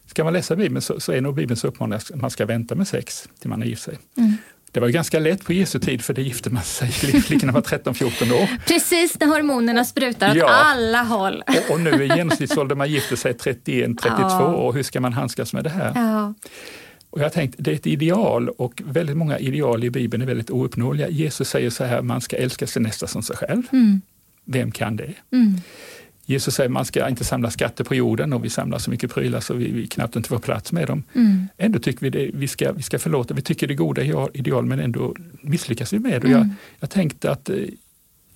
ska 0.06 0.24
man 0.24 0.32
läsa 0.32 0.56
Bibeln 0.56 0.82
så, 0.82 1.00
så 1.00 1.12
är 1.12 1.20
nog 1.20 1.34
Bibelns 1.34 1.64
uppmaning 1.64 1.96
att 1.96 2.10
man 2.14 2.30
ska 2.30 2.46
vänta 2.46 2.74
med 2.74 2.88
sex 2.88 3.28
till 3.40 3.50
man 3.50 3.62
är 3.62 3.66
gift 3.66 3.82
sig. 3.82 3.98
Mm. 4.16 4.32
Det 4.72 4.80
var 4.80 4.88
ganska 4.88 5.18
lätt 5.18 5.44
på 5.44 5.52
Jesu 5.52 5.78
tid 5.78 6.04
för 6.04 6.14
det 6.14 6.22
gifte 6.22 6.50
man 6.50 6.62
sig. 6.62 6.88
Flickorna 6.90 7.52
var 7.52 7.60
13-14 7.60 8.32
år. 8.32 8.48
Precis 8.66 9.20
när 9.20 9.26
hormonerna 9.26 9.84
sprutar 9.84 10.30
åt 10.30 10.36
ja. 10.36 10.48
alla 10.48 11.02
håll. 11.02 11.42
Och, 11.46 11.74
och 11.74 11.80
nu 11.80 11.90
är 11.90 12.16
genomsnittsåldern 12.16 12.78
man 12.78 12.90
gifter 12.90 13.16
sig 13.16 13.32
31-32 13.32 13.96
ja. 14.04 14.54
år. 14.56 14.72
Hur 14.72 14.82
ska 14.82 15.00
man 15.00 15.12
handskas 15.12 15.52
med 15.52 15.64
det 15.64 15.70
här? 15.70 15.92
Ja. 15.94 16.34
Och 17.10 17.20
jag 17.20 17.32
tänkte, 17.32 17.62
det 17.62 17.70
är 17.70 17.74
ett 17.74 17.86
ideal 17.86 18.48
och 18.48 18.82
väldigt 18.86 19.16
många 19.16 19.38
ideal 19.38 19.84
i 19.84 19.90
Bibeln 19.90 20.22
är 20.22 20.26
väldigt 20.26 20.50
ouppnåeliga. 20.50 21.08
Jesus 21.08 21.48
säger 21.48 21.70
så 21.70 21.84
här, 21.84 22.02
man 22.02 22.20
ska 22.20 22.36
älska 22.36 22.66
sin 22.66 22.82
nästa 22.82 23.06
som 23.06 23.22
sig 23.22 23.36
själv. 23.36 23.62
Mm. 23.72 24.00
Vem 24.44 24.72
kan 24.72 24.96
det? 24.96 25.14
Mm. 25.32 25.60
Jesus 26.28 26.54
säger 26.54 26.68
att 26.68 26.72
man 26.72 26.84
ska 26.84 27.08
inte 27.08 27.24
samla 27.24 27.50
skatter 27.50 27.84
på 27.84 27.94
jorden 27.94 28.32
och 28.32 28.44
vi 28.44 28.50
samlar 28.50 28.78
så 28.78 28.90
mycket 28.90 29.14
prylar 29.14 29.40
så 29.40 29.54
vi, 29.54 29.72
vi 29.72 29.86
knappt 29.86 30.16
inte 30.16 30.28
får 30.28 30.38
plats 30.38 30.72
med 30.72 30.86
dem. 30.86 31.02
Mm. 31.14 31.48
Ändå 31.56 31.78
tycker 31.78 32.00
vi 32.00 32.10
det, 32.10 32.30
vi 32.34 32.48
ska, 32.48 32.72
vi 32.72 32.82
ska 32.82 32.98
förlåta, 32.98 33.34
vi 33.34 33.42
tycker 33.42 33.66
det 33.66 33.74
är 33.74 33.76
goda 33.76 34.02
ideal 34.34 34.64
men 34.66 34.80
ändå 34.80 35.16
misslyckas 35.42 35.92
vi 35.92 35.98
med 35.98 36.22
det. 36.22 36.28
Mm. 36.28 36.38
Jag, 36.38 36.48
jag 36.80 36.90
tänkte 36.90 37.30
att, 37.30 37.48
eh, 37.48 37.56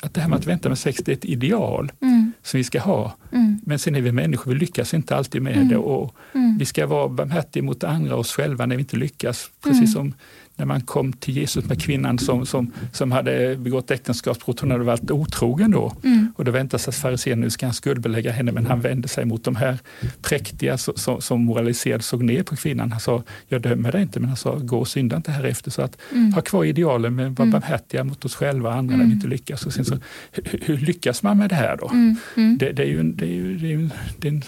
att 0.03 0.15
det 0.15 0.21
här 0.21 0.29
med 0.29 0.39
att 0.39 0.47
vänta 0.47 0.69
med 0.69 0.79
sex 0.79 1.01
det 1.05 1.13
är 1.13 1.17
ett 1.17 1.25
ideal 1.25 1.93
mm. 2.01 2.33
som 2.43 2.59
vi 2.59 2.65
ska 2.65 2.81
ha. 2.81 3.17
Mm. 3.33 3.61
Men 3.67 3.79
sen 3.79 3.95
är 3.95 4.01
vi 4.01 4.13
människor, 4.13 4.53
vi 4.53 4.59
lyckas 4.59 4.95
inte 4.95 5.17
alltid 5.17 5.43
med 5.43 5.57
Mm. 5.57 5.69
det 5.69 5.77
och 5.77 6.17
Mm. 6.35 6.59
vi 6.59 6.65
ska 6.65 6.87
vara 6.87 7.09
barmhärtiga 7.09 7.63
mot 7.63 7.85
andra 7.85 8.15
och 8.15 8.21
oss 8.21 8.33
själva 8.33 8.67
när 8.67 8.77
vi 8.77 8.83
inte 8.83 8.97
lyckas. 8.97 9.51
Precis 9.65 9.93
som 9.93 10.15
när 10.57 10.67
man 10.67 10.81
kom 10.81 11.13
till 11.13 11.37
Jesus 11.37 11.65
med 11.65 11.83
kvinnan 11.83 12.19
som, 12.19 12.47
som, 12.47 12.73
som 12.93 13.13
hade 13.13 13.57
begått 13.57 13.91
äktenskapsbrott, 13.91 14.61
hon 14.61 14.71
hade 14.71 14.85
varit 14.85 15.11
otrogen 15.11 15.71
då. 15.71 15.93
Mm. 16.05 16.33
Och 16.37 16.45
då 16.45 16.51
väntade 16.51 16.83
sig 16.83 16.93
farisén, 16.93 17.41
nu 17.41 17.51
ska 17.51 17.67
han 17.67 17.75
skuldbelägga 17.75 18.33
henne, 18.33 18.53
men 18.53 18.67
han 18.67 18.81
vände 18.81 19.09
sig 19.09 19.25
mot 19.25 19.45
de 19.45 19.57
här 19.57 19.79
präktiga 20.23 20.79
som, 20.79 21.21
som, 21.23 21.45
moraliserade, 21.45 22.03
såg 22.03 22.23
ner 22.23 22.43
på 22.43 22.57
kvinnan. 22.57 22.93
Han 22.93 23.01
sa, 23.01 23.23
jag 23.49 23.63
dömer 23.63 23.93
dig 23.93 24.03
inte, 24.03 24.21
men 24.21 24.29
han 24.29 24.37
sa, 24.37 24.55
gå 24.59 24.79
och 24.79 24.89
synda 24.89 25.17
inte 25.17 25.31
här 25.31 25.45
efter. 25.45 25.71
Så 25.71 25.83
att 25.83 25.99
Mm. 26.13 26.33
ha 26.33 26.43
kvar 26.43 26.65
idealen, 26.65 27.15
men 27.15 27.35
vara 27.35 27.47
Mm. 27.49 27.51
barmhärtiga 27.61 28.05
mot 28.05 28.25
oss 28.25 28.35
själva 28.35 28.69
och 28.69 28.75
andra 28.75 28.97
när 28.97 29.05
Mm. 29.05 29.09
vi 29.09 29.15
inte 29.15 29.29
lyckas. 29.29 29.67
Och 29.67 29.73
sen 29.73 29.85
så, 29.85 29.99
hur, 30.33 30.61
hur 30.65 30.77
lyckas 30.79 31.23
man 31.23 31.39
med 31.39 31.49
det 31.51 31.55
här 31.55 31.77
då? 31.77 31.89
Mm. 31.89 32.17
Mm. 32.37 32.59
Det, 32.59 32.73
det 32.73 32.83
är 32.83 32.87
ju, 32.87 33.01
en, 33.01 33.17
det 33.17 33.25
är 33.25 33.29
ju, 33.35 33.59
det 33.59 33.67
är 33.67 33.71
ju 33.71 33.75
en, 33.83 33.93
det 34.19 34.29
är 34.29 34.33
en, 34.33 34.43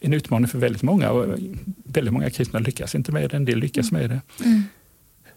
en 0.00 0.12
utmaning 0.12 0.48
för 0.48 0.58
väldigt 0.58 0.82
många 0.82 1.10
och 1.10 1.38
väldigt 1.84 2.12
många 2.12 2.30
kristna 2.30 2.58
lyckas 2.58 2.94
inte 2.94 3.12
med 3.12 3.30
det, 3.30 3.36
en 3.36 3.44
del 3.44 3.58
lyckas 3.58 3.92
med 3.92 4.10
det. 4.10 4.20
Mm. 4.44 4.62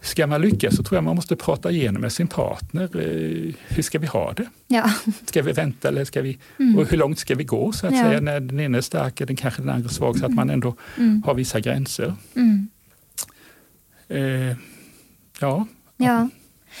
Ska 0.04 0.26
man 0.26 0.40
lyckas 0.42 0.76
så 0.76 0.82
tror 0.82 0.96
jag 0.96 1.04
man 1.04 1.16
måste 1.16 1.36
prata 1.36 1.70
igenom 1.70 2.02
med 2.02 2.12
sin 2.12 2.26
partner. 2.26 2.82
eh, 2.82 3.54
Hur 3.68 3.82
ska 3.82 3.98
vi 3.98 4.06
ha 4.06 4.32
det? 4.32 4.46
Ja. 4.68 4.90
Ska 5.26 5.42
vi 5.42 5.52
vänta 5.52 5.88
eller 5.88 6.04
ska 6.04 6.22
vi, 6.22 6.38
Mm. 6.58 6.78
och 6.78 6.86
hur 6.90 6.98
långt 6.98 7.18
ska 7.18 7.34
vi 7.34 7.44
gå 7.44 7.72
så 7.72 7.86
att 7.86 7.92
Ja. 7.96 8.02
säga? 8.04 8.20
När 8.20 8.40
den 8.40 8.60
ena 8.60 8.78
är 8.78 8.82
stark 8.82 9.20
är 9.20 9.26
den 9.26 9.36
kanske 9.36 9.62
den 9.62 9.70
andra 9.70 9.88
svag 9.88 10.18
så 10.18 10.26
att 10.26 10.34
man 10.34 10.50
ändå 10.50 10.74
Mm. 10.98 11.22
har 11.26 11.34
vissa 11.34 11.60
gränser. 11.60 12.14
Mm. 12.36 12.68
Eh, 14.08 14.56
ja, 15.40 15.66
Ja. 15.96 16.28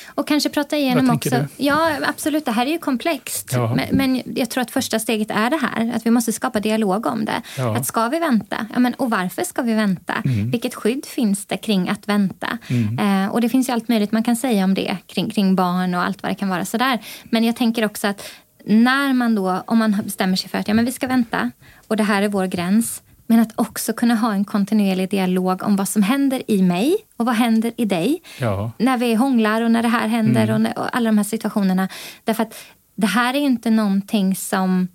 Och 0.06 0.28
kanske 0.28 0.48
prata 0.48 0.76
igenom 0.76 1.06
Vad 1.06 1.16
också. 1.16 1.46
Ja, 1.56 1.90
absolut. 2.02 2.44
Det 2.44 2.50
här 2.50 2.66
är 2.66 2.70
ju 2.70 2.78
komplext. 2.78 3.50
Ja. 3.52 3.74
Men, 3.74 3.86
men 3.92 4.22
jag 4.36 4.50
tror 4.50 4.62
att 4.62 4.70
första 4.70 4.98
steget 4.98 5.30
är 5.30 5.50
det 5.50 5.56
här. 5.56 5.92
Att 5.96 6.06
vi 6.06 6.10
måste 6.10 6.32
skapa 6.32 6.60
dialog 6.60 7.06
om 7.06 7.24
det. 7.24 7.42
Ja. 7.58 7.76
Att 7.76 7.86
ska 7.86 8.08
vi 8.08 8.18
vänta? 8.18 8.66
Ja, 8.72 8.80
men, 8.80 8.94
och 8.94 9.10
varför 9.10 9.44
ska 9.44 9.62
vi 9.62 9.74
vänta? 9.74 10.14
Mm. 10.24 10.50
Vilket 10.50 10.74
skydd 10.74 11.06
finns 11.06 11.46
det 11.46 11.56
kring 11.56 11.88
att 11.88 12.08
vänta? 12.08 12.58
Mm. 12.68 13.24
Eh, 13.24 13.32
och 13.32 13.40
det 13.40 13.48
finns 13.48 13.68
ju 13.68 13.72
allt 13.72 13.88
möjligt 13.88 14.12
man 14.12 14.22
kan 14.22 14.36
säga 14.36 14.64
om 14.64 14.74
det. 14.74 14.96
Kring, 15.06 15.30
kring 15.30 15.54
barn 15.54 15.94
och 15.94 16.04
allt 16.04 16.22
vad 16.22 16.32
det 16.32 16.36
kan 16.36 16.48
vara. 16.48 16.64
Sådär. 16.64 16.98
Men 17.24 17.44
jag 17.44 17.56
tänker 17.56 17.84
också 17.84 18.06
att 18.06 18.22
när 18.64 19.12
man 19.12 19.34
då, 19.34 19.62
om 19.66 19.78
man 19.78 20.00
bestämmer 20.04 20.36
sig 20.36 20.50
för 20.50 20.58
att 20.58 20.68
ja, 20.68 20.74
men 20.74 20.84
vi 20.84 20.92
ska 20.92 21.06
vänta 21.06 21.50
och 21.86 21.96
det 21.96 22.02
här 22.02 22.22
är 22.22 22.28
vår 22.28 22.46
gräns. 22.46 23.02
Men 23.32 23.40
att 23.40 23.52
också 23.54 23.92
kunna 23.92 24.14
ha 24.14 24.32
en 24.32 24.44
kontinuerlig 24.44 25.10
dialog 25.10 25.62
om 25.62 25.76
vad 25.76 25.88
som 25.88 26.02
händer 26.02 26.42
i 26.50 26.62
mig 26.62 26.96
och 27.16 27.26
vad 27.26 27.34
händer 27.34 27.72
i 27.76 27.84
dig 27.84 28.22
ja, 28.40 28.72
när 28.78 28.98
vi 28.98 29.14
hånglar 29.14 29.62
och 29.62 29.70
när 29.70 29.82
det 29.82 29.88
här 29.88 30.08
händer 30.08 30.42
Mm. 30.42 30.54
och, 30.54 30.60
när, 30.60 30.78
och 30.78 30.96
alla 30.96 31.10
de 31.10 31.18
här 31.18 31.24
situationerna. 31.24 31.88
Därför 32.24 32.42
att 32.42 32.54
det 32.94 33.06
här 33.06 33.34
är 33.34 33.38
ju 33.38 33.46
inte 33.46 33.70
någonting 33.70 34.36
som... 34.36 34.88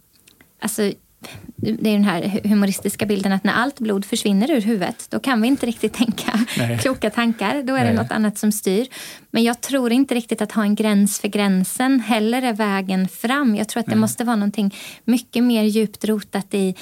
Alltså, 0.61 0.91
det 1.55 1.89
är 1.89 1.93
den 1.93 2.03
här 2.03 2.41
humoristiska 2.43 3.05
bilden 3.05 3.31
att 3.31 3.43
när 3.43 3.53
allt 3.53 3.79
blod 3.79 4.05
försvinner 4.05 4.51
ur 4.51 4.61
huvudet 4.61 5.07
då 5.09 5.19
kan 5.19 5.41
vi 5.41 5.47
inte 5.47 5.65
riktigt 5.65 5.93
tänka 5.93 6.45
Nej. 6.57 6.77
kloka 6.81 7.09
tankar. 7.09 7.63
Då 7.63 7.75
är 7.75 7.79
det 7.85 7.93
Nej. 7.93 7.95
något 7.95 8.11
annat 8.11 8.37
som 8.37 8.51
styr. 8.51 8.87
Men 9.31 9.43
jag 9.43 9.61
tror 9.61 9.91
inte 9.91 10.15
riktigt 10.15 10.41
att 10.41 10.51
ha 10.51 10.63
en 10.63 10.75
gräns 10.75 11.19
för 11.19 11.27
gränsen 11.27 11.99
heller 11.99 12.41
är 12.41 12.53
vägen 12.53 13.07
fram. 13.07 13.55
Jag 13.55 13.69
tror 13.69 13.79
att 13.79 13.85
det 13.85 13.91
Nej. 13.91 14.01
måste 14.01 14.23
vara 14.23 14.35
någonting 14.35 14.75
mycket 15.03 15.43
mer 15.43 15.63
djupt 15.63 16.05
rotat 16.05 16.53
i 16.53 16.75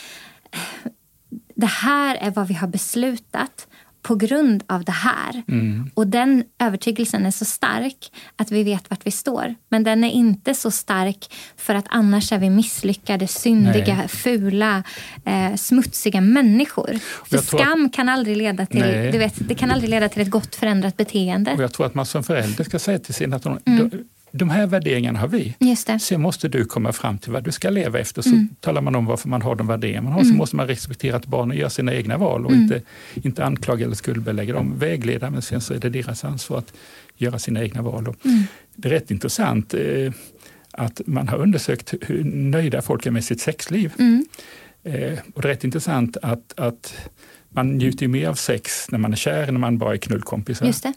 det 1.56 1.65
här 1.65 2.15
är 2.22 2.32
vad 2.32 2.48
vi 2.48 2.54
har 2.54 2.68
beslutat 2.68 3.68
på 4.02 4.15
grund 4.15 4.63
av 4.68 4.84
det 4.84 4.91
här. 4.91 5.44
mm, 5.48 5.91
Och 5.94 6.08
den 6.08 6.44
övertygelsen 6.60 7.26
är 7.26 7.32
så 7.32 7.46
stark 7.46 8.12
att 8.36 8.52
vi 8.52 8.63
vet 8.63 8.89
vart 8.89 9.06
vi 9.06 9.12
står. 9.12 9.56
Men 9.70 9.84
den 9.84 10.04
är 10.04 10.12
inte 10.12 10.54
så 10.54 10.72
stark 10.72 11.34
för 11.58 11.76
att 11.76 11.86
annars 11.89 12.32
är 12.32 12.38
vi 12.39 12.50
misslyckade, 12.50 13.28
syndiga, 13.28 13.96
Nej. 13.96 14.08
fula, 14.08 14.84
eh, 15.26 15.56
smutsiga 15.56 16.22
människor. 16.22 17.00
För 17.26 17.38
tror 17.38 17.60
att- 17.62 17.65
skam 17.68 17.89
kan 17.89 18.10
aldrig 18.10 18.38
leda 18.38 18.65
till, 18.65 18.80
Nej. 18.80 19.12
du 19.12 19.18
vet, 19.18 19.34
det 19.48 19.56
kan 19.56 19.72
aldrig 19.72 19.89
leda 19.89 20.10
till 20.10 20.22
ett 20.22 20.30
gott 20.32 20.56
förändrat 20.56 20.98
beteende. 20.98 21.52
och 21.54 21.63
jag 21.63 21.74
tror 21.74 21.86
att 21.86 21.96
man 21.96 22.06
som 22.06 22.24
förälder 22.24 22.63
ska 22.63 22.80
säga 22.80 23.00
till 23.00 23.13
sina 23.13 23.36
att 23.36 23.46
Mm. 23.68 24.04
De, 24.38 24.50
här 24.50 24.67
värderingarna 24.67 25.19
har 25.19 25.28
vi. 25.28 25.56
Just 25.60 25.88
det. 25.88 26.00
Sen 26.00 26.21
måste 26.21 26.48
du 26.48 26.65
komma 26.65 26.91
fram 26.91 27.17
till 27.17 27.32
vad 27.32 27.43
du 27.43 27.52
ska 27.52 27.69
leva 27.69 28.00
efter. 28.00 28.21
Så 28.21 28.30
Mm. 28.30 28.50
talar 28.60 28.82
man 28.82 28.95
om 28.95 29.06
varför 29.06 29.30
man 29.30 29.41
har 29.41 29.56
de 29.56 29.67
värderingar 29.67 30.02
man 30.02 30.12
har. 30.13 30.19
Så 30.21 30.26
Mm. 30.26 30.38
måste 30.38 30.56
man 30.56 30.67
respektera 30.67 31.15
att 31.15 31.26
barnen 31.26 31.58
gör 31.58 31.69
sina 31.69 31.93
egna 31.93 32.17
val 32.17 32.45
och 32.45 32.52
Mm. 32.52 32.63
inte, 32.63 32.82
inte 33.13 33.45
anklaga 33.45 33.86
eller 33.86 33.95
skuldbelägga 33.95 34.54
dem. 34.54 34.74
Vägleda, 34.80 35.30
men 35.30 35.41
sen 35.41 35.62
så 35.62 35.74
är 35.74 35.80
det 35.80 35.89
deras 35.89 36.24
ansvar 36.24 36.58
att 36.58 36.74
göra 37.17 37.39
sina 37.39 37.63
egna 37.63 37.82
val. 37.82 38.04
Mm. 38.26 38.43
Det 38.76 38.88
är 38.88 38.91
rätt 38.91 39.12
intressant 39.12 39.74
eh, 39.74 40.12
att 40.71 41.02
man 41.06 41.28
har 41.28 41.38
undersökt 41.38 41.93
hur 42.02 42.24
nöjda 42.24 42.82
folk 42.82 43.06
är 43.06 43.12
med 43.12 43.24
sitt 43.24 43.41
sexliv. 43.41 43.93
Mm. 44.00 44.26
Eh, 44.84 45.19
och 45.34 45.41
det 45.41 45.48
är 45.48 45.52
rätt 45.54 45.63
intressant 45.63 46.17
att, 46.21 46.54
att 46.58 46.95
man 47.50 47.78
njuter 47.78 48.02
ju 48.02 48.08
mer 48.08 48.28
av 48.28 48.34
sex 48.36 48.91
när 48.91 49.00
man 49.00 49.12
är 49.12 49.15
kär 49.17 49.48
än 49.48 49.54
när 49.54 49.60
man 49.62 49.78
bara 49.78 49.93
är 49.93 49.98
knullkompisar. 49.98 50.65
Just 50.65 50.84
det. 50.84 50.93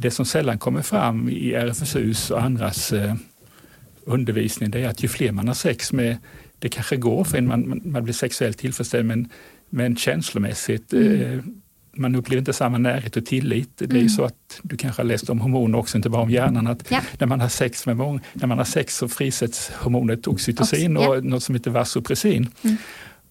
Det 0.00 0.10
som 0.10 0.24
sällan 0.24 0.58
kommer 0.58 0.82
fram 0.82 1.28
i 1.28 1.52
RFSUs 1.54 2.30
och 2.30 2.42
andras 2.42 2.92
eh, 2.92 3.14
undervisning 4.04 4.70
det 4.70 4.80
är 4.80 4.88
att 4.88 5.02
ju 5.04 5.08
fler 5.08 5.32
man 5.32 5.46
har 5.48 5.54
sex 5.54 5.92
med, 5.92 6.16
det 6.58 6.68
kanske 6.68 6.96
går 6.96 7.24
för 7.24 7.38
en, 7.38 7.46
man, 7.46 7.68
man, 7.68 7.80
man 7.84 8.04
blir 8.04 8.14
sexuellt 8.14 8.58
tillfredsställd 8.58 9.06
men, 9.06 9.28
men 9.70 9.96
känslomässigt 9.96 10.92
Mm. 10.92 11.22
eh, 11.22 11.38
man 11.96 12.14
upplever 12.14 12.38
inte 12.38 12.52
samma 12.52 12.78
närhet 12.78 13.16
och 13.16 13.26
tillit. 13.26 13.70
Det 13.78 13.84
är 13.84 13.90
Mm. 13.90 14.02
ju 14.02 14.08
så 14.08 14.24
att 14.24 14.60
du 14.62 14.76
kanske 14.76 15.02
har 15.02 15.06
läst 15.06 15.30
om 15.30 15.40
hormoner 15.40 15.78
också, 15.78 15.96
inte 15.98 16.10
bara 16.10 16.22
om 16.22 16.30
hjärnan. 16.30 16.66
Att 16.66 16.90
Ja. 16.90 17.00
när, 17.18 17.26
man 17.26 17.40
har 17.40 17.48
sex 17.48 17.86
med 17.86 17.96
många, 17.96 18.20
när 18.32 18.46
man 18.46 18.58
har 18.58 18.64
sex 18.64 18.96
så 18.96 19.08
frisätts 19.08 19.70
hormonet 19.70 20.26
oxytocin 20.26 20.96
Ox- 20.96 21.04
ja. 21.04 21.16
och 21.16 21.24
något 21.24 21.42
som 21.42 21.54
heter 21.54 21.70
vasopressin. 21.70 22.48
Mm. 22.62 22.76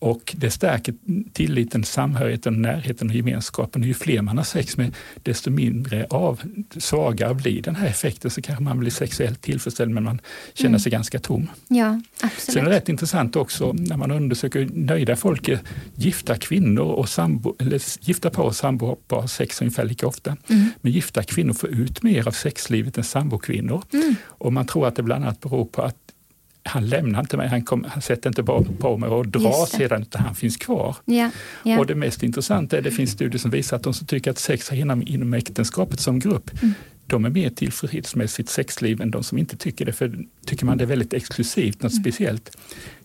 Och 0.02 0.36
det 0.38 0.52
stärker 0.52 0.94
tilliten, 1.34 1.84
samhörigheten, 1.84 2.62
närheten 2.62 3.10
och 3.10 3.16
gemenskapen. 3.16 3.84
Ju 3.84 3.94
fler 3.94 4.22
man 4.22 4.38
har 4.38 4.44
sex 4.46 4.78
med, 4.78 4.96
desto 5.24 5.50
mindre 5.52 6.06
av, 6.10 6.42
svagare 6.78 7.34
blir 7.36 7.62
den 7.62 7.76
här 7.76 7.88
effekten. 7.88 8.32
Så 8.32 8.42
kanske 8.42 8.64
man 8.64 8.80
blir 8.80 8.92
sexuellt 8.92 9.42
tillfredsställd 9.42 9.92
men 9.92 10.04
man 10.04 10.22
känner 10.54 10.70
Mm. 10.70 10.80
sig 10.80 10.92
ganska 10.92 11.20
tom. 11.20 11.50
Ja, 11.68 12.02
Sen 12.20 12.30
absolut. 12.34 12.58
är 12.62 12.70
det 12.70 12.76
rätt 12.78 12.90
intressant 12.90 13.36
också 13.36 13.74
när 13.74 13.98
man 13.98 14.12
undersöker 14.12 14.70
nöjda 14.74 15.16
folk, 15.16 15.48
är 15.50 15.60
gifta 15.96 16.36
kvinnor 16.38 16.84
och 16.86 17.10
sambo, 17.10 17.56
eller 17.60 17.82
gifta 18.08 18.30
par 18.30 18.44
och 18.44 18.56
sambopar 18.56 19.22
har 19.22 19.28
sex 19.28 19.62
ungefär 19.62 19.86
lika 19.86 20.08
ofta. 20.08 20.38
Mm. 20.50 20.70
Men 20.82 20.92
gifta 20.92 21.24
kvinnor 21.24 21.54
får 21.54 21.70
ut 21.70 22.04
mer 22.04 22.28
av 22.28 22.32
sexlivet 22.32 22.98
än 22.98 23.04
sambokvinnor. 23.04 23.84
Mm. 23.94 24.16
Och 24.26 24.54
man 24.54 24.66
tror 24.66 24.88
att 24.88 24.96
det 24.96 25.04
bland 25.04 25.24
annat 25.24 25.40
beror 25.42 25.66
på 25.66 25.82
att 25.82 25.96
han 26.64 26.90
lämnar 26.90 27.20
inte 27.20 27.38
mig, 27.38 27.48
han, 27.48 27.62
kom, 27.62 27.86
han 27.90 28.02
sätter 28.02 28.30
inte 28.30 28.44
bara 28.44 28.64
på 28.80 28.98
mig 28.98 29.10
och 29.10 29.28
drar 29.28 29.66
sedan, 29.66 30.02
utan 30.02 30.22
han 30.22 30.36
finns 30.36 30.58
kvar. 30.58 30.96
Ja, 31.06 31.32
ja. 31.64 31.80
Och 31.80 31.86
det 31.86 31.96
mest 31.96 32.24
intressanta 32.24 32.76
är 32.76 32.80
att 32.80 32.84
det 32.84 32.92
finns 32.92 33.12
studier 33.12 33.40
som 33.40 33.52
visar 33.52 33.78
att 33.78 33.84
de 33.84 33.94
som 33.94 34.08
tycker 34.08 34.32
att 34.32 34.38
sex 34.40 34.70
har 34.70 34.78
inom, 34.78 35.04
inom 35.08 35.34
äktenskapet 35.34 36.00
som 36.00 36.20
grupp, 36.20 36.52
Mm. 36.62 36.74
de 37.08 37.26
är 37.26 37.30
mer 37.30 37.50
tillfreds 37.50 38.16
med 38.16 38.30
sitt 38.30 38.50
sexliv 38.50 39.02
än 39.02 39.12
de 39.12 39.24
som 39.24 39.38
inte 39.38 39.58
tycker 39.58 39.86
det. 39.86 39.94
För 39.94 40.20
tycker 40.46 40.66
man 40.66 40.78
det 40.78 40.84
är 40.84 40.86
väldigt 40.86 41.14
exklusivt, 41.14 41.82
något 41.82 41.92
Mm. 41.92 42.04
speciellt, 42.04 42.58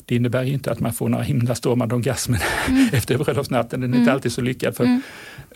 det 0.07 0.15
innebär 0.15 0.45
inte 0.45 0.71
att 0.73 0.81
man 0.81 0.93
får 0.93 1.09
några 1.09 1.25
himlastormande 1.25 1.95
orgasmer 1.95 2.43
Mm. 2.69 2.89
efter 2.93 3.19
bröllopsnatten. 3.19 3.81
Den 3.81 3.91
är 3.91 3.95
Mm. 3.95 4.01
inte 4.01 4.13
alltid 4.13 4.33
så 4.33 4.41
lyckad 4.41 4.77
för, 4.77 4.85
Mm. 4.85 5.03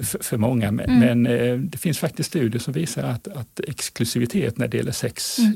för, 0.01 0.19
för 0.25 0.37
många. 0.37 0.71
Men, 0.71 0.91
Mm. 0.91 1.23
men 1.23 1.27
eh, 1.39 1.57
det 1.59 1.79
finns 1.79 1.99
faktiskt 1.99 2.29
studier 2.31 2.61
som 2.61 2.73
visar 2.73 3.03
att, 3.03 3.29
att 3.29 3.61
exklusivitet 3.69 4.59
när 4.59 4.69
det 4.69 4.77
gäller 4.77 4.93
sex 4.93 5.39
Mm. 5.39 5.55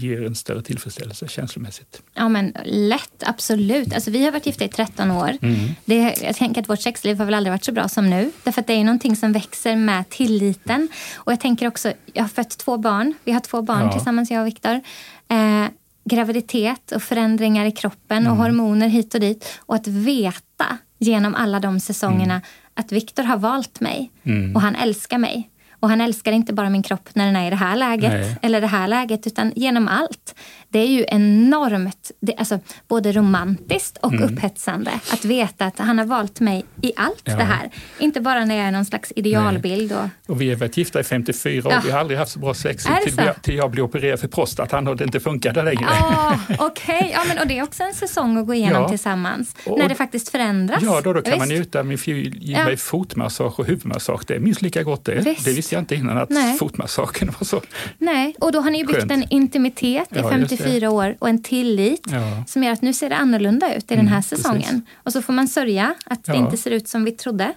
ger 0.00 0.26
en 0.26 0.34
större 0.34 0.62
tillfredsställelse 0.62 1.28
känslomässigt. 1.28 2.02
Ja, 2.14 2.28
men 2.28 2.52
lätt. 2.64 3.22
Absolut. 3.26 3.94
Alltså, 3.94 4.10
vi 4.10 4.24
har 4.24 4.32
varit 4.32 4.46
gifta 4.46 4.64
i 4.64 4.68
13 4.68 5.10
år. 5.10 5.30
Mm. 5.42 5.54
Det, 5.84 6.14
jag 6.22 6.36
tänker 6.36 6.60
att 6.60 6.68
vårt 6.68 6.80
sexliv 6.80 7.18
har 7.18 7.24
väl 7.24 7.34
aldrig 7.34 7.52
varit 7.52 7.64
så 7.64 7.72
bra 7.72 7.88
som 7.88 8.10
nu. 8.10 8.30
Därför 8.44 8.60
att 8.60 8.66
det 8.66 8.72
är 8.72 8.84
någonting 8.84 9.16
som 9.16 9.32
växer 9.32 9.76
med 9.76 10.08
tilliten. 10.08 10.88
Och 11.16 11.32
jag 11.32 11.40
tänker 11.40 11.66
också, 11.68 11.92
jag 12.12 12.22
har 12.22 12.28
fött 12.28 12.58
två 12.58 12.78
barn. 12.78 13.14
Vi 13.24 13.32
har 13.32 13.40
två 13.40 13.62
barn 13.62 13.80
Ja. 13.82 13.92
tillsammans, 13.92 14.30
jag 14.30 14.40
och 14.40 14.46
Viktor. 14.46 14.80
Eh, 15.28 15.66
graviditet 16.04 16.92
och 16.92 17.02
förändringar 17.02 17.64
i 17.66 17.70
kroppen 17.72 18.26
och 18.26 18.32
Mm. 18.34 18.38
hormoner 18.38 18.88
hit 18.88 19.14
och 19.14 19.20
dit. 19.20 19.58
Och 19.60 19.74
att 19.74 19.86
veta 19.86 20.78
genom 20.98 21.34
alla 21.34 21.60
de 21.60 21.80
säsongerna 21.80 22.40
att 22.74 22.92
Viktor 22.92 23.22
har 23.22 23.36
valt 23.36 23.80
mig 23.80 24.10
Mm. 24.24 24.54
och 24.56 24.62
han 24.62 24.74
älskar 24.76 25.18
mig. 25.18 25.50
Och 25.80 25.88
han 25.90 26.00
älskar 26.00 26.32
inte 26.32 26.52
bara 26.52 26.70
min 26.70 26.82
kropp 26.82 27.08
när 27.14 27.26
den 27.26 27.36
är 27.36 27.46
i 27.46 27.50
det 27.50 27.56
här 27.56 27.76
läget 27.76 28.12
Nej. 28.12 28.36
eller 28.42 28.60
det 28.60 28.66
här 28.66 28.88
läget 28.88 29.26
utan 29.26 29.52
genom 29.56 29.88
allt. 29.88 30.34
Det 30.74 30.80
är 30.80 30.86
ju 30.86 31.04
enormt, 31.08 32.10
det, 32.20 32.34
alltså, 32.36 32.58
både 32.88 33.12
romantiskt 33.12 33.98
och 33.98 34.12
mm. 34.12 34.24
upphetsande 34.24 34.90
att 35.12 35.24
veta 35.24 35.64
att 35.64 35.78
han 35.78 35.98
har 35.98 36.04
valt 36.04 36.40
mig 36.40 36.64
i 36.82 36.92
allt 36.96 37.22
ja. 37.24 37.36
det 37.36 37.44
här. 37.44 37.70
Inte 37.98 38.20
bara 38.20 38.44
när 38.44 38.54
jag 38.56 38.66
är 38.66 38.70
någon 38.70 38.84
slags 38.84 39.12
idealbild. 39.16 39.92
Och, 39.92 40.32
och 40.32 40.40
vi 40.40 40.48
har 40.48 40.56
varit 40.56 40.76
gifta 40.76 41.00
i 41.00 41.04
54 41.04 41.68
år, 41.68 41.72
ja. 41.72 41.80
vi 41.84 41.90
har 41.90 41.98
aldrig 41.98 42.18
haft 42.18 42.32
så 42.32 42.38
bra 42.38 42.54
sex 42.54 42.84
till, 42.84 43.14
jag, 43.16 43.42
till 43.42 43.56
jag 43.56 43.70
blev 43.70 43.84
opererad 43.84 44.20
för 44.20 44.28
prostatan 44.28 44.88
och 44.88 44.96
det 44.96 45.04
inte 45.04 45.20
funkade 45.20 45.62
längre. 45.62 45.84
Oh, 45.84 46.34
Okej, 46.58 46.96
okay. 46.96 47.10
ja, 47.34 47.40
och 47.40 47.46
det 47.46 47.58
är 47.58 47.62
också 47.62 47.82
en 47.82 47.94
säsong 47.94 48.36
att 48.36 48.46
gå 48.46 48.54
igenom 48.54 48.82
ja. 48.82 48.88
tillsammans, 48.88 49.56
och, 49.66 49.78
när 49.78 49.88
det 49.88 49.94
faktiskt 49.94 50.28
förändras. 50.28 50.82
Ja, 50.82 51.00
då, 51.04 51.12
då 51.12 51.22
kan 51.22 51.30
Visst. 51.30 51.38
man 51.38 51.48
njuta. 51.48 51.82
Min 51.82 51.98
fru 51.98 52.32
ger 52.34 52.64
mig 52.64 52.76
fotmassage 52.76 53.60
och 53.60 53.66
huvudmassage. 53.66 54.24
Det 54.26 54.34
är 54.34 54.40
minst 54.40 54.62
lika 54.62 54.82
gott 54.82 55.04
det. 55.04 55.14
Visst. 55.14 55.44
Det 55.44 55.52
visste 55.52 55.74
jag 55.74 55.82
inte 55.82 55.94
innan 55.94 56.18
att 56.18 56.30
Nej. 56.30 56.58
fotmassagen 56.58 57.34
var 57.38 57.44
så 57.44 57.62
Nej, 57.98 58.34
och 58.40 58.52
då 58.52 58.60
har 58.60 58.70
ni 58.70 58.84
byggt 58.84 58.98
skönt. 58.98 59.12
en 59.12 59.24
intimitet 59.30 60.16
i 60.16 60.22
54 60.22 60.63
år 60.88 61.16
och 61.18 61.28
en 61.28 61.42
tillit 61.42 62.06
ja. 62.10 62.44
som 62.46 62.62
gör 62.62 62.72
att 62.72 62.82
nu 62.82 62.92
ser 62.92 63.08
det 63.08 63.16
annorlunda 63.16 63.74
ut 63.74 63.92
i 63.92 63.96
den 63.96 64.08
här 64.08 64.14
mm, 64.14 64.22
säsongen. 64.22 64.62
Precis. 64.62 64.82
Och 65.02 65.12
så 65.12 65.22
får 65.22 65.32
man 65.32 65.48
sörja 65.48 65.94
att 66.04 66.24
det 66.24 66.36
inte 66.36 66.56
ser 66.56 66.70
ut 66.70 66.88
som 66.88 67.04
vi 67.04 67.12
trodde. 67.12 67.52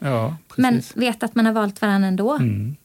men 0.55 0.81
veta 0.93 1.25
att 1.25 1.35
man 1.35 1.45
har 1.45 1.53
valt 1.53 1.81
varandra 1.81 2.07
ändå. 2.07 2.33
Mm. 2.33 2.75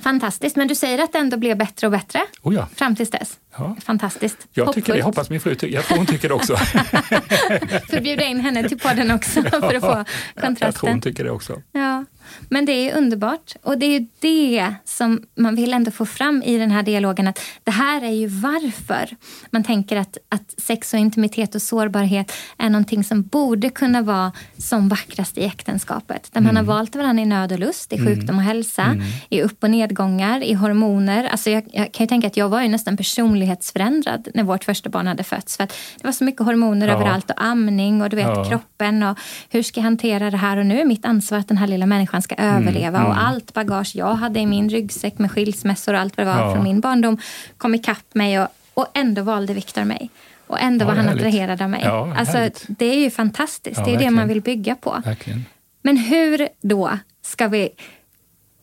Fantastiskt, 0.00 0.56
men 0.56 0.68
du 0.68 0.74
säger 0.74 0.98
att 1.04 1.12
det 1.12 1.18
ändå 1.18 1.36
blev 1.36 1.56
bättre 1.56 1.86
och 1.86 1.90
bättre 1.90 2.20
oh 2.42 2.54
ja. 2.54 2.68
fram 2.74 2.96
tills 2.96 3.10
dess. 3.10 3.38
Ja. 3.56 3.76
Fantastiskt. 3.84 4.46
Jag 4.52 4.64
Hoppfullt. 4.64 4.86
tycker 4.86 4.98
det, 4.98 5.02
hoppas 5.02 5.30
min 5.30 5.40
fru 5.40 5.54
tycker 5.54 5.74
Jag 5.74 5.84
tror 5.84 5.96
hon 5.96 6.06
tycker 6.06 6.28
det 6.28 6.34
också. 6.34 6.56
Får 7.90 8.00
bjuda 8.00 8.24
in 8.24 8.40
henne 8.40 8.68
till 8.68 8.78
podden 8.78 9.10
också 9.10 9.42
för 9.50 9.74
att 9.74 9.80
få 9.80 10.04
kontrasten. 10.40 10.56
Jag 10.60 10.74
tror 10.74 10.90
hon 10.90 11.00
tycker 11.00 11.24
det 11.24 11.30
också. 11.30 11.62
Ja. 11.72 12.04
Men 12.48 12.64
det 12.64 12.72
är 12.72 12.96
underbart. 12.96 13.54
Och 13.62 13.78
det 13.78 13.86
är 13.86 14.06
det 14.20 14.74
som 14.84 15.22
man 15.34 15.54
vill 15.54 15.74
ändå 15.74 15.90
få 15.90 16.06
fram 16.06 16.42
i 16.42 16.58
den 16.58 16.70
här 16.70 16.82
dialogen. 16.82 17.28
Att 17.28 17.40
det 17.64 17.70
här 17.70 18.02
är 18.02 18.10
ju 18.10 18.26
varför 18.26 19.16
man 19.50 19.64
tänker 19.64 19.96
att, 19.96 20.18
att 20.28 20.54
sex 20.58 20.94
och 20.94 21.00
intimitet 21.00 21.54
och 21.54 21.62
sårbarhet 21.62 22.32
är 22.58 22.70
någonting 22.70 23.04
som 23.04 23.22
borde 23.22 23.70
kunna 23.70 24.02
vara 24.02 24.32
som 24.58 24.88
vackrast 24.88 25.38
i 25.38 25.44
äktenskapet. 25.44 26.28
Där 26.32 26.40
man 26.40 26.56
har 26.56 26.62
mm. 26.62 26.66
valt 26.76 26.96
varandra 26.96 27.22
i 27.22 27.26
nöd 27.26 27.52
och 27.52 27.58
lust, 27.58 27.92
i 27.92 27.96
mm. 27.96 28.06
sjukdom 28.06 28.36
och 28.36 28.42
hälsa, 28.42 28.82
mm. 28.82 29.04
i 29.28 29.42
upp 29.42 29.62
och 29.62 29.70
nedgångar, 29.70 30.42
i 30.42 30.54
hormoner. 30.54 31.24
Alltså 31.24 31.50
jag, 31.50 31.64
jag, 31.72 31.92
kan 31.92 32.04
ju 32.04 32.08
tänka 32.08 32.26
att 32.26 32.36
jag 32.36 32.48
var 32.48 32.62
ju 32.62 32.68
nästan 32.68 32.96
personlighetsförändrad 32.96 34.28
när 34.34 34.42
vårt 34.42 34.64
första 34.64 34.90
barn 34.90 35.06
hade 35.06 35.24
fötts. 35.24 35.56
För 35.56 35.64
att 35.64 35.74
det 35.96 36.04
var 36.04 36.12
så 36.12 36.24
mycket 36.24 36.46
hormoner 36.46 36.88
ja. 36.88 36.94
överallt 36.94 37.30
och 37.30 37.42
amning 37.42 38.02
och 38.02 38.10
du 38.10 38.16
vet 38.16 38.26
ja. 38.26 38.44
kroppen 38.44 39.02
och 39.02 39.18
hur 39.50 39.62
ska 39.62 39.80
jag 39.80 39.84
hantera 39.84 40.30
det 40.30 40.36
här 40.36 40.56
och 40.56 40.66
nu 40.66 40.80
är 40.80 40.84
mitt 40.84 41.04
ansvar 41.04 41.38
att 41.38 41.48
den 41.48 41.58
här 41.58 41.66
lilla 41.66 41.86
människan 41.86 42.21
ska 42.22 42.34
överleva. 42.34 42.98
Mm, 42.98 43.10
och 43.10 43.14
mm. 43.14 43.26
allt 43.26 43.54
bagage 43.54 43.92
jag 43.94 44.14
hade 44.14 44.40
i 44.40 44.46
min 44.46 44.68
ryggsäck 44.68 45.18
med 45.18 45.30
skilsmässor 45.30 45.94
och 45.94 46.00
allt 46.00 46.16
vad 46.16 46.26
det 46.26 46.32
var 46.32 46.40
ja. 46.40 46.54
från 46.54 46.64
min 46.64 46.80
barndom 46.80 47.18
kom 47.56 47.74
ikapp 47.74 48.14
mig 48.14 48.40
och, 48.40 48.48
och 48.74 48.86
ändå 48.94 49.22
valde 49.22 49.54
Viktor 49.54 49.84
mig. 49.84 50.10
Och 50.46 50.60
ändå 50.60 50.82
ja, 50.82 50.88
var 50.88 50.96
han 50.96 51.04
härligt. 51.06 51.22
attraherad 51.22 51.62
av 51.62 51.70
mig. 51.70 51.80
Ja, 51.84 52.14
alltså, 52.16 52.50
det 52.68 52.86
är 52.86 52.98
ju 52.98 53.10
fantastiskt. 53.10 53.76
det 53.76 53.80
är 53.80 53.84
verkligen. 53.84 54.12
det 54.12 54.20
man 54.20 54.28
vill 54.28 54.40
bygga 54.40 54.74
på. 54.74 55.02
Verkligen. 55.04 55.44
Men 55.82 55.96
hur 55.96 56.48
då 56.60 56.98
ska 57.22 57.48
vi... 57.48 57.68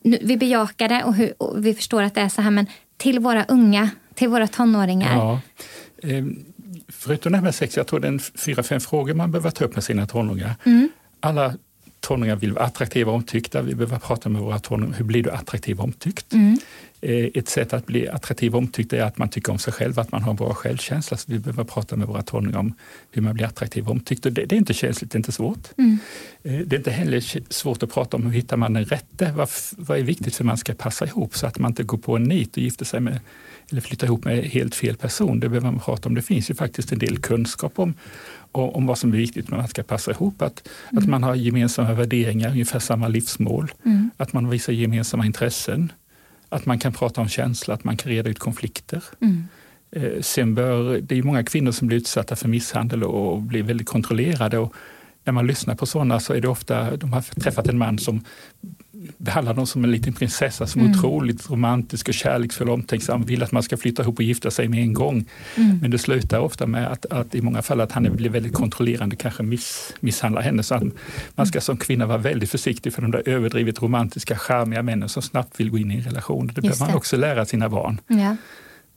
Vi 0.01 0.37
bejakar 0.37 0.89
det 0.89 1.03
och, 1.03 1.15
hur, 1.15 1.33
och 1.37 1.65
vi 1.65 1.73
förstår 1.73 2.03
att 2.03 2.15
det 2.15 2.21
är 2.21 2.29
så 2.29 2.41
här, 2.41 2.51
men 2.51 2.67
till 2.97 3.19
våra 3.19 3.45
unga, 3.45 3.89
till 4.13 4.29
våra 4.29 4.47
tonåringar. 4.47 5.15
Ja. 5.15 5.41
Eh, 6.03 6.25
förutom 6.87 7.31
det 7.31 7.37
här 7.37 7.43
med 7.43 7.55
sex, 7.55 7.77
jag 7.77 7.87
tror 7.87 7.99
det 7.99 8.07
är 8.07 8.37
fyra, 8.37 8.63
fem 8.63 8.79
frågor 8.79 9.13
man 9.13 9.31
behöver 9.31 9.51
ta 9.51 9.65
upp 9.65 9.75
med 9.75 9.83
sina 9.83 10.07
tonåringar. 10.07 10.55
Mm. 10.65 10.89
Alla 11.19 11.53
tonåringar 11.99 12.35
vill 12.35 12.53
vara 12.53 12.65
attraktiva 12.65 13.11
och 13.11 13.17
omtyckta. 13.17 13.61
Vi 13.61 13.75
behöver 13.75 13.99
prata 13.99 14.29
med 14.29 14.41
våra 14.41 14.59
tonåringar. 14.59 14.97
Hur 14.97 15.05
blir 15.05 15.23
du 15.23 15.31
attraktiv 15.31 15.77
och 15.79 15.83
omtyckt? 15.83 16.33
Mm. 16.33 16.57
Eh, 17.01 17.25
ett 17.33 17.49
sätt 17.49 17.73
att 17.73 17.85
bli 17.85 18.07
attraktiv 18.07 18.53
och 18.53 18.57
omtyckt 18.57 18.93
är 18.93 19.01
att 19.01 19.17
man 19.17 19.29
tycker 19.29 19.51
om 19.51 19.59
sig 19.59 19.73
själv, 19.73 19.99
att 19.99 20.11
man 20.11 20.23
har 20.23 20.29
en 20.29 20.35
bra 20.35 20.53
självkänsla. 20.53 21.17
Så 21.17 21.31
vi 21.31 21.39
behöver 21.39 21.63
prata 21.63 21.95
med 21.95 22.07
våra 22.07 22.21
tonåringar 22.21 22.59
om 22.59 22.73
hur 23.11 23.21
man 23.21 23.33
blir 23.33 23.45
attraktiv 23.45 23.85
och 23.85 23.91
omtyckt. 23.91 24.25
Och 24.25 24.33
det, 24.33 24.45
det 24.45 24.55
är 24.55 24.57
inte 24.57 24.73
känsligt, 24.73 25.11
det 25.11 25.15
är 25.15 25.19
inte 25.19 25.31
svårt. 25.31 25.67
Mm. 25.77 25.97
Eh, 26.43 26.59
det 26.59 26.75
är 26.75 26.77
inte 26.77 26.91
heller 26.91 27.53
svårt 27.53 27.83
att 27.83 27.93
prata 27.93 28.17
om 28.17 28.25
hur 28.25 28.31
hittar 28.31 28.57
man 28.57 28.73
den 28.73 28.85
rätte. 28.85 29.33
Vad, 29.35 29.49
vad 29.77 29.99
är 29.99 30.03
viktigt 30.03 30.35
för 30.35 30.43
att 30.43 30.47
man 30.47 30.57
ska 30.57 30.73
passa 30.73 31.05
ihop 31.05 31.35
så 31.35 31.47
att 31.47 31.59
man 31.59 31.71
inte 31.71 31.83
går 31.83 31.97
på 31.97 32.15
en 32.15 32.23
nit 32.23 32.57
och 32.57 32.63
gifter 32.63 32.85
sig 32.85 32.99
med 32.99 33.19
eller 33.71 33.81
flyttar 33.81 34.07
ihop 34.07 34.25
med 34.25 34.43
helt 34.43 34.75
fel 34.75 34.97
person. 34.97 35.39
Det 35.39 35.49
behöver 35.49 35.71
man 35.71 35.79
prata 35.79 36.09
om. 36.09 36.15
Det 36.15 36.21
finns 36.21 36.49
ju 36.49 36.55
faktiskt 36.55 36.91
en 36.91 36.99
del 36.99 37.17
kunskap 37.17 37.79
om 37.79 37.93
och 38.51 38.75
om 38.75 38.85
vad 38.85 38.97
som 38.97 39.13
är 39.13 39.17
viktigt 39.17 39.49
med 39.49 39.57
att 39.57 39.63
man 39.63 39.69
ska 39.69 39.83
passa 39.83 40.11
ihop. 40.11 40.41
Att, 40.41 40.67
mm. 40.91 41.03
att 41.03 41.09
man 41.09 41.23
har 41.23 41.35
gemensamma 41.35 41.93
värderingar, 41.93 42.51
ungefär 42.51 42.79
samma 42.79 43.07
livsmål. 43.07 43.71
Mm. 43.85 44.11
Att 44.17 44.33
man 44.33 44.49
visar 44.49 44.73
gemensamma 44.73 45.25
intressen. 45.25 45.91
Att 46.49 46.65
man 46.65 46.79
kan 46.79 46.93
prata 46.93 47.21
om 47.21 47.29
känsla, 47.29 47.73
att 47.73 47.83
man 47.83 47.97
kan 47.97 48.11
reda 48.11 48.29
ut 48.29 48.39
konflikter. 48.39 49.03
Mm. 49.21 49.43
Eh, 49.91 50.21
sen 50.21 50.55
bör, 50.55 51.01
det 51.01 51.17
är 51.17 51.23
många 51.23 51.43
kvinnor 51.43 51.71
som 51.71 51.87
blir 51.87 51.97
utsatta 51.97 52.35
för 52.35 52.47
misshandel 52.47 53.03
och 53.03 53.41
blir 53.41 53.63
väldigt 53.63 53.87
kontrollerade. 53.87 54.57
Och 54.57 54.73
när 55.23 55.33
man 55.33 55.47
lyssnar 55.47 55.75
på 55.75 55.85
sådana 55.85 56.19
så 56.19 56.33
är 56.33 56.41
det 56.41 56.47
ofta, 56.47 56.97
de 56.97 57.13
har 57.13 57.21
träffat 57.21 57.67
en 57.67 57.77
man 57.77 57.99
som 57.99 58.23
behandlar 59.17 59.53
dem 59.53 59.67
som 59.67 59.83
en 59.83 59.91
liten 59.91 60.13
prinsessa 60.13 60.67
som 60.67 60.81
mm. 60.81 60.93
är 60.93 60.97
otroligt 60.97 61.49
romantisk 61.49 62.07
och 62.07 62.13
kärleksfull 62.13 62.67
och 62.67 62.73
omtänksam, 62.73 63.23
vill 63.23 63.43
att 63.43 63.51
man 63.51 63.63
ska 63.63 63.77
flytta 63.77 64.03
ihop 64.03 64.17
och 64.17 64.23
gifta 64.23 64.51
sig 64.51 64.67
med 64.67 64.79
en 64.79 64.93
gång. 64.93 65.25
Mm. 65.55 65.79
Men 65.81 65.91
det 65.91 65.97
slutar 65.97 66.39
ofta 66.39 66.67
med 66.67 66.87
att, 66.87 67.05
att, 67.05 67.35
i 67.35 67.41
många 67.41 67.61
fall 67.61 67.81
att 67.81 67.91
han 67.91 68.15
blir 68.15 68.29
väldigt 68.29 68.53
kontrollerande, 68.53 69.15
kanske 69.15 69.43
miss, 69.43 69.93
misshandlar 69.99 70.41
henne. 70.41 70.63
Så 70.63 70.75
att 70.75 70.83
man 71.35 71.47
ska 71.47 71.61
som 71.61 71.77
kvinna 71.77 72.05
vara 72.05 72.17
väldigt 72.17 72.49
försiktig 72.49 72.93
för 72.93 73.01
de 73.01 73.11
där 73.11 73.29
överdrivet 73.29 73.81
romantiska, 73.81 74.37
charmiga 74.37 74.83
männen 74.83 75.09
som 75.09 75.21
snabbt 75.21 75.59
vill 75.59 75.69
gå 75.69 75.77
in 75.77 75.91
i 75.91 75.95
en 75.95 76.03
relation. 76.03 76.51
Det 76.55 76.61
behöver 76.61 76.85
man 76.85 76.95
också 76.95 77.17
lära 77.17 77.45
sina 77.45 77.69
barn, 77.69 78.01
ja. 78.07 78.35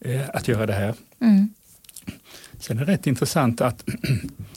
eh, 0.00 0.20
att 0.34 0.48
göra 0.48 0.66
det 0.66 0.72
här. 0.72 0.94
Mm. 1.20 1.48
Sen 2.58 2.78
är 2.78 2.84
det 2.84 2.92
rätt 2.92 3.06
intressant 3.06 3.60
att 3.60 3.84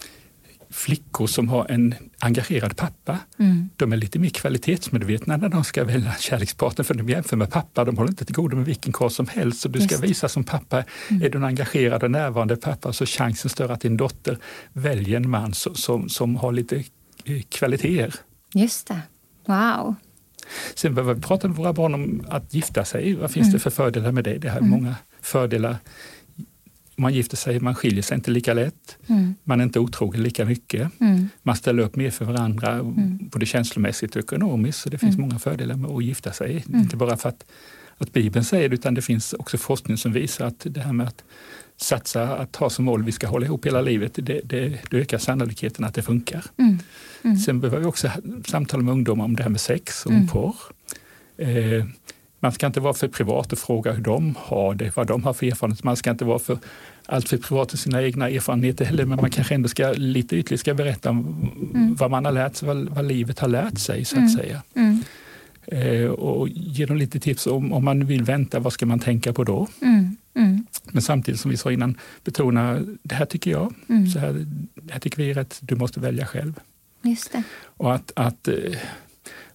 flickor 0.76 1.28
som 1.28 1.49
har 1.49 1.65
en 1.69 1.95
engagerad 2.19 2.78
pappa, 2.78 3.19
mm. 3.39 3.69
de 3.76 3.93
är 3.93 3.97
lite 3.97 4.19
mer 4.19 4.30
kvalitetsmedvetna 4.30 5.38
när 5.38 5.49
de 5.49 5.63
ska 5.63 5.84
välja 5.84 6.13
kärlekspartner, 6.19 6.86
för 6.86 6.93
de 6.93 7.09
jämför 7.09 7.38
med 7.38 7.51
pappa, 7.51 7.86
de 7.86 7.97
håller 7.97 8.09
inte 8.09 8.26
till 8.26 8.36
godo 8.36 8.55
med 8.55 8.65
vilken 8.65 8.93
karl 8.93 9.09
som 9.09 9.28
helst. 9.28 9.61
Så 9.61 9.69
du 9.69 9.82
ska 9.82 9.97
visa 9.97 10.30
som 10.30 10.43
pappa, 10.43 10.84
mm. 11.09 11.23
är 11.23 11.30
du 11.30 11.38
en 11.38 11.43
engagerad 11.43 12.03
och 12.03 12.11
närvarande 12.11 12.55
pappa 12.55 12.93
så 12.93 13.03
är 13.03 13.05
chansen 13.05 13.49
större 13.49 13.73
att 13.73 13.82
din 13.82 13.97
dotter 13.97 14.38
väljer 14.73 15.17
en 15.17 15.30
man 15.30 15.53
som, 15.53 15.76
som, 15.76 16.09
som 16.09 16.36
har 16.36 16.51
lite 16.51 16.84
eh, 17.23 17.41
kvaliteter. 17.49 18.13
Just 18.53 18.88
det. 18.88 19.01
Wow. 19.45 19.95
Sen 20.76 20.95
behöver 20.95 21.13
vi 21.13 21.21
prata 21.21 21.47
med 21.47 21.57
våra 21.57 21.73
barn 21.73 21.93
om 21.93 22.26
att 22.30 22.53
gifta 22.53 22.86
sig. 22.86 23.13
Vad 23.15 23.32
finns 23.32 23.47
mm. 23.47 23.53
det 23.53 23.59
för 23.59 23.69
fördelar 23.69 24.11
med 24.11 24.23
det? 24.23 24.38
Det 24.38 24.49
har 24.49 24.57
mm. 24.57 24.69
många 24.69 24.95
fördelar 25.21 25.78
man 26.95 27.13
gifter 27.13 27.37
sig, 27.37 27.59
man 27.59 27.75
skiljer 27.75 28.01
sig 28.01 28.15
inte 28.15 28.31
lika 28.31 28.53
lätt. 28.53 28.97
Mm. 29.07 29.35
Man 29.43 29.59
är 29.59 29.63
inte 29.63 29.79
otrogen 29.79 30.23
lika 30.23 30.45
mycket. 30.45 31.01
Mm. 31.01 31.29
Man 31.43 31.55
ställer 31.55 31.83
upp 31.83 31.95
mer 31.95 32.11
för 32.11 32.25
varandra, 32.25 32.71
mm. 32.71 33.19
både 33.31 33.45
känslomässigt 33.45 34.15
och 34.15 34.23
ekonomiskt. 34.23 34.79
Så 34.79 34.89
det 34.89 34.97
finns 34.97 35.15
mm. 35.15 35.27
många 35.27 35.39
fördelar 35.39 35.75
med 35.75 35.91
att 35.91 36.03
gifta 36.03 36.33
sig. 36.33 36.63
Mm. 36.67 36.81
Inte 36.81 36.95
bara 36.95 37.17
för 37.17 37.29
att, 37.29 37.45
att 37.97 38.13
Bibeln 38.13 38.45
säger 38.45 38.69
det, 38.69 38.75
utan 38.75 38.93
det 38.93 39.01
finns 39.01 39.33
också 39.33 39.57
forskning 39.57 39.97
som 39.97 40.13
visar 40.13 40.45
att 40.45 40.59
det 40.63 40.81
här 40.81 40.93
med 40.93 41.07
att 41.07 41.23
satsa, 41.77 42.37
att 42.37 42.55
ha 42.55 42.69
som 42.69 42.85
mål 42.85 43.03
vi 43.03 43.11
ska 43.11 43.27
hålla 43.27 43.45
ihop 43.45 43.65
hela 43.65 43.81
livet, 43.81 44.11
det, 44.15 44.41
det, 44.43 44.79
det 44.89 44.97
ökar 44.97 45.17
sannolikheten 45.17 45.85
att 45.85 45.93
det 45.93 46.01
funkar. 46.01 46.45
Mm. 46.57 47.37
Sen 47.37 47.59
behöver 47.59 47.79
vi 47.79 47.85
också 47.85 48.11
samtala 48.47 48.83
med 48.83 48.91
ungdomar 48.91 49.25
om 49.25 49.35
det 49.35 49.43
här 49.43 49.49
med 49.49 49.61
sex 49.61 50.05
och 50.05 50.11
om 50.11 50.27
porr. 50.27 50.55
Eh, 51.37 51.85
man 52.39 52.51
ska 52.51 52.67
inte 52.67 52.79
vara 52.79 52.93
för 52.93 53.07
privat 53.07 53.51
och 53.51 53.59
fråga 53.59 53.91
hur 53.91 54.03
de 54.03 54.36
har 54.38 54.75
det, 54.75 54.95
vad 54.95 55.07
de 55.07 55.23
har 55.23 55.33
för 55.33 55.45
erfarenhet. 55.45 55.83
Man 55.83 55.95
ska 55.95 56.11
inte 56.11 56.25
vara 56.25 56.39
för 56.39 56.57
allt 57.05 57.29
för 57.29 57.38
privat 57.38 57.73
i 57.73 57.77
sina 57.77 58.03
egna 58.03 58.29
erfarenheter 58.29 58.86
heller, 58.86 59.05
men 59.05 59.21
man 59.21 59.29
kanske 59.29 59.55
ändå 59.55 59.69
ska 59.69 59.91
lite 59.91 60.36
ytligt 60.36 60.59
ska 60.59 60.73
berätta 60.73 61.09
om 61.09 61.51
mm. 61.73 61.95
vad 61.95 62.11
man 62.11 62.25
har 62.25 62.31
lärt 62.31 62.55
sig, 62.55 62.67
vad, 62.67 62.89
vad, 62.89 63.05
livet 63.05 63.39
har 63.39 63.47
lärt 63.47 63.79
sig 63.79 64.05
så 64.05 64.15
att 64.15 64.19
mm. 64.19 64.29
säga. 64.29 64.61
Mm. 64.75 65.03
Eh, 65.67 66.09
och 66.09 66.49
ge 66.49 66.86
dem 66.86 66.97
lite 66.97 67.19
tips 67.19 67.47
om, 67.47 67.73
om 67.73 67.86
man 67.86 68.05
vill 68.05 68.23
vänta, 68.23 68.59
vad 68.59 68.73
ska 68.73 68.86
man 68.86 68.99
tänka 68.99 69.33
på 69.33 69.43
då? 69.43 69.67
Mm. 69.81 70.17
Mm. 70.36 70.65
Men 70.91 71.01
samtidigt 71.01 71.41
som 71.41 71.51
vi 71.51 71.57
sa 71.57 71.71
innan, 71.71 71.97
betona, 72.23 72.79
det 73.03 73.15
här 73.15 73.25
tycker 73.25 73.51
jag, 73.51 73.73
mm. 73.89 74.07
så 74.07 74.19
här, 74.19 74.45
det 74.75 74.93
här 74.93 74.99
tycker 74.99 75.17
vi 75.17 75.29
är 75.29 75.33
rätt, 75.33 75.57
du 75.61 75.75
måste 75.75 75.99
välja 75.99 76.25
själv. 76.25 76.59
Just 77.01 77.31
det. 77.31 77.43
Och 77.63 77.95
att, 77.95 78.11
att 78.15 78.47
eh, 78.47 78.55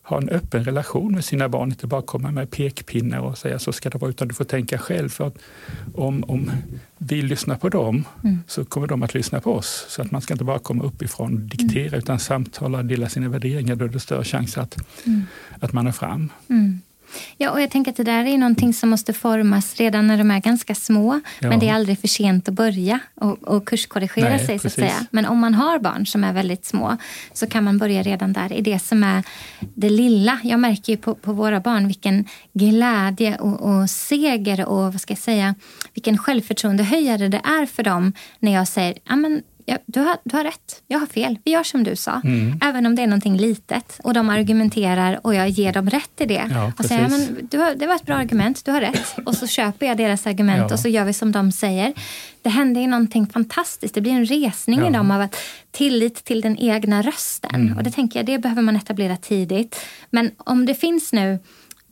ha 0.03 0.19
en 0.19 0.29
öppen 0.29 0.65
relation 0.65 1.13
med 1.13 1.25
sina 1.25 1.49
barn, 1.49 1.71
inte 1.71 1.87
bara 1.87 2.03
komma 2.03 2.31
med 2.31 2.51
pekpinnar 2.51 3.19
och 3.19 3.39
säga 3.39 3.59
så 3.59 3.73
ska 3.73 3.91
det 3.91 3.99
vara, 3.99 4.11
utan 4.11 4.29
du 4.29 4.35
får 4.35 4.45
tänka 4.45 4.79
själv. 4.79 5.09
För 5.09 5.27
att 5.27 5.39
om, 5.95 6.25
om 6.25 6.51
vi 6.99 7.23
lyssnar 7.23 7.57
på 7.57 7.69
dem 7.69 8.05
mm. 8.25 8.39
så 8.47 8.65
kommer 8.65 8.87
de 8.87 9.03
att 9.03 9.15
lyssna 9.15 9.41
på 9.41 9.55
oss. 9.55 9.87
Så 9.89 10.03
att 10.03 10.11
man 10.11 10.21
ska 10.21 10.35
inte 10.35 10.45
bara 10.45 10.59
komma 10.59 10.85
uppifrån 10.85 11.35
och 11.35 11.41
diktera 11.41 11.89
mm. 11.89 11.99
utan 11.99 12.19
samtala, 12.19 12.83
dela 12.83 13.09
sina 13.09 13.29
värderingar. 13.29 13.77
Då 13.77 13.85
är 13.85 13.89
det 13.89 14.01
större 14.01 14.25
chans 14.25 14.59
att, 14.59 14.77
mm. 15.07 15.23
att 15.61 15.73
man 15.73 15.87
är 15.87 15.93
fram. 15.93 16.33
Mm. 16.49 16.81
Ja, 17.37 17.51
och 17.51 17.61
jag 17.61 17.71
tänker 17.71 17.91
att 17.91 17.97
det 17.97 18.05
där 18.05 18.25
är 18.25 18.39
någonting 18.39 18.75
som 18.75 18.91
måste 18.91 19.13
formas 19.13 19.77
redan 19.77 20.07
när 20.07 20.19
de 20.19 20.31
är 20.31 20.41
ganska 20.41 20.75
små. 20.75 21.21
Ja. 21.41 21.49
Men 21.49 21.59
det 21.59 21.69
är 21.69 21.75
aldrig 21.75 21.99
för 21.99 22.09
sent 22.09 22.49
att 22.49 22.55
börja 22.55 23.01
och, 23.15 23.43
och 23.43 23.69
kurskorrigera 23.69 24.29
Nej, 24.29 24.47
sig. 24.47 24.59
så 24.59 24.67
att 24.67 24.73
säga. 24.73 25.07
Men 25.11 25.27
om 25.27 25.39
man 25.39 25.55
har 25.55 25.79
barn 25.79 26.07
som 26.07 26.25
är 26.25 26.33
väldigt 26.33 26.65
små 26.65 26.97
så 27.33 27.47
kan 27.47 27.65
man 27.65 27.79
börja 27.79 28.03
redan 28.03 28.33
där 28.33 28.53
i 28.53 28.61
det 28.61 28.79
som 28.79 29.05
är 29.05 29.25
det 29.75 29.91
lilla. 29.91 30.41
Jag 30.43 30.61
märker 30.61 30.93
ju 30.93 30.97
på, 30.97 31.15
på 31.15 31.33
våra 31.33 31.61
barn 31.61 31.87
vilken 31.87 32.25
glädje 32.53 33.37
och, 33.37 33.61
och 33.61 33.91
seger 33.91 34.67
och 34.67 34.93
vad 34.93 35.01
ska 35.01 35.13
jag 35.13 35.19
säga, 35.19 35.55
vilken 35.95 36.19
självförtroendehöjare 36.19 37.29
det 37.29 37.41
är 37.45 37.67
för 37.67 37.83
dem 37.83 38.13
när 38.39 38.53
jag 38.53 38.69
säger 38.69 38.99
ja, 39.05 39.17
du, 39.87 40.01
har, 40.01 40.17
du 40.25 40.37
har 40.37 40.45
rätt, 40.45 40.83
jag 40.87 40.99
har 40.99 41.07
fel, 41.07 41.39
vi 41.45 41.51
gör 41.51 41.63
som 41.63 41.85
du 41.85 41.97
sa. 41.97 42.21
Mm. 42.25 42.61
Även 42.63 42.87
om 42.87 42.95
det 42.95 43.03
är 43.03 43.07
någonting 43.07 43.37
litet 43.37 44.01
och 44.05 44.15
de 44.15 44.31
argumenterar 44.31 45.27
och 45.27 45.35
jag 45.35 45.49
ger 45.49 45.73
dem 45.73 45.91
rätt 45.91 46.21
i 46.21 46.27
det. 46.27 46.49
Ja, 46.51 46.73
och 46.79 46.85
säger, 46.85 47.09
men, 47.09 47.49
du 47.51 47.59
har, 47.59 47.75
det 47.75 47.87
var 47.87 47.95
ett 47.95 48.07
bra 48.07 48.15
argument, 48.15 48.65
du 48.65 48.71
har 48.71 48.81
rätt. 48.81 49.15
Och 49.27 49.35
så 49.35 49.47
köper 49.47 49.87
jag 49.87 49.97
deras 49.97 50.27
argument 50.27 50.67
ja. 50.69 50.75
och 50.75 50.81
så 50.81 50.89
gör 50.89 51.05
vi 51.05 51.13
som 51.13 51.33
de 51.33 51.53
säger. 51.53 51.93
Det 52.43 52.49
händer 52.49 52.81
ju 52.81 52.87
någonting 52.87 53.27
fantastiskt. 53.27 53.95
Det 53.95 54.01
blir 54.01 54.13
en 54.13 54.27
resning 54.27 54.81
ja. 54.81 54.89
i 54.89 54.93
dem 54.93 55.11
av 55.11 55.21
att 55.21 55.37
tillit 55.71 56.25
till 56.25 56.41
den 56.41 56.59
egna 56.59 57.03
rösten. 57.03 57.55
Mm. 57.55 57.77
Och 57.77 57.83
det 57.83 57.91
tänker 57.91 58.19
jag, 58.19 58.27
det 58.27 58.39
behöver 58.39 58.63
man 58.63 58.77
etablera 58.77 59.17
tidigt. 59.17 59.81
Men 60.11 60.31
om 60.37 60.67
det 60.67 60.75
finns 60.75 61.13
nu 61.13 61.39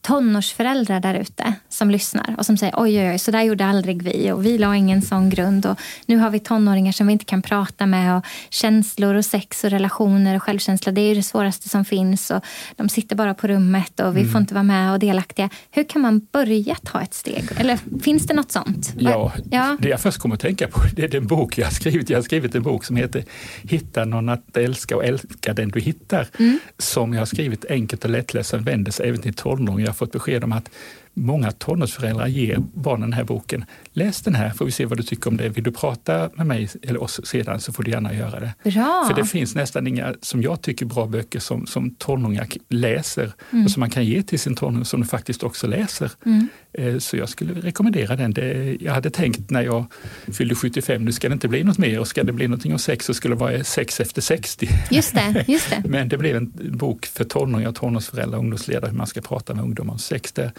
tonårsföräldrar 0.01 1.01
där 1.01 1.15
ute 1.15 1.55
som 1.69 1.91
lyssnar 1.91 2.35
och 2.39 2.47
som 2.47 2.57
säger 2.57 2.75
oj, 2.77 3.01
oj, 3.01 3.11
oj, 3.11 3.19
så 3.19 3.31
där 3.31 3.43
gjorde 3.43 3.67
aldrig 3.67 4.03
vi 4.03 4.33
och 4.33 4.47
vi 4.47 4.59
la 4.59 4.77
ingen 4.77 5.03
sån 5.03 5.31
grund 5.31 5.67
och 5.67 5.81
nu 6.07 6.17
har 6.17 6.31
vi 6.31 6.41
tonåringar 6.41 6.93
som 6.93 7.07
vi 7.07 7.13
inte 7.13 7.25
kan 7.25 7.43
prata 7.43 7.87
med 7.87 8.17
och 8.17 8.25
känslor 8.51 9.15
och 9.15 9.25
sex 9.25 9.65
och 9.65 9.71
relationer 9.71 10.37
och 10.37 10.43
självkänsla, 10.43 10.93
det 10.93 11.01
är 11.01 11.15
det 11.15 11.23
svåraste 11.23 11.69
som 11.69 11.85
finns 11.85 12.31
och 12.31 12.45
de 12.77 12.89
sitter 12.89 13.17
bara 13.17 13.35
på 13.35 13.47
rummet 13.47 14.01
och 14.01 14.17
vi 14.17 14.21
mm. 14.21 14.33
får 14.33 14.41
inte 14.41 14.55
vara 14.55 14.65
med 14.65 14.93
och 14.93 14.99
delaktiga. 14.99 15.51
Hur 15.71 15.85
kan 15.85 16.03
man 16.03 16.27
börja 16.33 16.75
ta 16.75 17.01
ett 17.01 17.15
steg? 17.15 17.45
Eller 17.57 17.79
finns 18.03 18.27
det 18.27 18.35
något 18.35 18.53
sånt? 18.53 18.95
Ja, 18.99 19.33
ja. 19.51 19.77
det 19.81 19.89
jag 19.89 20.01
först 20.01 20.19
kommer 20.19 20.35
att 20.35 20.41
tänka 20.41 20.69
på 20.69 20.81
det 20.97 21.05
är 21.05 21.09
den 21.09 21.27
bok 21.27 21.59
jag 21.59 21.67
har 21.67 21.73
skrivit. 21.73 22.11
Jag 22.11 22.19
har 22.19 22.23
skrivit 22.23 22.55
en 22.55 22.63
bok 22.63 22.85
som 22.85 22.97
heter 22.97 23.25
Hitta 23.63 24.05
någon 24.05 24.29
att 24.29 24.57
älska 24.57 24.97
och 24.97 25.05
älska 25.05 25.55
den 25.55 25.69
du 25.69 25.81
hittar. 25.81 26.29
Mm. 26.39 26.59
Som 26.79 27.13
jag 27.13 27.21
har 27.21 27.27
skrivit 27.27 27.65
enkelt 27.71 28.05
och 28.05 28.11
lättläst, 28.11 28.55
vänder 28.55 28.93
sig 28.93 29.09
även 29.09 29.21
till 29.23 29.35
tonåringar 29.35 29.88
har 29.89 29.95
fått 29.95 30.13
besked 30.13 30.45
om 30.45 30.53
att 30.53 30.71
många 31.19 31.53
tonårsföräldrar 31.53 32.27
ger 32.27 32.59
barnen 32.75 33.01
den 33.01 33.13
här 33.13 33.25
boken. 33.25 33.65
Läs 33.93 34.23
den 34.23 34.35
här 34.35 34.51
får 34.51 34.65
vi 34.65 34.71
se 34.71 34.87
vad 34.87 34.99
du 34.99 35.03
tycker 35.03 35.31
om 35.31 35.37
det. 35.37 35.49
Vill 35.49 35.65
du 35.65 35.73
prata 35.73 36.31
med 36.35 36.47
mig 36.47 36.69
eller 36.83 37.03
oss 37.03 37.21
sedan 37.25 37.61
så 37.61 37.73
får 37.73 37.83
du 37.83 37.91
gärna 37.91 38.15
göra 38.15 38.41
det. 38.41 38.71
Bra. 38.71 39.05
För 39.09 39.15
det 39.15 39.25
finns 39.25 39.55
nästan 39.55 39.87
inga, 39.87 40.15
som 40.23 40.43
jag 40.43 40.63
tycker, 40.63 40.87
bra 40.87 41.07
böcker 41.07 41.39
som, 41.39 41.67
som 41.67 41.95
tonåringar 41.95 42.49
läser 42.69 43.33
mm. 43.51 43.65
och 43.65 43.71
som 43.71 43.81
man 43.81 43.91
kan 43.91 44.05
ge 44.05 44.23
till 44.23 44.39
sin 44.39 44.55
tonåring 44.55 44.85
som 44.85 45.01
de 45.01 45.07
faktiskt 45.07 45.43
också 45.43 45.67
läser. 45.67 46.11
Mm. 46.27 46.49
Eh, 46.73 46.99
så 46.99 47.17
jag 47.17 47.29
skulle 47.29 47.55
rekommendera 47.55 48.17
den. 48.17 48.31
Det, 48.31 48.77
jag 48.81 48.93
hade 48.93 49.11
tänkt 49.11 49.51
när 49.51 49.63
jag 49.63 49.85
fyllde 50.33 50.55
75, 50.55 51.05
nu 51.05 51.13
ska 51.13 51.29
det 51.29 51.33
inte 51.33 51.49
bli 51.49 51.65
något 51.65 51.79
mer 51.79 52.01
och 52.01 52.09
ska 52.09 52.25
det 52.25 52.33
bli 52.33 52.49
någonting 52.49 52.73
om 52.73 52.79
sex 52.79 53.07
så 53.07 53.15
skulle 53.15 53.35
det 53.35 53.41
vara 53.41 53.65
sex 53.65 54.01
efter 54.01 54.23
60. 54.23 54.69
Just 54.91 55.15
det, 55.15 55.45
just 55.49 55.71
det. 55.71 55.83
Men 55.89 56.09
det 56.09 56.19
blev 56.19 56.37
en 56.37 56.53
bok 56.79 57.07
för 57.07 57.25
tonåringar, 57.25 57.73
tonårsföräldrar 57.73 58.39
och 58.39 58.45
ungdomsledare 58.45 58.91
hur 58.91 58.99
man 58.99 59.07
ska 59.07 59.21
prata 59.21 59.55
med 59.55 59.65
ungdomar 59.65 59.93
om 59.93 59.99
sex. 59.99 60.33
Det, 60.33 60.53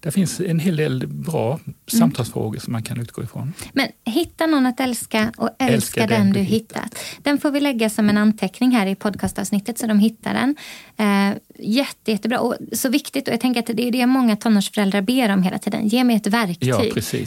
det 0.00 0.10
finns 0.10 0.40
en 0.40 0.58
hel 0.58 0.76
del 0.76 1.06
bra 1.06 1.52
mm. 1.52 1.74
samtalsfrågor 1.86 2.58
som 2.58 2.72
man 2.72 2.82
kan 2.82 3.00
utgå 3.00 3.22
ifrån. 3.22 3.52
Men 3.72 3.88
hitta 4.04 4.46
någon 4.46 4.66
att 4.66 4.80
älska 4.80 5.32
och 5.36 5.48
älska, 5.58 5.74
älska 5.74 6.06
den, 6.06 6.20
den, 6.20 6.32
du 6.32 6.40
hittat. 6.40 6.84
hittat. 6.84 6.98
Den 7.22 7.38
får 7.38 7.50
vi 7.50 7.60
lägga 7.60 7.90
som 7.90 8.08
en 8.08 8.16
anteckning 8.16 8.70
här 8.70 8.86
i 8.86 8.94
podcastavsnittet 8.94 9.78
så 9.78 9.86
de 9.86 9.98
hittar 9.98 10.34
den. 10.34 10.56
Eh, 10.96 11.36
jätte, 11.58 12.10
jättebra 12.10 12.40
och 12.40 12.56
så 12.72 12.88
viktigt 12.88 13.28
och 13.28 13.34
jag 13.34 13.40
tänker 13.40 13.60
att 13.60 13.66
det 13.66 13.88
är 13.88 13.92
det 13.92 14.06
många 14.06 14.36
tonårsföräldrar 14.36 15.02
ber 15.02 15.32
om 15.32 15.42
hela 15.42 15.58
tiden. 15.58 15.88
Ge 15.88 16.04
mig 16.04 16.16
ett 16.16 16.26
verktyg. 16.26 16.68
Ja, 16.68 16.82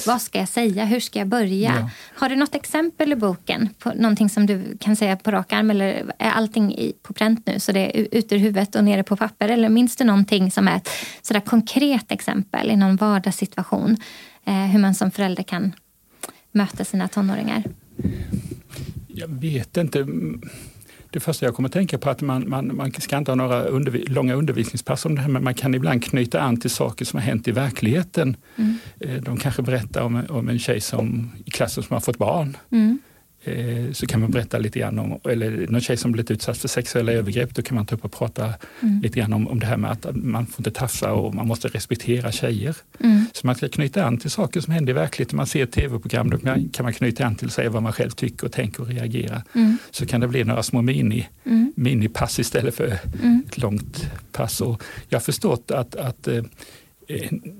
Vad 0.05 0.21
ska 0.21 0.39
jag 0.39 0.49
säga? 0.49 0.85
Hur 0.85 0.99
ska 0.99 1.19
jag 1.19 1.27
börja? 1.27 1.73
Ja. 1.79 1.89
Har 2.15 2.29
du 2.29 2.35
något 2.35 2.55
exempel 2.55 3.11
i 3.11 3.15
boken 3.15 3.69
på 3.79 3.91
någonting 3.95 4.29
som 4.29 4.45
du 4.45 4.77
kan 4.79 4.95
säga 4.95 5.17
på 5.17 5.31
rak 5.31 5.53
arm 5.53 5.71
eller 5.71 6.13
är 6.19 6.31
allting 6.31 6.75
i, 6.75 6.93
på 7.03 7.13
pränt 7.13 7.47
nu 7.47 7.59
så 7.59 7.71
det 7.71 7.99
är 7.99 8.07
ute 8.11 8.35
ur 8.35 8.39
huvudet 8.39 8.75
och 8.75 8.83
nere 8.83 9.03
på 9.03 9.15
papper? 9.15 9.49
Eller 9.49 9.69
minns 9.69 9.95
du 9.95 10.03
någonting 10.03 10.51
som 10.51 10.67
är 10.67 10.75
ett 10.75 10.89
sådär 11.21 11.41
konkret 11.41 12.11
exempel 12.11 12.62
i 12.69 12.75
någon 12.75 12.95
vardagssituation? 12.95 13.97
Eh, 14.45 14.53
hur 14.53 14.79
man 14.79 14.95
som 14.95 15.11
förälder 15.11 15.43
kan 15.43 15.71
möta 16.51 16.85
sina 16.85 17.07
tonåringar? 17.07 17.63
Jag 19.07 19.27
vet 19.27 19.77
inte 19.77 20.05
det 21.13 21.19
första 21.19 21.45
jag 21.45 21.55
kommer 21.55 21.69
att 21.69 21.73
tänka 21.73 21.97
på 21.97 22.09
är 22.09 22.11
att 22.11 22.21
man, 22.21 22.49
man, 22.49 22.75
man 22.75 22.91
ska 22.91 23.17
inte 23.17 23.31
ha 23.31 23.35
några 23.35 23.63
undervi 23.63 24.05
långa 24.05 24.33
undervisningspass 24.33 25.05
om 25.05 25.15
det 25.15 25.21
här, 25.21 25.29
men 25.29 25.43
man 25.43 25.53
kan 25.53 25.75
ibland 25.75 26.03
knyta 26.03 26.41
an 26.41 26.57
till 26.57 26.69
saker 26.69 27.05
som 27.05 27.19
har 27.19 27.25
hänt 27.25 27.47
i 27.47 27.51
verkligheten. 27.51 28.37
Mm. 28.55 28.77
Eh, 28.99 29.23
de 29.23 29.37
kanske 29.37 29.61
berättar 29.61 30.01
om, 30.01 30.23
om 30.29 30.49
en 30.49 30.59
tjej 30.59 30.81
som, 30.81 31.31
i 31.45 31.51
klassen 31.51 31.83
som 31.83 31.93
har 31.93 32.01
fått 32.01 32.17
barn. 32.17 32.57
Mm. 32.69 32.99
Eh, 33.45 33.91
så 33.91 34.05
kan 34.05 34.21
man 34.21 34.31
berätta 34.31 34.57
lite 34.57 34.79
grann 34.79 34.99
om, 34.99 35.19
eller 35.29 35.67
någon 35.67 35.81
tjej 35.81 35.97
som 35.97 36.11
blivit 36.11 36.31
utsatt 36.31 36.57
för 36.57 36.67
sexuella 36.67 37.11
övergrepp, 37.11 37.55
då 37.55 37.61
kan 37.61 37.75
man 37.75 37.85
ta 37.85 37.95
upp 37.95 38.05
och 38.05 38.11
prata 38.11 38.53
mm. 38.79 39.01
lite 39.01 39.19
grann 39.19 39.33
om, 39.33 39.47
om 39.47 39.59
det 39.59 39.65
här 39.65 39.77
med 39.77 39.91
att 39.91 40.15
man 40.15 40.45
får 40.45 40.59
inte 40.59 40.71
tafsa 40.71 41.13
och 41.13 41.35
man 41.35 41.47
måste 41.47 41.67
respektera 41.67 42.31
tjejer. 42.31 42.75
Mm. 42.99 43.25
Så 43.33 43.47
man 43.47 43.55
ska 43.55 43.69
knyta 43.69 44.05
an 44.05 44.17
till 44.17 44.31
saker 44.31 44.61
som 44.61 44.73
händer 44.73 44.91
i 44.91 44.93
verkligheten. 44.93 45.37
Man 45.37 45.47
ser 45.47 45.65
tv-program, 45.65 46.29
då 46.29 46.37
kan 46.73 46.83
man 46.83 46.93
knyta 46.93 47.25
an 47.25 47.35
till 47.35 47.47
och 47.47 47.53
säga 47.53 47.69
vad 47.69 47.83
man 47.83 47.93
själv 47.93 48.09
tycker 48.09 48.45
och 48.45 48.51
tänker 48.51 48.81
och 48.81 48.87
reagera. 48.87 49.43
Mm. 49.53 49.77
Så 49.91 50.05
kan 50.05 50.21
det 50.21 50.27
bli 50.27 50.43
några 50.43 50.63
små 50.63 50.81
mini, 50.81 51.27
mm. 51.45 51.73
minipass 51.75 52.39
istället 52.39 52.75
för 52.75 52.97
mm. 53.23 53.43
ett 53.47 53.57
långt 53.57 54.09
pass. 54.31 54.61
Och 54.61 54.83
jag 55.09 55.19
har 55.19 55.23
förstått 55.23 55.71
att, 55.71 55.95
att 55.95 56.27
Eh, 56.27 56.43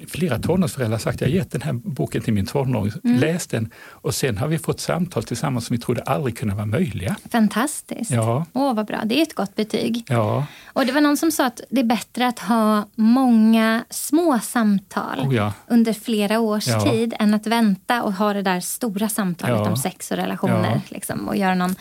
flera 0.08 0.40
tonårsföräldrar 0.40 0.98
sagt, 0.98 1.22
jag 1.22 1.28
har 1.28 1.34
gett 1.34 1.52
den 1.52 1.62
här 1.62 1.74
boken 1.74 2.22
till 2.22 2.34
min 2.34 2.46
tonåring, 2.46 2.94
mm. 3.04 3.20
läs 3.20 3.48
den 3.48 3.70
och 3.90 4.16
sen 4.16 4.38
har 4.38 4.48
vi 4.48 4.60
fått 4.60 4.80
samtal 4.80 5.24
tillsammans 5.24 5.66
som 5.66 5.76
vi 5.76 5.82
trodde 5.82 6.02
aldrig 6.02 6.38
kunde 6.38 6.56
vara 6.56 6.66
möjliga. 6.66 7.16
Fantastiskt. 7.32 8.12
Ja. 8.12 8.46
Åh, 8.54 8.74
vad 8.74 8.86
bra. 8.86 9.02
Det 9.06 9.20
är 9.20 9.22
ett 9.22 9.36
gott 9.36 9.56
betyg. 9.56 10.06
Ja. 10.08 10.46
Och 10.66 10.86
det 10.86 10.92
var 10.92 11.02
någon 11.02 11.18
som 11.18 11.32
sa 11.32 11.46
att 11.46 11.62
det 11.70 11.80
är 11.80 11.86
bättre 11.86 12.28
att 12.28 12.40
ha 12.40 12.86
många 12.96 13.86
små 13.90 14.40
samtal 14.40 15.20
oh 15.20 15.36
ja. 15.36 15.54
under 15.68 15.94
flera 15.94 16.40
års 16.40 16.68
ja. 16.68 16.92
tid 16.92 17.14
än 17.20 17.34
att 17.34 17.48
vänta 17.48 18.04
och 18.04 18.14
ha 18.14 18.34
det 18.34 18.42
där 18.42 18.60
stora 18.60 19.10
samtalet 19.10 19.58
ja. 19.58 19.70
om 19.70 19.78
sex 19.78 20.12
och 20.12 20.18
relationer 20.18 20.82
liksom, 20.90 21.28
och 21.28 21.36
göra 21.38 21.56
någon 21.56 21.76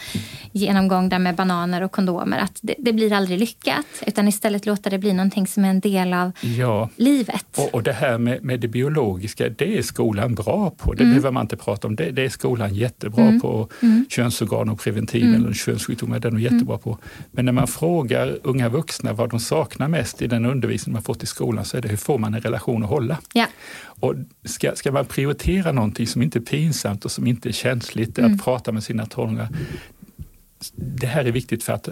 genomgång 0.52 1.08
där 1.08 1.18
med 1.18 1.34
bananer 1.34 1.82
och 1.82 1.92
kondomer. 1.92 2.38
Att 2.38 2.58
det, 2.62 2.74
det, 2.78 2.92
blir 2.92 3.12
aldrig 3.12 3.38
lyckat 3.38 3.86
utan 4.06 4.28
istället 4.28 4.66
låta 4.66 4.90
det 4.90 4.98
bli 4.98 5.12
någonting 5.12 5.46
som 5.46 5.64
är 5.64 5.70
en 5.70 5.80
del 5.80 6.14
av 6.14 6.32
livet. 6.96 7.58
Och, 7.62 7.74
och 7.74 7.82
det 7.82 7.92
här 7.92 8.18
med, 8.18 8.44
med, 8.44 8.60
det 8.60 8.68
biologiska, 8.68 9.48
det 9.48 9.78
är 9.78 9.82
skolan 9.82 10.34
bra 10.34 10.70
på. 10.70 10.92
Det 10.92 11.02
mm. 11.02 11.10
behöver 11.10 11.30
man 11.30 11.42
inte 11.42 11.56
prata 11.56 11.88
om. 11.88 11.96
Det, 11.96 12.10
det 12.10 12.24
är 12.24 12.28
skolan 12.28 12.74
jättebra 12.74 13.24
mm. 13.24 13.40
på. 13.40 13.68
Mm. 13.82 14.06
Könsorgan 14.08 14.68
och 14.68 14.80
preventiv 14.80 15.24
mm. 15.24 15.34
eller 15.34 15.52
könssjukdomar, 15.52 16.18
det 16.18 16.28
är 16.28 16.32
de 16.32 16.40
jättebra 16.40 16.78
på. 16.78 16.98
Men 17.30 17.44
när 17.44 17.52
man 17.52 17.66
frågar 17.66 18.38
unga 18.42 18.68
vuxna 18.68 19.12
vad 19.12 19.30
de 19.30 19.40
saknar 19.40 19.88
mest 19.88 20.22
i 20.22 20.26
den 20.26 20.46
undervisning 20.46 20.92
man 20.92 21.02
fått 21.02 21.22
i 21.22 21.26
skolan 21.26 21.64
så 21.64 21.76
är 21.76 21.80
det 21.80 21.88
hur 21.88 21.96
får 21.96 22.18
man 22.18 22.34
en 22.34 22.40
relation 22.40 22.82
att 22.82 22.88
hålla? 22.88 23.18
Ja. 23.32 23.46
Och 23.84 24.14
ska, 24.44 24.74
ska 24.74 24.92
man 24.92 25.06
prioritera 25.06 25.72
någonting 25.72 26.06
som 26.06 26.22
inte 26.22 26.38
är 26.38 26.40
pinsamt 26.40 27.04
och 27.04 27.10
som 27.10 27.26
inte 27.26 27.48
är 27.48 27.52
känsligt, 27.52 28.18
mm. 28.18 28.34
att 28.34 28.44
prata 28.44 28.72
med 28.72 28.82
sina 28.82 29.06
tonåringar, 29.06 29.48
det 30.74 31.06
här 31.06 31.24
är 31.24 31.32
viktigt 31.32 31.64
för 31.64 31.72
att, 31.72 31.88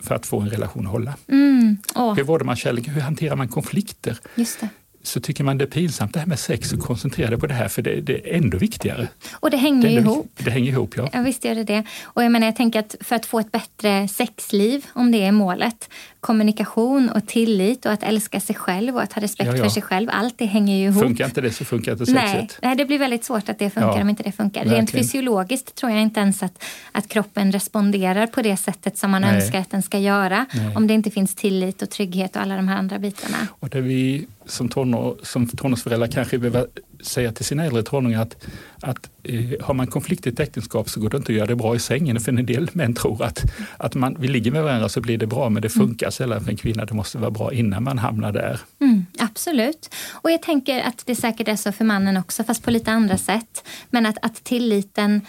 för 0.00 0.14
att 0.14 0.26
få 0.26 0.40
en 0.40 0.50
relation 0.50 0.86
att 0.86 0.92
hålla. 0.92 1.14
Mm. 1.28 1.76
Hur 2.16 2.22
vårdar 2.22 2.46
man 2.46 2.56
kärlek? 2.56 2.88
Hur 2.88 3.00
hanterar 3.00 3.36
man 3.36 3.48
konflikter? 3.48 4.18
Just 4.34 4.60
det 4.60 4.68
så 5.02 5.20
tycker 5.20 5.44
man 5.44 5.58
det 5.58 5.64
är 5.64 5.66
pinsamt 5.66 6.14
det 6.14 6.20
här 6.20 6.26
med 6.26 6.38
sex 6.38 6.72
och 6.72 6.80
koncentrera 6.80 7.30
dig 7.30 7.38
på 7.38 7.46
det 7.46 7.54
här 7.54 7.68
för 7.68 7.82
det, 7.82 8.00
det, 8.00 8.30
är 8.30 8.36
ändå 8.36 8.58
viktigare. 8.58 9.08
Och 9.32 9.50
det 9.50 9.56
hänger 9.56 9.88
ju 9.88 9.98
ihop. 9.98 10.32
Det 10.36 10.50
hänger 10.50 10.72
ihop, 10.72 10.96
ja. 10.96 11.08
ja. 11.12 11.22
Visst 11.22 11.44
gör 11.44 11.54
det 11.54 11.64
det. 11.64 11.84
Och 12.02 12.24
jag 12.24 12.32
menar, 12.32 12.46
jag 12.46 12.56
tänker 12.56 12.80
att 12.80 12.96
för 13.00 13.16
att 13.16 13.26
få 13.26 13.40
ett 13.40 13.52
bättre 13.52 14.08
sexliv, 14.08 14.86
om 14.92 15.12
det 15.12 15.24
är 15.24 15.32
målet, 15.32 15.88
kommunikation 16.22 17.08
och 17.08 17.26
tillit 17.26 17.86
och 17.86 17.92
att 17.92 18.02
älska 18.02 18.40
sig 18.40 18.56
själv 18.56 18.96
och 18.96 19.02
att 19.02 19.12
ha 19.12 19.22
respekt 19.22 19.50
ja, 19.50 19.56
ja. 19.56 19.64
för 19.64 19.70
sig 19.70 19.82
själv. 19.82 20.08
Allt 20.12 20.38
det 20.38 20.44
hänger 20.44 20.76
ju 20.76 20.84
ihop. 20.84 21.02
Funkar 21.02 21.24
inte 21.24 21.40
det 21.40 21.50
så 21.50 21.64
funkar 21.64 21.92
inte 21.92 22.06
sexet. 22.06 22.32
Nej, 22.32 22.48
nej 22.62 22.76
det 22.76 22.84
blir 22.84 22.98
väldigt 22.98 23.24
svårt 23.24 23.48
att 23.48 23.58
det 23.58 23.70
funkar 23.70 23.96
ja, 23.96 24.02
om 24.02 24.08
inte 24.08 24.22
det 24.22 24.32
funkar. 24.32 24.60
Verkligen. 24.60 24.86
Rent 24.86 24.90
fysiologiskt 24.90 25.74
tror 25.74 25.92
jag 25.92 26.02
inte 26.02 26.20
ens 26.20 26.42
att, 26.42 26.64
att 26.92 27.08
kroppen 27.08 27.52
responderar 27.52 28.26
på 28.26 28.42
det 28.42 28.56
sättet 28.56 28.98
som 28.98 29.10
man 29.10 29.22
nej. 29.22 29.36
önskar 29.36 29.60
att 29.60 29.70
den 29.70 29.82
ska 29.82 29.98
göra. 29.98 30.46
Nej. 30.54 30.76
Om 30.76 30.86
det 30.86 30.94
inte 30.94 31.10
finns 31.10 31.34
tillit 31.34 31.82
och 31.82 31.90
trygghet 31.90 32.36
och 32.36 32.42
alla 32.42 32.56
de 32.56 32.68
här 32.68 32.76
andra 32.76 32.98
bitarna. 32.98 33.48
Och 33.50 33.68
det 33.68 33.80
vi 33.80 34.26
som, 34.46 34.68
tonår, 34.68 35.16
som 35.22 35.48
tonårsföräldrar 35.48 36.08
kanske 36.08 36.38
behöver 36.38 36.66
säga 37.02 37.32
till 37.32 37.44
sina 37.44 37.64
äldre 37.64 37.82
tonåringar 37.82 38.22
att, 38.22 38.36
att 38.80 39.10
eh, 39.22 39.44
har 39.60 39.74
man 39.74 39.86
konflikt 39.86 40.26
i 40.26 40.30
ett 40.30 40.40
äktenskap 40.40 40.88
så 40.88 41.00
går 41.00 41.10
det 41.10 41.16
inte 41.16 41.32
att 41.32 41.36
göra 41.36 41.46
det 41.46 41.56
bra 41.56 41.76
i 41.76 41.78
sängen. 41.78 42.20
För 42.20 42.32
en 42.32 42.46
del 42.46 42.68
män 42.72 42.94
tror 42.94 43.24
att, 43.24 43.44
att 43.76 43.94
man, 43.94 44.16
vi 44.18 44.28
ligger 44.28 44.50
med 44.50 44.62
varandra 44.62 44.88
så 44.88 45.00
blir 45.00 45.18
det 45.18 45.26
bra, 45.26 45.48
men 45.48 45.62
det 45.62 45.74
mm. 45.74 45.86
funkar 45.86 46.06
mm. 46.06 46.12
sällan 46.12 46.44
för 46.44 46.50
en 46.50 46.56
kvinna. 46.56 46.84
Det 46.84 46.94
måste 46.94 47.18
vara 47.18 47.30
bra 47.30 47.52
innan 47.52 47.82
man 47.82 47.98
hamnar 47.98 48.32
där. 48.32 48.60
Mm, 48.80 49.06
absolut. 49.18 49.94
Och 50.10 50.30
jag 50.30 50.42
tänker 50.42 50.80
att 50.80 51.02
det 51.06 51.16
säkert 51.16 51.48
är 51.48 51.56
så 51.56 51.72
för 51.72 51.84
mannen 51.84 52.16
också, 52.16 52.44
fast 52.44 52.64
på 52.64 52.70
lite 52.70 52.92
andra 52.92 53.18
sätt. 53.18 53.64
Men 53.90 54.06
att, 54.06 54.16
att 54.22 54.44
tilliten 54.44 55.20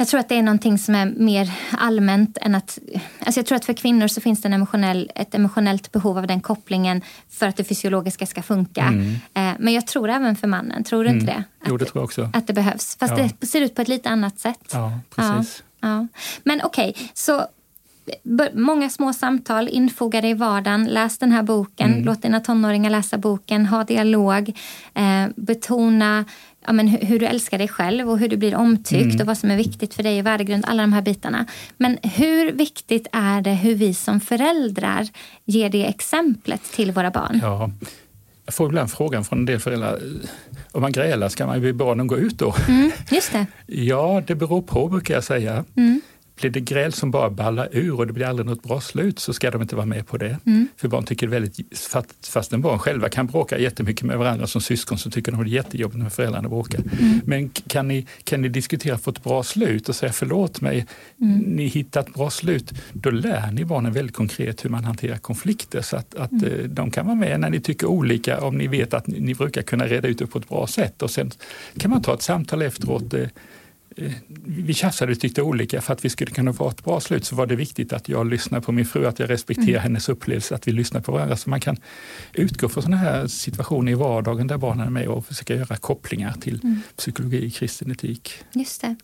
Jag 0.00 0.08
tror 0.08 0.20
att 0.20 0.28
det 0.28 0.34
är 0.34 0.42
någonting 0.42 0.78
som 0.78 0.94
är 0.94 1.06
mer 1.06 1.52
allmänt 1.70 2.38
än 2.40 2.54
att... 2.54 2.78
Alltså 3.18 3.38
jag 3.38 3.46
tror 3.46 3.56
att 3.56 3.64
för 3.64 3.72
kvinnor 3.72 4.08
så 4.08 4.20
finns 4.20 4.42
det 4.42 4.48
en 4.48 4.52
emotionell, 4.52 5.10
ett 5.14 5.34
emotionellt 5.34 5.92
behov 5.92 6.18
av 6.18 6.26
den 6.26 6.40
kopplingen 6.40 7.02
för 7.30 7.46
att 7.46 7.56
det 7.56 7.64
fysiologiska 7.64 8.26
ska 8.26 8.42
funka. 8.42 8.82
Mm. 8.82 9.14
Eh, 9.34 9.52
men 9.58 9.74
jag 9.74 9.86
tror 9.86 10.10
även 10.10 10.36
för 10.36 10.46
mannen, 10.46 10.84
tror 10.84 11.04
du 11.04 11.10
mm. 11.10 11.20
inte 11.20 11.32
det? 11.32 11.44
Att, 11.60 11.68
jo, 11.68 11.76
det 11.76 11.84
tror 11.84 12.00
jag 12.00 12.04
också. 12.04 12.30
Att 12.32 12.46
det 12.46 12.52
behövs. 12.52 12.96
Fast 13.00 13.18
ja. 13.18 13.28
det 13.40 13.46
ser 13.46 13.60
ut 13.60 13.74
på 13.74 13.82
ett 13.82 13.88
lite 13.88 14.08
annat 14.08 14.38
sätt. 14.38 14.70
Ja, 14.72 15.00
precis. 15.14 15.62
Ja, 15.80 15.88
ja. 15.88 16.06
Men 16.44 16.60
okej, 16.64 16.90
okay, 16.90 17.08
så 17.14 17.46
många 18.52 18.90
små 18.90 19.12
samtal, 19.12 19.68
infoga 19.68 20.20
dig 20.20 20.30
i 20.30 20.34
vardagen, 20.34 20.84
läs 20.84 21.18
den 21.18 21.32
här 21.32 21.42
boken, 21.42 21.92
mm. 21.92 22.04
låt 22.04 22.22
dina 22.22 22.40
tonåringar 22.40 22.90
läsa 22.90 23.18
boken, 23.18 23.66
ha 23.66 23.84
dialog, 23.84 24.58
eh, 24.94 25.26
betona 25.36 26.24
ja, 26.66 26.72
men 26.72 26.88
hur, 26.88 27.18
du 27.18 27.26
älskar 27.26 27.58
dig 27.58 27.68
själv 27.68 28.10
och 28.10 28.18
hur 28.18 28.28
du 28.28 28.36
blir 28.36 28.54
omtyckt 28.54 29.04
mm. 29.04 29.20
och 29.20 29.26
vad 29.26 29.38
som 29.38 29.50
är 29.50 29.56
viktigt 29.56 29.94
för 29.94 30.02
dig 30.02 30.18
i 30.18 30.22
värdegrund, 30.22 30.64
alla 30.66 30.82
de 30.82 30.92
här 30.92 31.02
bitarna. 31.02 31.46
Men 31.76 31.98
hur 32.02 32.52
viktigt 32.52 33.06
är 33.12 33.40
det 33.40 33.54
hur 33.54 33.74
vi 33.74 33.94
som 33.94 34.20
föräldrar 34.20 35.08
ger 35.44 35.70
det 35.70 35.86
exemplet 35.86 36.72
till 36.72 36.92
våra 36.92 37.10
barn? 37.10 37.40
Ja. 37.42 37.70
Jag 38.44 38.54
får 38.54 38.66
ibland 38.66 38.90
frågan 38.90 39.24
från 39.24 39.38
en 39.38 39.46
del 39.46 39.60
föräldrar, 39.60 39.98
om 40.72 40.82
man 40.82 40.92
grälar, 40.92 41.28
ska 41.28 41.46
man 41.46 41.60
be 41.60 41.72
barnen 41.72 42.06
gå 42.06 42.18
ut 42.18 42.38
då? 42.38 42.54
Mm, 42.68 42.90
just 43.10 43.32
det. 43.32 43.46
ja, 43.66 44.22
det 44.26 44.34
beror 44.34 44.62
på 44.62 44.88
brukar 44.88 45.14
jag 45.14 45.24
säga. 45.24 45.64
Mm. 45.76 46.00
Blir 46.40 46.50
det 46.50 46.60
gräl 46.60 46.92
som 46.92 47.10
bara 47.10 47.30
ballar 47.30 47.68
ur 47.72 47.98
och 47.98 48.06
det 48.06 48.12
blir 48.12 48.26
aldrig 48.26 48.46
något 48.46 48.62
bra 48.62 48.80
slut 48.80 49.18
så 49.18 49.32
ska 49.32 49.50
de 49.50 49.62
inte 49.62 49.76
vara 49.76 49.86
med 49.86 50.06
på 50.06 50.16
det. 50.16 50.38
Mm. 50.46 50.68
För 50.76 50.88
barn 50.88 51.04
tycker 51.04 51.26
det 51.26 51.30
väldigt, 51.30 51.78
fastän 52.28 52.60
barn 52.60 52.78
själva 52.78 53.08
kan 53.08 53.26
bråka 53.26 53.58
jättemycket 53.58 54.02
med 54.02 54.18
varandra 54.18 54.46
som 54.46 54.60
syskon 54.60 54.98
så 54.98 55.10
tycker 55.10 55.32
de 55.32 55.44
det 55.44 55.50
är 55.50 55.52
jättejobbigt 55.52 56.02
när 56.02 56.10
föräldrarna 56.10 56.48
bråkar. 56.48 56.78
Mm. 56.78 57.20
Men 57.24 57.48
kan 57.48 57.88
ni, 57.88 58.06
kan 58.24 58.42
ni 58.42 58.48
diskutera 58.48 58.98
få 58.98 59.10
ett 59.10 59.24
bra 59.24 59.42
slut 59.42 59.88
och 59.88 59.96
säga 59.96 60.12
förlåt 60.12 60.60
mig, 60.60 60.86
mm. 61.20 61.38
ni 61.38 61.66
hittat 61.66 62.08
ett 62.08 62.14
bra 62.14 62.30
slut. 62.30 62.72
Då 62.92 63.10
lär 63.10 63.52
ni 63.52 63.64
barnen 63.64 63.92
väldigt 63.92 64.16
konkret 64.16 64.64
hur 64.64 64.70
man 64.70 64.84
hanterar 64.84 65.16
konflikter 65.16 65.82
så 65.82 65.96
att, 65.96 66.14
att 66.14 66.32
mm. 66.32 66.44
Eh, 66.44 66.64
de 66.64 66.90
kan 66.90 67.06
vara 67.06 67.16
med 67.16 67.40
när 67.40 67.50
ni 67.50 67.60
tycker 67.60 67.86
olika 67.86 68.40
om 68.40 68.58
ni 68.58 68.66
vet 68.66 68.94
att 68.94 69.06
ni, 69.06 69.20
ni 69.20 69.34
brukar 69.34 69.62
kunna 69.62 69.86
reda 69.86 70.08
ut 70.08 70.18
det 70.18 70.26
på 70.26 70.38
ett 70.38 70.48
bra 70.48 70.66
sätt. 70.66 71.02
Och 71.02 71.10
sen 71.10 71.30
kan 71.78 71.90
man 71.90 72.02
ta 72.02 72.14
ett 72.14 72.22
samtal 72.22 72.62
efteråt 72.62 73.10
Eh, 73.14 73.28
vi 74.46 74.74
tjafsade 74.74 75.12
och 75.12 75.20
tyckte 75.20 75.42
olika. 75.42 75.80
För 75.80 75.92
att 75.92 76.04
vi 76.04 76.08
skulle 76.08 76.30
kunna 76.30 76.52
få 76.52 76.68
ett 76.68 76.84
bra 76.84 77.00
slut 77.00 77.24
så 77.24 77.36
var 77.36 77.46
det 77.46 77.56
viktigt 77.56 77.92
att 77.92 78.08
jag 78.08 78.26
lyssnar 78.26 78.60
på 78.60 78.72
min 78.72 78.86
fru, 78.86 79.06
att 79.06 79.18
jag 79.18 79.30
respekterar 79.30 79.68
mm. 79.68 79.82
hennes 79.82 80.08
upplevelse, 80.08 80.54
att 80.54 80.68
vi 80.68 80.72
lyssnar 80.72 81.00
på 81.00 81.12
varandra. 81.12 81.36
Så 81.36 81.50
man 81.50 81.60
kan 81.60 81.76
utgå 82.32 82.68
från 82.68 82.82
sådana 82.82 82.96
här 82.96 83.26
situationer 83.26 83.92
i 83.92 83.94
vardagen 83.94 84.46
där 84.46 84.58
barnen 84.58 84.86
är 84.86 84.90
med 84.90 85.08
och 85.08 85.26
försöka 85.26 85.54
göra 85.54 85.76
kopplingar 85.76 86.32
till 86.32 86.60
mm. 86.62 86.80
psykologi, 86.96 87.50
kristen 87.50 87.90
etik. 87.90 88.32
Just 88.52 88.80
det. 88.80 88.96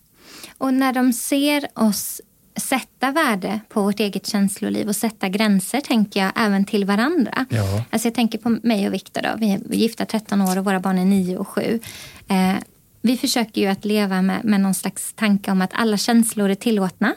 Och 0.59 0.75
när 0.75 0.93
de 0.93 1.13
ser 1.13 1.67
oss 1.75 2.21
sätta 2.57 3.11
värde 3.11 3.61
på 3.69 3.83
vårt 3.83 4.01
eget 4.01 4.27
känsloliv 4.27 4.89
och 4.89 4.97
sätta 4.97 5.29
gränser, 5.29 5.81
tänker 5.81 6.21
jag, 6.21 6.33
även 6.37 6.65
till 6.65 6.85
varandra. 6.85 7.47
Ja. 7.51 7.85
Alltså 7.91 8.09
jag 8.09 8.15
tänker 8.15 8.39
på 8.39 8.59
mig 8.63 8.87
och 8.87 8.95
Viktor. 8.95 9.23
Vi 9.39 9.53
är 9.53 9.75
gifta 9.75 10.07
13 10.07 10.41
år 10.41 10.59
och 10.59 10.65
våra 10.65 10.81
barn 10.81 10.99
är 10.99 11.05
9 11.05 11.37
och 11.37 11.49
7. 11.49 11.81
Eh, 12.29 12.55
vi 13.07 13.17
försöker 13.17 13.61
ju 13.61 13.67
att 13.67 13.85
leva 13.85 14.23
med, 14.23 14.45
med 14.45 14.61
någon 14.61 14.75
slags 14.75 15.13
tanke 15.15 15.51
om 15.51 15.63
att 15.63 15.71
alla 15.75 15.97
känslor 15.97 16.51
är 16.51 16.55
tillåtna. 16.55 17.15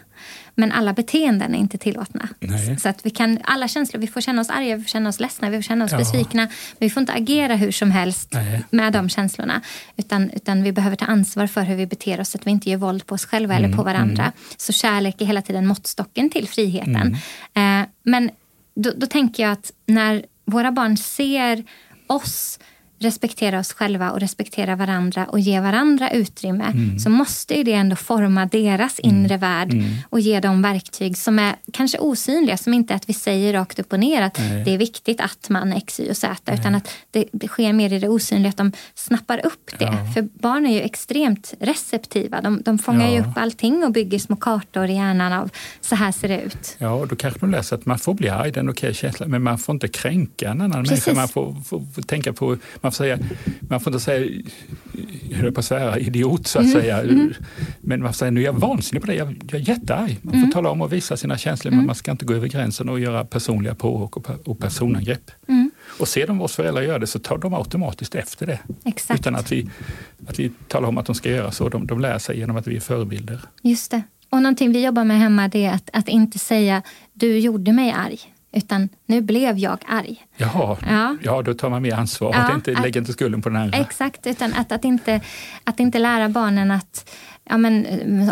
Men 0.56 0.72
alla 0.72 0.94
beteenden 0.94 1.56
är 1.56 1.60
inte 1.60 1.78
tillåtna. 1.78 2.30
Nej. 2.40 2.80
Så 2.80 2.90
att 2.90 3.06
vi 3.06 3.10
kan, 3.10 3.40
alla 3.44 3.68
känslor, 3.68 4.02
vi 4.02 4.08
får 4.08 4.22
känna 4.22 4.42
oss 4.42 4.50
arga, 4.50 4.76
vi 4.76 4.84
får 4.84 4.90
känna 4.90 5.10
oss 5.10 5.20
ledsna, 5.20 5.50
vi 5.50 5.58
får 5.58 5.62
känna 5.62 5.86
oss 5.86 5.92
ja. 5.92 5.98
besvikna. 5.98 6.42
Men 6.42 6.50
vi 6.80 6.90
får 6.90 7.02
inte 7.02 7.14
agera 7.14 7.56
hur 7.56 7.72
som 7.72 7.92
helst 7.92 8.30
Nej. 8.32 8.64
med 8.70 8.94
de 8.94 9.10
känslorna. 9.10 9.62
Utan, 9.98 10.30
utan 10.30 10.64
vi 10.64 10.72
behöver 10.72 10.96
ta 10.96 11.06
ansvar 11.06 11.48
för 11.48 11.62
hur 11.62 11.76
vi 11.76 11.86
beter 11.86 12.20
oss 12.20 12.30
så 12.30 12.38
att 12.38 12.48
vi 12.48 12.52
inte 12.52 12.70
gör 12.70 12.78
våld 12.78 13.06
på 13.06 13.16
oss 13.16 13.26
själva 13.26 13.54
mm. 13.54 13.66
eller 13.66 13.78
på 13.78 13.84
varandra. 13.84 14.24
Mm. 14.24 14.34
Så 14.58 14.74
kärlek 14.74 15.22
är 15.22 15.26
hela 15.26 15.42
tiden 15.42 15.68
måttstocken 15.68 16.30
till 16.30 16.48
friheten. 16.48 17.18
Mm. 17.54 17.84
Eh, 17.84 17.88
men 18.04 18.32
då, 18.76 18.92
då 18.96 19.08
tänker 19.08 19.44
jag 19.44 19.52
att 19.52 19.72
när 19.86 20.26
våra 20.46 20.72
barn 20.72 20.98
ser 20.98 21.64
oss 22.08 22.60
respektera 23.00 23.60
oss 23.60 23.74
själva 23.74 24.12
och 24.12 24.20
respektera 24.20 24.76
varandra 24.76 25.26
och 25.26 25.40
ge 25.40 25.60
varandra 25.60 26.12
utrymme 26.12 26.66
mm. 26.66 27.00
så 27.00 27.10
måste 27.10 27.64
det 27.64 27.74
ändå 27.74 27.96
forma 27.96 28.46
deras 28.46 29.00
mm. 29.04 29.16
inre 29.16 29.38
värld 29.38 29.74
mm. 29.74 29.86
och 30.10 30.20
ge 30.20 30.40
dem 30.40 30.62
verktyg 30.62 31.18
som 31.18 31.40
är 31.40 31.56
kanske 31.74 31.98
osynliga, 31.98 32.58
som 32.58 32.74
inte 32.74 32.94
är 32.94 32.96
att 32.96 33.10
vi 33.10 33.14
säger 33.14 33.54
rakt 33.54 33.80
upp 33.80 33.94
och 33.94 34.00
ner 34.00 34.22
att 34.22 34.40
Nej. 34.40 34.64
det 34.64 34.74
är 34.74 34.78
viktigt 34.78 35.22
att 35.22 35.50
man 35.50 35.74
X, 35.74 36.00
Y 36.00 36.10
och 36.10 36.18
Z, 36.18 36.42
Nej. 36.46 36.60
utan 36.60 36.76
att 36.76 36.90
det, 37.12 37.48
sker 37.48 37.74
mer 37.74 37.94
i 37.94 38.00
det 38.00 38.10
osynliga, 38.10 38.50
att 38.50 38.58
de 38.58 38.72
snappar 38.96 39.46
upp 39.46 39.72
det. 39.80 39.86
Ja. 39.86 40.14
För 40.14 40.22
barn 40.22 40.66
är 40.66 40.74
ju 40.74 40.82
extremt 40.82 41.54
receptiva. 41.60 42.42
De, 42.42 42.62
de 42.62 42.80
fångar 42.80 43.08
ja. 43.08 43.14
ju 43.14 43.22
upp 43.22 43.38
allting 43.38 43.84
och 43.84 43.92
bygger 43.92 44.20
små 44.20 44.36
kartor 44.36 44.86
i 44.86 44.94
hjärnan 44.94 45.34
av 45.34 45.50
så 45.82 45.96
här 45.96 46.12
ser 46.12 46.28
det 46.28 46.42
ut. 46.42 46.76
Ja, 46.78 46.92
och 46.92 47.08
då 47.08 47.16
kanske 47.16 47.40
de 47.40 47.52
läser 47.52 47.76
att 47.76 47.86
man 47.86 48.00
får 48.00 48.14
bli 48.14 48.30
arg, 48.30 48.52
det 48.52 48.60
är 48.60 48.64
en 48.64 48.70
okej 48.70 48.94
känsla, 48.94 49.28
men 49.28 49.44
man 49.44 49.58
får 49.58 49.74
inte 49.74 49.88
kränka 49.88 50.50
en 50.50 50.62
annan 50.62 50.84
Precis. 50.84 51.08
människa. 51.08 51.22
Man 51.22 51.28
får, 51.28 51.64
får, 51.64 51.86
får 51.94 52.02
tänka 52.02 52.34
på 52.34 52.58
man 52.90 52.94
får, 52.94 52.98
säga, 53.04 53.20
man 53.70 53.80
får 53.80 53.94
inte 53.94 54.04
säga, 54.04 54.42
jag 55.30 55.38
höll 55.38 55.52
på 55.52 55.60
att 55.60 55.66
säga 55.66 55.98
idiot 55.98 56.48
så 56.48 56.60
att 56.60 56.66
mm. 56.66 56.82
säga, 56.82 57.02
mm. 57.02 57.34
men 57.82 58.02
man 58.02 58.14
får 58.14 58.18
säga 58.18 58.32
nu 58.32 58.42
är 58.42 58.46
jag 58.46 58.54
vansinnig 58.54 59.02
på 59.02 59.08
det, 59.08 59.16
jag, 59.16 59.44
jag 59.52 59.62
är 59.62 59.70
jättearg. 59.70 60.18
Man 60.22 60.34
får 60.34 60.38
mm. 60.38 60.52
tala 60.52 60.70
om 60.70 60.82
och 60.82 60.94
visa 60.94 61.18
sina 61.18 61.38
känslor, 61.38 61.72
men 61.72 61.86
man 61.86 61.96
ska 61.96 62.12
inte 62.12 62.26
gå 62.26 62.34
över 62.34 62.48
gränsen 62.48 62.90
och 62.90 63.00
göra 63.00 63.26
personliga 63.26 63.76
påhopp 63.76 64.18
och, 64.18 64.48
och 64.48 64.60
personangrepp. 64.60 65.32
Och 66.00 66.08
ser 66.08 66.28
de 66.28 66.42
oss 66.42 66.56
föräldrar 66.56 66.82
göra 66.82 67.00
det 67.00 67.08
så 67.08 67.20
tar 67.20 67.38
de 67.38 67.54
automatiskt 67.54 68.16
efter 68.16 68.46
det. 68.48 68.60
Exakt. 68.86 69.20
Utan 69.20 69.36
att 69.36 69.52
vi, 69.52 69.70
att 70.28 70.40
vi 70.40 70.52
talar 70.68 70.88
om 70.88 70.98
att 70.98 71.06
de 71.06 71.16
ska 71.16 71.30
göra 71.30 71.52
så. 71.52 71.70
De, 71.70 71.88
de 71.88 72.00
lär 72.00 72.18
sig 72.18 72.40
genom 72.40 72.58
att 72.58 72.68
vi 72.68 72.76
är 72.76 72.80
förebilder. 72.80 73.42
Just 73.62 73.92
det. 73.92 74.02
Och 74.30 74.42
någonting 74.42 74.72
vi 74.72 74.86
jobbar 74.86 75.04
med 75.04 75.20
hemma 75.20 75.48
det 75.48 75.66
är 75.66 75.74
att, 75.74 75.90
att 75.94 76.08
inte 76.08 76.40
säga 76.40 76.82
du 77.14 77.40
gjorde 77.40 77.74
mig 77.74 77.92
arg. 77.92 78.20
Utan 78.52 78.90
nu 79.06 79.22
blev 79.22 79.58
jag 79.58 79.80
arg. 79.88 80.26
Jaha, 80.38 80.78
ja, 80.90 81.16
ja 81.24 81.42
då 81.42 81.54
tar 81.54 81.70
man 81.70 81.82
mer 81.82 81.94
ansvar. 81.94 82.34
Ja, 82.34 82.56
inte, 82.56 82.72
att, 82.72 82.82
lägger 82.82 83.00
inte 83.00 83.14
skulden 83.14 83.42
på 83.42 83.50
den 83.50 83.62
andra. 83.62 83.78
Exakt, 83.78 84.28
utan 84.28 84.54
att, 84.54 84.72
att, 84.72 84.86
inte, 84.86 85.22
att 85.64 85.80
inte 85.80 86.00
lära 86.00 86.30
barnen 86.30 86.72
att 86.72 87.10
ja, 87.50 87.58
men, 87.58 87.86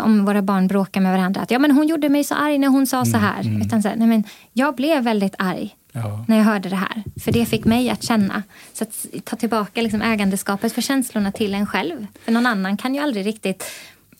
om 0.04 0.24
våra 0.24 0.42
barn 0.42 0.68
bråkar 0.68 1.00
med 1.00 1.12
varandra. 1.12 1.40
Att 1.40 1.50
ja, 1.50 1.58
men 1.58 1.70
hon 1.70 1.88
gjorde 1.88 2.08
mig 2.08 2.24
så 2.24 2.34
arg 2.34 2.58
när 2.58 2.68
hon 2.68 2.86
sa 2.86 2.96
mm, 2.96 3.06
så 3.06 3.18
här. 3.18 3.40
Mm. 3.40 3.62
Utan 3.62 3.82
så 3.82 3.88
här, 3.88 3.96
nej, 3.96 4.08
men, 4.08 4.24
jag 4.52 4.74
blev 4.74 5.04
väldigt 5.04 5.34
arg 5.38 5.76
ja. 5.92 6.24
när 6.28 6.36
jag 6.36 6.44
hörde 6.44 6.68
det 6.68 6.76
här. 6.76 7.02
För 7.20 7.32
det 7.32 7.46
fick 7.46 7.64
mig 7.64 7.90
att 7.90 8.02
känna. 8.02 8.42
Så 8.72 8.84
att 8.84 9.06
ta 9.24 9.36
tillbaka 9.36 9.82
liksom 9.82 10.02
ägandeskapet 10.02 10.72
för 10.72 10.82
känslorna 10.82 11.32
till 11.32 11.54
en 11.54 11.66
själv. 11.66 12.06
För 12.24 12.32
någon 12.32 12.46
annan 12.46 12.76
kan 12.76 12.94
ju 12.94 13.00
aldrig 13.00 13.26
riktigt 13.26 13.64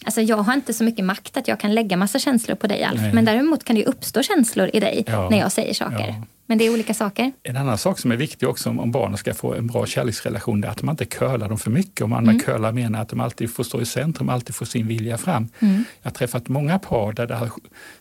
Alltså 0.04 0.20
jag 0.20 0.36
har 0.36 0.54
inte 0.54 0.74
så 0.74 0.84
mycket 0.84 1.04
makt 1.04 1.36
att 1.36 1.48
jag 1.48 1.60
kan 1.60 1.74
lägga 1.74 1.96
massa 1.96 2.18
känslor 2.18 2.56
på 2.56 2.66
dig 2.66 2.84
Alf. 2.84 3.00
Nej. 3.00 3.12
Men 3.12 3.24
däremot 3.24 3.64
kan 3.64 3.76
det 3.76 3.84
uppstå 3.84 4.22
känslor 4.22 4.70
i 4.72 4.80
dig 4.80 5.04
ja. 5.06 5.28
när 5.30 5.38
jag 5.38 5.52
säger 5.52 5.74
saker. 5.74 6.08
Ja. 6.08 6.26
Men 6.50 6.58
det 6.58 6.66
är 6.66 6.72
olika 6.72 6.94
saker. 6.94 7.32
En 7.42 7.56
annan 7.56 7.78
sak 7.78 7.98
som 7.98 8.12
är 8.12 8.16
viktig 8.16 8.48
också 8.48 8.70
om, 8.70 8.90
barnen 8.92 9.18
ska 9.18 9.34
få 9.34 9.54
en 9.54 9.66
bra 9.66 9.86
kärleksrelation 9.86 10.64
är 10.64 10.68
att 10.68 10.82
man 10.82 10.92
inte 10.92 11.04
curlar 11.04 11.48
dem 11.48 11.58
för 11.58 11.70
mycket. 11.70 12.00
Om 12.00 12.10
man 12.10 12.22
mm. 12.22 12.36
med 12.36 12.44
curla 12.44 12.72
menar 12.72 13.02
att 13.02 13.08
de 13.08 13.20
alltid 13.20 13.54
får 13.54 13.64
stå 13.64 13.80
i 13.80 13.86
centrum, 13.86 14.28
alltid 14.28 14.54
får 14.54 14.66
sin 14.66 14.86
vilja 14.86 15.18
fram. 15.18 15.48
Mm. 15.58 15.84
Jag 16.02 16.10
har 16.10 16.14
träffat 16.14 16.48
många 16.48 16.78
par 16.78 17.12
där 17.12 17.26
det 17.26 17.34
har 17.34 17.50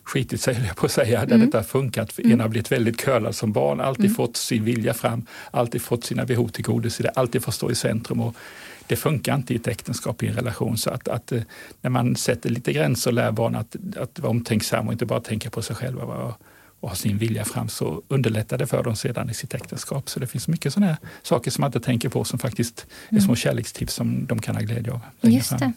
skitit 0.02 0.40
sig, 0.40 0.64
jag 0.66 0.76
på 0.76 0.86
att 0.86 0.92
säga, 0.92 1.26
där 1.26 1.34
mm. 1.34 1.46
detta 1.46 1.58
har 1.58 1.64
funkat. 1.64 2.18
Mm. 2.18 2.32
En 2.32 2.40
har 2.40 2.48
blivit 2.48 2.72
väldigt 2.72 2.96
curlad 2.96 3.34
som 3.34 3.52
barn, 3.52 3.80
alltid 3.80 4.04
mm. 4.04 4.14
fått 4.14 4.36
sin 4.36 4.64
vilja 4.64 4.94
fram, 4.94 5.26
alltid 5.50 5.82
fått 5.82 6.04
sina 6.04 6.24
behov 6.24 6.48
tillgodosedda, 6.48 7.10
alltid 7.14 7.44
får 7.44 7.52
stå 7.52 7.70
i 7.70 7.74
centrum. 7.74 8.20
Och 8.20 8.36
det 8.88 8.96
funkar 8.96 9.34
inte 9.34 9.52
i 9.52 9.56
ett 9.56 9.66
äktenskap, 9.66 10.22
i 10.22 10.26
en 10.26 10.34
relation. 10.34 10.78
Så 10.78 10.90
att, 10.90 11.08
att 11.08 11.32
eh, 11.32 11.42
när 11.80 11.90
man 11.90 12.16
sätter 12.16 12.50
lite 12.50 12.72
gränser 12.72 13.10
och 13.10 13.14
lär 13.14 13.32
barn 13.32 13.56
att, 13.56 13.76
att 13.96 14.18
vara 14.18 14.30
omtänksam 14.30 14.86
och 14.86 14.92
inte 14.92 15.06
bara 15.06 15.20
tänka 15.20 15.50
på 15.50 15.62
sig 15.62 15.76
själva 15.76 16.02
och, 16.02 16.34
och 16.80 16.88
ha 16.88 16.96
sin 16.96 17.18
vilja 17.18 17.44
fram 17.44 17.68
så 17.68 18.02
underlättar 18.08 18.58
det 18.58 18.66
för 18.66 18.82
dem 18.82 18.96
sedan 18.96 19.30
i 19.30 19.34
sitt 19.34 19.54
äktenskap. 19.54 20.08
Så 20.08 20.20
det 20.20 20.26
finns 20.26 20.48
mycket 20.48 20.72
sådana 20.72 20.86
här 20.86 20.98
saker 21.22 21.50
som 21.50 21.62
man 21.62 21.68
inte 21.68 21.80
tänker 21.80 22.08
på 22.08 22.24
som 22.24 22.38
faktiskt 22.38 22.86
mm. 23.08 23.18
är 23.18 23.24
små 23.24 23.36
kärlekstips 23.36 23.94
som 23.94 24.26
de 24.26 24.40
kan 24.40 24.54
ha 24.54 24.62
glädje 24.62 24.92
av. 24.92 25.00
Just 25.20 25.58
det. 25.58 25.72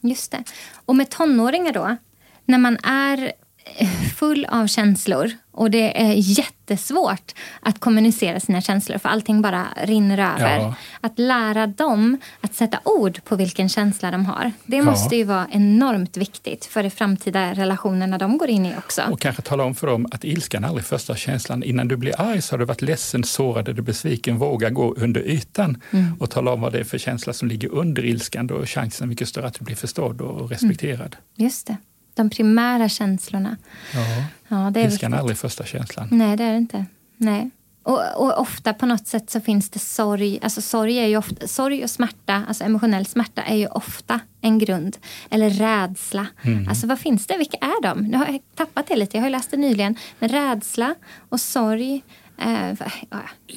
Just 0.00 0.30
det. 0.30 0.44
Och 0.84 0.96
med 0.96 1.10
tonåringar 1.10 1.72
då, 1.72 1.96
när 2.44 2.58
man 2.58 2.78
är 2.82 3.32
full 4.16 4.44
av 4.44 4.66
känslor 4.66 5.30
och 5.52 5.70
det 5.70 6.00
är 6.00 6.12
jättesvårt 6.12 7.32
att 7.60 7.80
kommunicera 7.80 8.40
sina 8.40 8.60
känslor 8.60 8.98
för 8.98 9.08
allting 9.08 9.42
bara 9.42 9.66
rinner 9.82 10.18
över. 10.18 10.58
Ja. 10.58 10.74
Att 11.00 11.18
lära 11.18 11.66
dem 11.66 12.18
att 12.40 12.54
sätta 12.54 12.80
ord 12.84 13.24
på 13.24 13.36
vilken 13.36 13.68
känsla 13.68 14.10
de 14.10 14.26
har. 14.26 14.52
Det 14.66 14.76
ja. 14.76 14.82
måste 14.82 15.16
ju 15.16 15.24
vara 15.24 15.46
enormt 15.50 16.16
viktigt 16.16 16.64
för 16.64 16.82
de 16.82 16.90
framtida 16.90 17.54
relationerna 17.54 18.18
de 18.18 18.38
går 18.38 18.48
in 18.48 18.66
i 18.66 18.74
också. 18.78 19.02
Och 19.10 19.20
kanske 19.20 19.42
tala 19.42 19.64
om 19.64 19.74
för 19.74 19.86
dem 19.86 20.06
att 20.12 20.24
ilskan 20.24 20.64
är 20.64 20.68
aldrig 20.68 20.86
första 20.86 21.16
känslan. 21.16 21.62
Innan 21.62 21.88
du 21.88 21.96
blir 21.96 22.20
arg 22.20 22.42
så 22.42 22.52
har 22.52 22.58
du 22.58 22.64
varit 22.64 22.82
ledsen, 22.82 23.24
sårad 23.24 23.68
eller 23.68 23.82
besviken. 23.82 24.38
Våga 24.38 24.70
gå 24.70 24.94
under 24.94 25.20
ytan 25.20 25.82
mm. 25.90 26.16
och 26.20 26.30
tala 26.30 26.52
om 26.52 26.60
vad 26.60 26.72
det 26.72 26.80
är 26.80 26.84
för 26.84 26.98
känsla 26.98 27.32
som 27.32 27.48
ligger 27.48 27.68
under 27.68 28.04
ilskan. 28.04 28.46
Då 28.46 28.58
är 28.58 28.66
chansen 28.66 29.08
mycket 29.08 29.28
större 29.28 29.46
att 29.46 29.54
du 29.54 29.64
blir 29.64 29.76
förstådd 29.76 30.20
och 30.20 30.50
respekterad. 30.50 31.16
Mm. 31.36 31.46
Just 31.46 31.66
det 31.66 31.76
de 32.20 32.30
primära 32.30 32.88
känslorna. 32.88 33.56
Ja, 33.94 34.00
ja 34.48 34.70
det 34.70 34.80
är 34.80 34.84
Ilskan 34.84 35.12
är 35.12 35.18
aldrig 35.18 35.38
första 35.38 35.64
känslan. 35.64 36.08
Nej, 36.10 36.36
det 36.36 36.44
är 36.44 36.52
det 36.52 36.58
inte. 36.58 36.86
Nej. 37.16 37.50
Och, 37.82 38.00
och, 38.16 38.40
ofta 38.40 38.74
på 38.74 38.86
något 38.86 39.06
sätt 39.06 39.30
så 39.30 39.40
finns 39.40 39.70
det 39.70 39.78
sorg. 39.78 40.38
Alltså 40.42 40.62
sorg, 40.62 40.98
är 40.98 41.06
ju 41.06 41.16
ofta, 41.16 41.48
sorg 41.48 41.84
och 41.84 41.90
smärta, 41.90 42.44
alltså 42.48 42.64
emotionell 42.64 43.06
smärta 43.06 43.42
är 43.42 43.56
ju 43.56 43.66
ofta 43.66 44.20
en 44.40 44.58
grund. 44.58 44.96
Eller 45.30 45.50
rädsla. 45.50 46.26
Mm. 46.42 46.68
Alltså 46.68 46.86
vad 46.86 46.98
finns 46.98 47.26
det? 47.26 47.36
Vilka 47.36 47.56
är 47.56 47.82
de? 47.82 48.00
Nu 48.00 48.16
har 48.16 48.26
jag 48.26 48.40
tappat 48.54 48.86
det 48.86 48.96
lite, 48.96 49.16
jag 49.16 49.24
har 49.24 49.30
läst 49.30 49.50
det 49.50 49.56
nyligen. 49.56 49.96
Men 50.18 50.28
rädsla 50.28 50.94
och 51.28 51.40
sorg 51.40 52.02
Uh, 52.46 52.88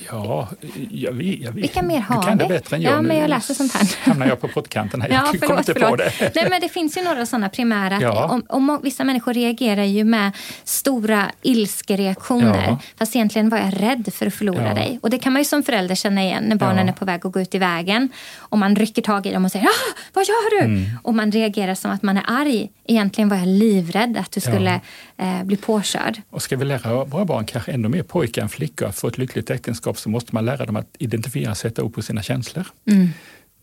ja, 0.09 0.47
jag 0.89 1.11
vet, 1.11 1.39
jag 1.39 1.51
vet. 1.51 1.63
Vilka 1.63 1.81
mer 1.81 1.99
har 1.99 2.21
du 2.21 2.27
kan 2.27 2.37
vi? 2.37 2.43
det 2.43 2.49
bättre 2.49 2.75
än 2.75 2.81
jag. 2.81 2.93
Ja, 2.93 3.01
men 3.01 3.17
jag 3.17 3.29
läser 3.29 3.53
sånt 3.53 3.73
här. 3.73 4.09
hamnar 4.09 4.27
jag 4.27 4.41
på 4.41 4.47
pottkanten 4.47 5.01
här. 5.01 5.09
Jag 5.13 5.35
ja, 5.35 5.47
kommer 5.47 5.59
inte 5.59 5.73
förlåt. 5.73 5.89
på 5.89 5.95
det. 5.95 6.31
Nej, 6.35 6.49
men 6.49 6.61
det 6.61 6.69
finns 6.69 6.97
ju 6.97 7.01
några 7.01 7.25
sådana 7.25 7.49
primära. 7.49 8.01
Ja. 8.01 8.27
Om, 8.27 8.43
om, 8.49 8.79
vissa 8.83 9.03
människor 9.03 9.33
reagerar 9.33 9.83
ju 9.83 10.03
med 10.03 10.31
stora 10.63 11.31
ilskereaktioner. 11.41 12.65
Ja. 12.67 12.79
Fast 12.97 13.15
egentligen 13.15 13.49
var 13.49 13.57
jag 13.57 13.81
rädd 13.81 14.13
för 14.13 14.27
att 14.27 14.33
förlora 14.33 14.67
ja. 14.67 14.73
dig. 14.73 14.99
Och 15.01 15.09
det 15.09 15.17
kan 15.17 15.33
man 15.33 15.41
ju 15.41 15.45
som 15.45 15.63
förälder 15.63 15.95
känna 15.95 16.23
igen 16.23 16.43
när 16.43 16.55
barnen 16.55 16.89
är 16.89 16.93
på 16.93 17.05
väg 17.05 17.25
att 17.25 17.31
gå 17.31 17.41
ut 17.41 17.55
i 17.55 17.57
vägen. 17.57 18.09
Och 18.37 18.57
man 18.57 18.75
rycker 18.75 19.01
tag 19.01 19.25
i 19.25 19.31
dem 19.31 19.45
och 19.45 19.51
säger 19.51 19.65
ah, 19.65 19.93
vad 20.13 20.25
gör 20.25 20.59
du? 20.59 20.65
Mm. 20.65 20.85
Och 21.03 21.15
man 21.15 21.31
reagerar 21.31 21.75
som 21.75 21.91
att 21.91 22.03
man 22.03 22.17
är 22.17 22.23
arg. 22.27 22.69
Egentligen 22.85 23.29
var 23.29 23.37
jag 23.37 23.47
livrädd 23.47 24.17
att 24.17 24.31
du 24.31 24.41
skulle 24.41 24.81
eh, 25.17 25.43
bli 25.43 25.57
påkörd. 25.57 26.21
Och 26.29 26.41
ska 26.41 26.57
vi 26.57 26.65
lära 26.65 27.03
våra 27.03 27.25
barn, 27.25 27.45
kanske 27.45 27.71
ännu 27.71 27.87
mer 27.87 28.03
pojkar 28.03 28.41
än 28.41 28.49
flickor, 28.49 28.87
att 28.87 28.95
få 28.95 29.07
ett 29.07 29.17
lyckligt 29.17 29.49
äktenskap 29.49 29.97
så 29.97 30.09
måste 30.09 30.35
man 30.35 30.45
lära 30.45 30.65
dem 30.65 30.75
att 30.75 30.95
identifiera 30.97 31.51
och 31.51 31.57
sätta 31.57 31.83
ord 31.83 31.93
på 31.93 32.01
sina 32.01 32.21
känslor. 32.21 32.67
Mm. 32.85 33.09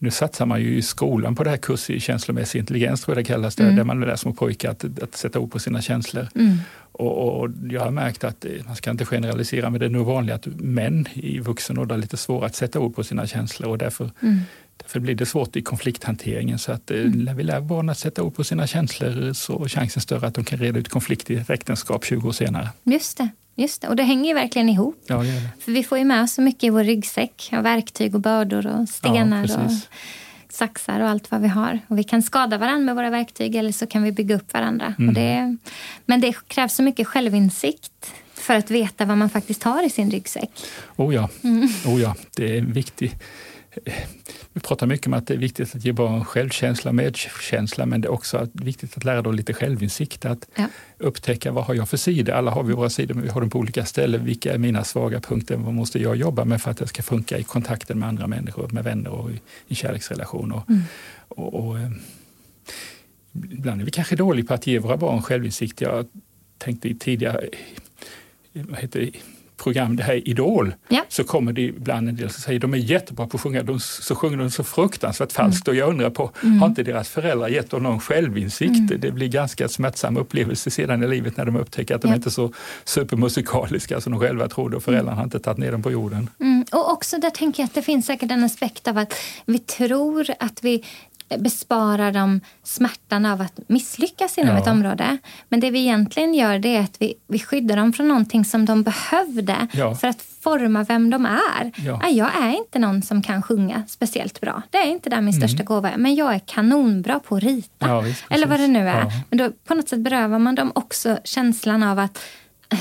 Nu 0.02 0.10
satsar 0.10 0.46
man 0.46 0.60
ju 0.60 0.76
i 0.76 0.82
skolan 0.82 1.34
på 1.34 1.44
det 1.44 1.50
här 1.50 1.56
kurs 1.56 1.90
i 1.90 2.00
känslomässig 2.00 2.58
intelligens, 2.58 3.00
tror 3.00 3.16
jag 3.16 3.24
det 3.24 3.28
kallas, 3.28 3.58
mm. 3.58 3.76
där 3.76 3.84
man 3.84 4.00
lär 4.00 4.16
små 4.16 4.32
pojkar 4.32 4.70
att, 4.70 5.02
att 5.02 5.16
sätta 5.16 5.38
ord 5.38 5.52
på 5.52 5.58
sina 5.58 5.82
känslor. 5.82 6.28
Mm. 6.34 6.58
Och, 6.92 7.40
och, 7.40 7.50
jag 7.70 7.80
har 7.80 7.90
märkt 7.90 8.24
att, 8.24 8.44
eh, 8.44 8.50
man 8.66 8.76
ska 8.76 8.90
inte 8.90 9.04
generalisera, 9.04 9.70
men 9.70 9.80
det 9.80 9.86
är 9.86 9.90
nog 9.90 10.06
vanligt 10.06 10.34
att 10.34 10.46
män 10.46 11.06
i 11.12 11.38
vuxen 11.38 11.78
ålder 11.78 11.94
har 11.94 12.02
lite 12.02 12.16
svårare 12.16 12.46
att 12.46 12.54
sätta 12.54 12.80
ord 12.80 12.94
på 12.94 13.04
sina 13.04 13.26
känslor 13.26 13.70
och 13.70 13.78
därför 13.78 14.10
mm. 14.22 14.40
Därför 14.82 15.00
blir 15.00 15.14
det 15.14 15.26
svårt 15.26 15.56
i 15.56 15.62
konflikthanteringen. 15.62 16.58
Så 16.58 16.72
att 16.72 16.90
eh, 16.90 17.00
mm. 17.00 17.10
när 17.10 17.34
vi 17.34 17.42
lär 17.42 17.60
barn 17.60 17.88
att 17.88 17.98
sätta 17.98 18.22
ord 18.22 18.34
på 18.34 18.44
sina 18.44 18.66
känslor 18.66 19.32
så 19.32 19.64
är 19.64 19.68
chansen 19.68 20.02
större 20.02 20.26
att 20.26 20.34
de 20.34 20.44
kan 20.44 20.58
reda 20.58 20.78
ut 20.78 20.88
konflikt 20.88 21.30
i 21.30 21.34
ett 21.34 21.50
äktenskap 21.50 22.04
20 22.04 22.28
år 22.28 22.32
senare. 22.32 22.68
Just 22.84 23.18
det. 23.18 23.28
Just 23.54 23.82
det. 23.82 23.88
Och 23.88 23.96
det 23.96 24.02
hänger 24.02 24.28
ju 24.28 24.34
verkligen 24.34 24.68
ihop. 24.68 25.04
Ja, 25.06 25.16
det 25.16 25.32
det. 25.32 25.48
För 25.60 25.72
vi 25.72 25.84
får 25.84 25.98
ju 25.98 26.04
med 26.04 26.22
oss 26.22 26.32
så 26.32 26.42
mycket 26.42 26.64
i 26.64 26.70
vår 26.70 26.84
ryggsäck. 26.84 27.50
Av 27.52 27.62
verktyg 27.62 28.14
och 28.14 28.20
bördor 28.20 28.66
och 28.66 28.88
stenar 28.88 29.46
ja, 29.48 29.64
och 29.64 29.70
saxar 30.48 31.00
och 31.00 31.08
allt 31.08 31.30
vad 31.30 31.40
vi 31.40 31.48
har. 31.48 31.78
Och 31.88 31.98
vi 31.98 32.04
kan 32.04 32.22
skada 32.22 32.58
varandra 32.58 32.84
med 32.84 32.94
våra 32.94 33.10
verktyg 33.10 33.56
eller 33.56 33.72
så 33.72 33.86
kan 33.86 34.02
vi 34.02 34.12
bygga 34.12 34.36
upp 34.36 34.52
varandra. 34.52 34.94
Mm. 34.98 35.08
Och 35.08 35.14
det, 35.14 35.56
men 36.06 36.20
det 36.20 36.36
krävs 36.48 36.74
så 36.74 36.82
mycket 36.82 37.06
självinsikt 37.06 38.12
för 38.34 38.54
att 38.54 38.70
veta 38.70 39.04
vad 39.04 39.18
man 39.18 39.30
faktiskt 39.30 39.62
har 39.62 39.86
i 39.86 39.90
sin 39.90 40.10
ryggsäck. 40.10 40.50
Oh 40.96 41.14
ja, 41.14 41.28
mm. 41.42 41.68
oh 41.86 42.00
ja 42.00 42.14
det 42.36 42.58
är 42.58 42.62
viktigt 42.62 43.14
vi 44.52 44.60
pratar 44.60 44.86
mycket 44.86 45.06
om 45.06 45.14
att 45.14 45.26
det 45.26 45.34
är 45.34 45.38
viktigt 45.38 45.74
att 45.74 45.84
ge 45.84 45.92
barn 45.92 46.24
självkänsla, 46.24 46.92
medkänsla, 46.92 47.86
men 47.86 48.00
det 48.00 48.08
är 48.08 48.12
också 48.12 48.48
viktigt 48.52 48.96
att 48.96 49.04
lära 49.04 49.22
dem 49.22 49.34
lite 49.34 49.54
självinsikt. 49.54 50.24
Att 50.24 50.48
ja. 50.54 50.66
upptäcka 50.98 51.52
vad 51.52 51.64
har 51.64 51.74
jag 51.74 51.88
för 51.88 51.96
sidor? 51.96 52.32
Alla 52.32 52.50
har 52.50 52.62
vi 52.62 52.72
våra 52.72 52.90
sidor, 52.90 53.14
men 53.14 53.24
vi 53.24 53.30
har 53.30 53.40
dem 53.40 53.50
på 53.50 53.58
olika 53.58 53.84
ställen. 53.84 54.24
Vilka 54.24 54.54
är 54.54 54.58
mina 54.58 54.84
svaga 54.84 55.20
punkter? 55.20 55.56
Vad 55.56 55.74
måste 55.74 55.98
jag 55.98 56.16
jobba 56.16 56.44
med 56.44 56.62
för 56.62 56.70
att 56.70 56.76
det 56.76 56.86
ska 56.86 57.02
funka 57.02 57.38
i 57.38 57.42
kontakten 57.42 57.98
med 57.98 58.08
andra 58.08 58.26
människor, 58.26 58.68
med 58.68 58.84
vänner 58.84 59.10
och 59.10 59.30
i, 59.30 59.40
i 59.68 59.74
kärleksrelationer? 59.74 60.62
Mm. 60.68 60.82
Och, 61.28 61.54
och, 61.54 61.78
eh, 61.78 61.90
ibland 63.32 63.80
är 63.80 63.84
vi 63.84 63.90
kanske 63.90 64.16
dåliga 64.16 64.46
på 64.46 64.54
att 64.54 64.66
ge 64.66 64.78
våra 64.78 64.96
barn 64.96 65.22
självinsikt. 65.22 65.80
Jag 65.80 66.06
tänkte 66.58 66.94
tidigare 66.94 67.48
vad 68.52 68.78
heter 68.78 69.00
det, 69.00 69.10
program, 69.62 69.96
det 69.96 70.02
här 70.02 70.28
Idol, 70.28 70.74
ja. 70.88 71.04
så 71.08 71.24
kommer 71.24 71.52
det 71.52 71.62
ibland 71.62 72.08
en 72.08 72.16
del 72.16 72.30
som 72.30 72.42
säger 72.42 72.60
de 72.60 72.74
är 72.74 72.78
jättebra 72.78 73.26
på 73.26 73.36
att 73.36 73.42
sjunga, 73.42 73.62
de, 73.62 73.80
så 73.80 74.14
sjunger 74.14 74.36
de 74.36 74.50
så 74.50 74.64
fruktansvärt 74.64 75.32
falskt 75.32 75.68
mm. 75.68 75.76
och 75.76 75.80
jag 75.80 75.88
undrar 75.88 76.10
på, 76.10 76.30
mm. 76.42 76.58
har 76.58 76.68
inte 76.68 76.82
deras 76.82 77.08
föräldrar 77.08 77.48
gett 77.48 77.70
dem 77.70 77.82
någon 77.82 78.00
självinsikt? 78.00 78.90
Mm. 78.90 79.00
Det 79.00 79.10
blir 79.10 79.28
ganska 79.28 79.68
smärtsam 79.68 80.16
upplevelse 80.16 80.70
sedan 80.70 81.02
i 81.02 81.08
livet 81.08 81.36
när 81.36 81.44
de 81.44 81.56
upptäcker 81.56 81.94
att 81.94 82.02
de 82.02 82.08
ja. 82.08 82.14
inte 82.14 82.28
är 82.28 82.30
så 82.30 82.52
supermusikaliska 82.84 84.00
som 84.00 84.12
de 84.12 84.20
själva 84.20 84.48
trodde 84.48 84.76
och 84.76 84.82
föräldrarna 84.82 85.16
har 85.16 85.24
inte 85.24 85.38
tagit 85.38 85.58
ner 85.58 85.72
dem 85.72 85.82
på 85.82 85.90
jorden. 85.90 86.30
Mm. 86.40 86.64
Och 86.72 86.92
också 86.92 87.18
där 87.18 87.30
tänker 87.30 87.62
jag 87.62 87.66
att 87.66 87.74
det 87.74 87.82
finns 87.82 88.06
säkert 88.06 88.30
en 88.30 88.44
aspekt 88.44 88.88
av 88.88 88.98
att 88.98 89.14
vi 89.46 89.58
tror 89.58 90.26
att 90.38 90.64
vi 90.64 90.84
besparar 91.38 92.12
dem 92.12 92.40
smärtan 92.62 93.26
av 93.26 93.40
att 93.40 93.60
misslyckas 93.66 94.38
inom 94.38 94.54
ja. 94.54 94.62
ett 94.62 94.68
område. 94.68 95.18
Men 95.48 95.60
det 95.60 95.70
vi 95.70 95.78
egentligen 95.78 96.34
gör 96.34 96.58
det 96.58 96.76
är 96.76 96.80
att 96.80 96.96
vi, 96.98 97.14
vi 97.26 97.38
skyddar 97.38 97.76
dem 97.76 97.92
från 97.92 98.08
någonting 98.08 98.44
som 98.44 98.64
de 98.64 98.82
behövde 98.82 99.68
ja. 99.72 99.94
för 99.94 100.08
att 100.08 100.22
forma 100.40 100.84
vem 100.84 101.10
de 101.10 101.26
är. 101.26 101.72
Ja. 101.76 102.08
Jag 102.08 102.30
är 102.42 102.56
inte 102.56 102.78
någon 102.78 103.02
som 103.02 103.22
kan 103.22 103.42
sjunga 103.42 103.82
speciellt 103.88 104.40
bra. 104.40 104.62
Det 104.70 104.78
är 104.78 104.86
inte 104.86 105.10
där 105.10 105.20
min 105.20 105.34
mm. 105.34 105.48
största 105.48 105.64
gåva 105.64 105.90
är. 105.90 105.96
Men 105.96 106.14
jag 106.14 106.34
är 106.34 106.38
kanonbra 106.38 107.20
på 107.20 107.36
att 107.36 107.42
rita. 107.42 108.00
Visst, 108.00 108.24
Eller 108.30 108.46
vad 108.46 108.60
det 108.60 108.66
nu 108.66 108.88
är. 108.88 109.12
Men 109.30 109.38
då 109.38 109.50
på 109.64 109.74
något 109.74 109.88
sätt 109.88 110.00
berövar 110.00 110.38
man 110.38 110.54
dem 110.54 110.72
också 110.74 111.18
känslan 111.24 111.82
av 111.82 111.98
att, 111.98 112.18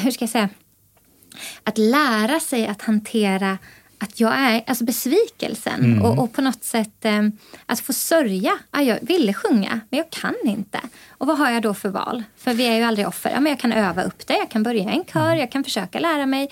hur 0.03 0.11
ska 0.11 0.23
jag 0.23 0.29
säga, 0.29 0.49
att 1.63 1.77
lära 1.77 2.39
sig 2.39 2.67
att 2.67 2.81
hantera 2.81 3.57
att 3.99 4.19
jag 4.19 4.33
är, 4.33 4.63
alltså 4.67 4.83
besvikelsen 4.83 5.85
mm. 5.85 6.01
och, 6.01 6.23
och, 6.23 6.33
på 6.33 6.41
något 6.41 6.63
sätt 6.63 7.05
eh, 7.05 7.27
att 7.65 7.79
få 7.79 7.93
sörja. 7.93 8.59
Ah, 8.71 8.81
jag 8.81 8.99
ville 9.01 9.33
sjunga, 9.33 9.79
men 9.89 9.97
jag 9.97 10.09
kan 10.09 10.35
inte. 10.43 10.79
Och 11.09 11.27
vad 11.27 11.37
har 11.37 11.51
jag 11.51 11.61
då 11.61 11.73
för 11.73 11.89
val? 11.89 12.23
För 12.37 12.53
vi 12.53 12.67
är 12.67 12.75
ju 12.77 12.83
aldrig 12.83 13.07
offer. 13.07 13.31
Ja, 13.31 13.39
men 13.39 13.49
jag 13.49 13.59
kan 13.59 13.73
öva 13.73 14.03
upp 14.03 14.27
det, 14.27 14.33
jag 14.33 14.51
kan 14.51 14.63
börja 14.63 14.89
en 14.89 15.05
kör, 15.05 15.25
mm. 15.25 15.39
jag 15.39 15.51
kan 15.51 15.63
försöka 15.63 15.99
lära 15.99 16.25
mig. 16.25 16.49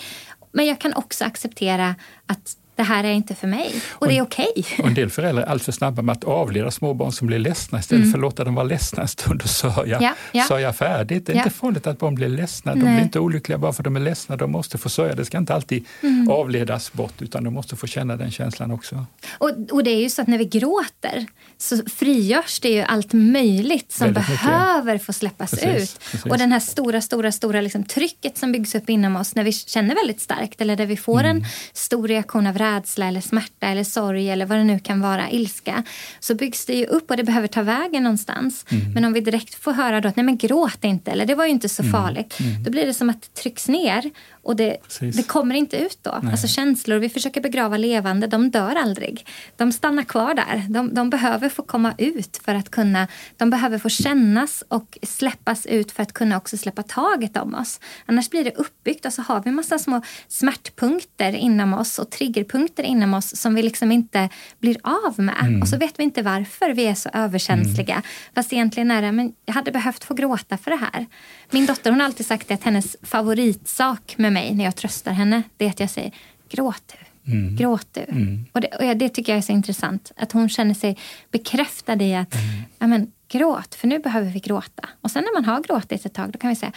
Men 0.51 0.65
jag 0.65 0.79
kan 0.79 0.93
också 0.93 1.25
acceptera 1.25 1.95
att 2.25 2.57
det 2.77 2.83
här 2.83 3.03
är 3.03 3.11
inte 3.11 3.35
för 3.35 3.47
mig. 3.47 3.81
Och, 3.89 4.01
och 4.01 4.07
det 4.07 4.17
är 4.17 4.21
okej. 4.21 4.53
Okay. 4.55 4.85
en 4.87 4.93
del 4.93 5.09
föräldrar 5.09 5.43
är 5.43 5.47
alltför 5.47 5.71
snabba 5.71 6.01
med 6.01 6.13
att 6.13 6.23
avleda 6.23 6.71
småbarn 6.71 7.11
som 7.11 7.27
blir 7.27 7.39
ledsna 7.39 7.79
istället 7.79 8.01
mm. 8.01 8.11
för 8.11 8.17
att 8.17 8.21
låta 8.21 8.43
dem 8.43 8.55
vara 8.55 8.65
ledsna 8.65 9.01
en 9.01 9.07
stund 9.07 9.41
och 9.41 9.49
sörja, 9.49 9.97
ja, 10.01 10.13
ja. 10.31 10.43
sörja 10.43 10.73
färdigt. 10.73 11.25
Det 11.25 11.31
är 11.31 11.35
ja. 11.35 11.43
inte 11.43 11.55
farligt 11.55 11.87
att 11.87 11.99
barn 11.99 12.15
blir 12.15 12.27
ledsna. 12.27 12.75
De 12.75 12.79
Nej. 12.79 12.93
blir 12.93 13.03
inte 13.03 13.19
olyckliga 13.19 13.57
bara 13.57 13.73
för 13.73 13.81
att 13.81 13.83
de 13.83 13.95
är 13.95 13.99
ledsna. 13.99 14.35
De 14.35 14.51
måste 14.51 14.77
få 14.77 14.89
sörja. 14.89 15.15
Det 15.15 15.25
ska 15.25 15.37
inte 15.37 15.53
alltid 15.53 15.85
mm. 16.03 16.29
avledas 16.29 16.93
bort 16.93 17.21
utan 17.21 17.43
de 17.43 17.53
måste 17.53 17.75
få 17.75 17.87
känna 17.87 18.17
den 18.17 18.31
känslan 18.31 18.71
också. 18.71 19.05
Och, 19.37 19.51
och 19.71 19.83
det 19.83 19.91
är 19.91 20.01
ju 20.01 20.09
så 20.09 20.21
att 20.21 20.27
när 20.27 20.37
vi 20.37 20.45
gråter 20.45 21.25
så 21.57 21.77
frigörs 21.85 22.59
det 22.59 22.69
ju 22.69 22.81
allt 22.81 23.13
möjligt 23.13 23.91
som 23.91 24.05
Väldigt 24.05 24.27
behöver 24.27 24.93
mycket. 24.93 25.05
få 25.05 25.13
släppas 25.13 25.51
precis, 25.51 25.67
ut. 25.67 25.99
Precis. 26.11 26.31
Och 26.31 26.37
den 26.37 26.51
här 26.51 26.59
stora, 26.59 27.01
stora, 27.01 27.31
stora 27.31 27.61
liksom 27.61 27.83
trycket 27.83 28.37
som 28.37 28.51
byggs 28.51 28.75
upp 28.75 28.89
inom 28.89 29.15
oss 29.15 29.35
när 29.35 29.43
vi 29.43 29.51
känner 29.51 29.95
väldigt 29.95 30.21
starkt 30.21 30.61
eller 30.61 30.75
där 30.75 30.85
vi 30.85 30.97
får 30.97 31.19
mm. 31.19 31.37
en 31.37 31.45
stor 31.73 32.07
reaktion 32.07 32.47
av 32.47 32.57
rädsla 32.67 33.07
eller 33.07 33.21
smärta 33.21 33.67
eller 33.67 33.83
sorg 33.83 34.29
eller 34.29 34.45
vad 34.45 34.57
det 34.57 34.63
nu 34.63 34.79
kan 34.79 35.01
vara, 35.01 35.29
ilska, 35.29 35.83
så 36.19 36.35
byggs 36.35 36.65
det 36.65 36.73
ju 36.73 36.85
upp 36.85 37.09
och 37.09 37.17
det 37.17 37.23
behöver 37.23 37.47
ta 37.47 37.61
vägen 37.61 38.03
någonstans. 38.03 38.65
Mm. 38.69 38.93
Men 38.93 39.05
om 39.05 39.13
vi 39.13 39.21
direkt 39.21 39.55
får 39.55 39.73
höra 39.73 40.01
då 40.01 40.09
att 40.09 40.15
nej 40.15 40.25
men 40.25 40.37
gråt 40.37 40.83
inte 40.83 41.11
eller 41.11 41.25
det 41.25 41.35
var 41.35 41.45
ju 41.45 41.51
inte 41.51 41.69
så 41.69 41.81
mm. 41.81 41.91
farligt, 41.91 42.39
mm. 42.39 42.63
då 42.63 42.71
blir 42.71 42.85
det 42.85 42.93
som 42.93 43.09
att 43.09 43.21
det 43.21 43.41
trycks 43.41 43.67
ner 43.67 44.11
och 44.47 44.55
det, 44.55 44.77
det 44.99 45.27
kommer 45.27 45.55
inte 45.55 45.77
ut 45.77 45.99
då. 46.01 46.19
Nej. 46.21 46.31
Alltså 46.31 46.47
känslor 46.47 46.97
vi 46.97 47.09
försöker 47.09 47.41
begrava 47.41 47.77
levande, 47.77 48.27
de 48.27 48.49
dör 48.49 48.75
aldrig. 48.75 49.25
De 49.57 49.71
stannar 49.71 50.03
kvar 50.03 50.33
där. 50.33 50.65
De, 50.69 50.93
de, 50.93 51.09
behöver 51.09 51.49
få 51.49 51.63
komma 51.63 51.93
ut 51.97 52.41
för 52.45 52.55
att 52.55 52.69
kunna, 52.71 53.07
de 53.37 53.49
behöver 53.49 53.77
få 53.77 53.89
kännas 53.89 54.63
och 54.67 54.97
släppas 55.03 55.65
ut 55.65 55.91
för 55.91 56.03
att 56.03 56.13
kunna 56.13 56.37
också 56.37 56.57
släppa 56.57 56.83
taget 56.83 57.37
om 57.37 57.55
oss. 57.55 57.79
Annars 58.05 58.29
blir 58.29 58.43
det 58.43 58.55
uppbyggt 58.55 59.05
och 59.05 59.13
så 59.13 59.21
har 59.21 59.41
vi 59.45 59.51
massa 59.51 59.79
små 59.79 60.01
smärtpunkter 60.27 61.33
inom 61.35 61.73
oss 61.73 61.99
och 61.99 62.09
triggerpunkter 62.09 62.56
inom 62.77 63.13
oss 63.13 63.37
som 63.37 63.55
vi 63.55 63.63
liksom 63.63 63.91
inte 63.91 64.29
blir 64.59 64.77
av 64.83 65.19
med. 65.19 65.35
Mm. 65.41 65.61
Och 65.61 65.67
så 65.67 65.77
vet 65.77 65.99
vi 65.99 66.03
inte 66.03 66.21
varför 66.21 66.69
vi 66.73 66.85
är 66.85 66.95
så 66.95 67.09
överkänsliga. 67.13 67.93
Mm. 67.93 68.03
Fast 68.35 68.53
egentligen 68.53 68.91
är 68.91 69.01
det, 69.01 69.11
men 69.11 69.33
jag 69.45 69.53
hade 69.53 69.71
behövt 69.71 70.03
få 70.03 70.13
gråta 70.13 70.57
för 70.57 70.71
det 70.71 70.77
här. 70.77 71.05
Min 71.51 71.65
dotter 71.65 71.89
hon 71.91 71.99
har 71.99 72.05
alltid 72.07 72.25
sagt 72.25 72.51
att 72.51 72.63
hennes 72.63 72.95
favoritsak 73.01 74.15
med 74.17 74.33
mig 74.33 74.53
när 74.53 74.63
jag 74.63 74.75
tröstar 74.75 75.11
henne, 75.11 75.43
det 75.57 75.65
är 75.65 75.69
att 75.69 75.79
jag 75.79 75.89
säger 75.89 76.11
gråt 76.49 76.83
du. 76.87 77.31
Mm. 77.31 77.55
Gråt 77.55 77.87
du. 77.91 78.01
Mm. 78.01 78.45
Och, 78.51 78.61
det, 78.61 78.67
och 78.67 78.97
det 78.97 79.09
tycker 79.09 79.31
jag 79.31 79.37
är 79.37 79.41
så 79.41 79.51
intressant. 79.51 80.11
Att 80.15 80.31
hon 80.31 80.49
känner 80.49 80.73
sig 80.73 80.97
bekräftad 81.31 82.01
i 82.01 82.15
att 82.15 82.33
mm. 82.33 82.45
ja, 82.79 82.87
men, 82.87 83.11
gråt, 83.29 83.75
för 83.75 83.87
nu 83.87 83.99
behöver 83.99 84.31
vi 84.31 84.39
gråta. 84.39 84.89
Och 85.01 85.11
sen 85.11 85.23
när 85.23 85.33
man 85.33 85.45
har 85.45 85.61
gråtit 85.61 86.05
ett 86.05 86.13
tag, 86.13 86.31
då 86.31 86.39
kan 86.39 86.49
vi 86.49 86.55
säga 86.55 86.71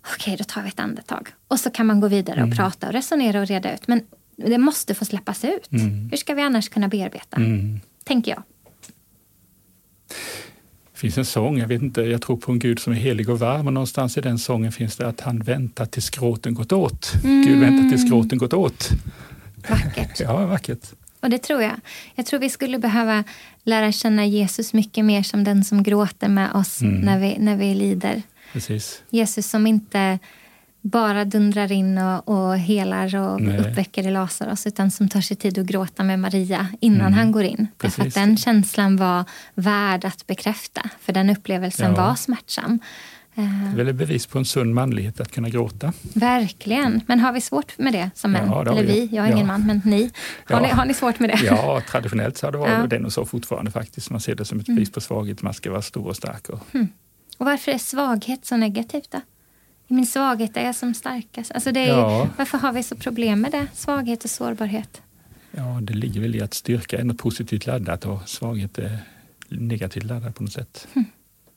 okej, 0.00 0.14
okay, 0.16 0.36
då 0.36 0.44
tar 0.44 0.62
vi 0.62 0.68
ett 0.68 0.80
andetag. 0.80 1.28
Och 1.48 1.60
så 1.60 1.70
kan 1.70 1.86
man 1.86 2.00
gå 2.00 2.08
vidare 2.08 2.40
och 2.40 2.46
mm. 2.46 2.56
prata 2.56 2.86
och 2.86 2.92
resonera 2.92 3.40
och 3.40 3.46
reda 3.46 3.74
ut. 3.74 3.88
Men 3.88 4.02
det 4.46 4.58
måste 4.58 4.94
få 4.94 5.04
släppas 5.04 5.44
ut. 5.44 5.72
Mm. 5.72 6.08
Hur 6.10 6.16
ska 6.16 6.34
vi 6.34 6.42
annars 6.42 6.68
kunna 6.68 6.88
bearbeta? 6.88 7.36
Mm. 7.36 7.80
Tänker 8.04 8.30
jag. 8.30 8.42
Det 10.92 11.00
finns 11.00 11.18
en 11.18 11.24
sång, 11.24 11.58
jag 11.58 11.68
vet 11.68 11.82
inte, 11.82 12.02
jag 12.02 12.22
tror 12.22 12.36
på 12.36 12.52
en 12.52 12.58
Gud 12.58 12.78
som 12.78 12.92
är 12.92 12.96
helig 12.96 13.28
och 13.28 13.38
varm 13.38 13.66
och 13.66 13.72
någonstans 13.72 14.18
i 14.18 14.20
den 14.20 14.38
sången 14.38 14.72
finns 14.72 14.96
det 14.96 15.08
att 15.08 15.20
han 15.20 15.38
väntar 15.38 15.86
tills 15.86 16.10
gråten 16.10 16.54
gått 16.54 16.72
åt. 16.72 17.12
Mm. 17.24 17.46
Gud 17.46 17.60
väntar 17.60 17.88
tills 17.88 18.10
gråten 18.10 18.38
gått 18.38 18.52
åt. 18.52 18.90
Vackert. 19.68 20.20
ja, 20.20 20.46
vackert. 20.46 20.92
Och 21.20 21.30
det 21.30 21.38
tror 21.38 21.62
jag. 21.62 21.80
Jag 22.14 22.26
tror 22.26 22.40
vi 22.40 22.50
skulle 22.50 22.78
behöva 22.78 23.24
lära 23.62 23.92
känna 23.92 24.26
Jesus 24.26 24.72
mycket 24.72 25.04
mer 25.04 25.22
som 25.22 25.44
den 25.44 25.64
som 25.64 25.82
gråter 25.82 26.28
med 26.28 26.52
oss 26.52 26.80
mm. 26.80 27.00
när, 27.00 27.18
vi, 27.18 27.38
när 27.38 27.56
vi 27.56 27.74
lider. 27.74 28.22
Precis. 28.52 29.02
Jesus 29.10 29.50
som 29.50 29.66
inte 29.66 30.18
bara 30.80 31.24
dundrar 31.24 31.72
in 31.72 31.98
och, 31.98 32.28
och 32.28 32.58
helar 32.58 33.16
och 33.16 33.40
Nej. 33.40 33.58
uppväcker 33.58 34.06
i 34.06 34.10
Lazarus 34.10 34.66
utan 34.66 34.90
som 34.90 35.08
tar 35.08 35.20
sig 35.20 35.36
tid 35.36 35.58
att 35.58 35.66
gråta 35.66 36.04
med 36.04 36.18
Maria 36.18 36.66
innan 36.80 37.00
mm. 37.00 37.12
han 37.12 37.32
går 37.32 37.44
in. 37.44 37.68
Därför 37.76 38.06
att 38.06 38.14
den 38.14 38.36
känslan 38.36 38.96
var 38.96 39.24
värd 39.54 40.04
att 40.04 40.26
bekräfta 40.26 40.90
för 41.00 41.12
den 41.12 41.30
upplevelsen 41.30 41.94
ja. 41.96 42.06
var 42.06 42.14
smärtsam. 42.14 42.80
Det 43.38 43.42
är 43.42 43.76
väl 43.76 43.88
ett 43.88 43.96
bevis 43.96 44.26
på 44.26 44.38
en 44.38 44.44
sund 44.44 44.74
manlighet 44.74 45.20
att 45.20 45.32
kunna 45.32 45.48
gråta. 45.48 45.92
Verkligen. 46.14 47.00
Men 47.06 47.20
har 47.20 47.32
vi 47.32 47.40
svårt 47.40 47.78
med 47.78 47.92
det 47.92 48.10
som 48.14 48.32
män? 48.32 48.46
Ja, 48.46 48.62
Eller 48.62 48.84
vi, 48.84 49.08
jag 49.12 49.28
är 49.28 49.32
ingen 49.32 49.46
man, 49.46 49.66
men 49.66 49.82
ni. 49.84 50.10
Har, 50.44 50.56
ja. 50.56 50.60
ni. 50.60 50.68
har 50.68 50.84
ni 50.84 50.94
svårt 50.94 51.20
med 51.20 51.30
det? 51.30 51.40
Ja, 51.44 51.82
traditionellt 51.90 52.36
så 52.36 52.46
har 52.46 52.52
det 52.52 52.58
varit 52.58 52.72
ja. 52.72 52.86
det 52.86 52.98
nog 52.98 53.12
så 53.12 53.24
fortfarande 53.24 53.70
faktiskt. 53.70 54.10
Man 54.10 54.20
ser 54.20 54.34
det 54.34 54.44
som 54.44 54.60
ett 54.60 54.66
bevis 54.66 54.92
på 54.92 55.00
svaghet, 55.00 55.42
man 55.42 55.54
ska 55.54 55.70
vara 55.70 55.82
stor 55.82 56.06
och 56.06 56.16
stark. 56.16 56.48
Och... 56.48 56.60
Mm. 56.74 56.88
och 57.38 57.46
varför 57.46 57.72
är 57.72 57.78
svaghet 57.78 58.46
så 58.46 58.56
negativt 58.56 59.10
då? 59.10 59.20
I 59.90 59.94
min 59.94 60.06
svaghet 60.06 60.56
är 60.56 60.64
jag 60.64 60.74
som 60.74 60.94
starkast. 60.94 61.52
Alltså 61.52 61.72
det 61.72 61.80
är, 61.80 61.88
ja. 61.88 62.28
Varför 62.36 62.58
har 62.58 62.72
vi 62.72 62.82
så 62.82 62.96
problem 62.96 63.40
med 63.40 63.52
det? 63.52 63.66
Svaghet 63.74 64.24
och 64.24 64.30
sårbarhet. 64.30 65.02
Ja, 65.50 65.78
det 65.82 65.92
ligger 65.92 66.20
väl 66.20 66.36
i 66.36 66.42
att 66.42 66.54
styrka 66.54 66.98
är 66.98 67.04
något 67.04 67.18
positivt 67.18 67.66
laddat 67.66 68.04
och 68.04 68.28
svaghet 68.28 68.78
är 68.78 68.98
negativt 69.48 70.04
laddat 70.04 70.34
på 70.34 70.42
något 70.42 70.52
sätt. 70.52 70.88
Mm. 70.94 71.06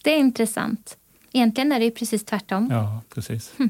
Det 0.04 0.12
är 0.12 0.18
intressant. 0.18 0.98
Egentligen 1.32 1.72
är 1.72 1.80
det 1.80 1.86
ju 1.86 1.92
precis 1.92 2.26
tvärtom. 2.26 2.68
Ja, 2.72 3.02
precis. 3.14 3.54
Mm. 3.60 3.70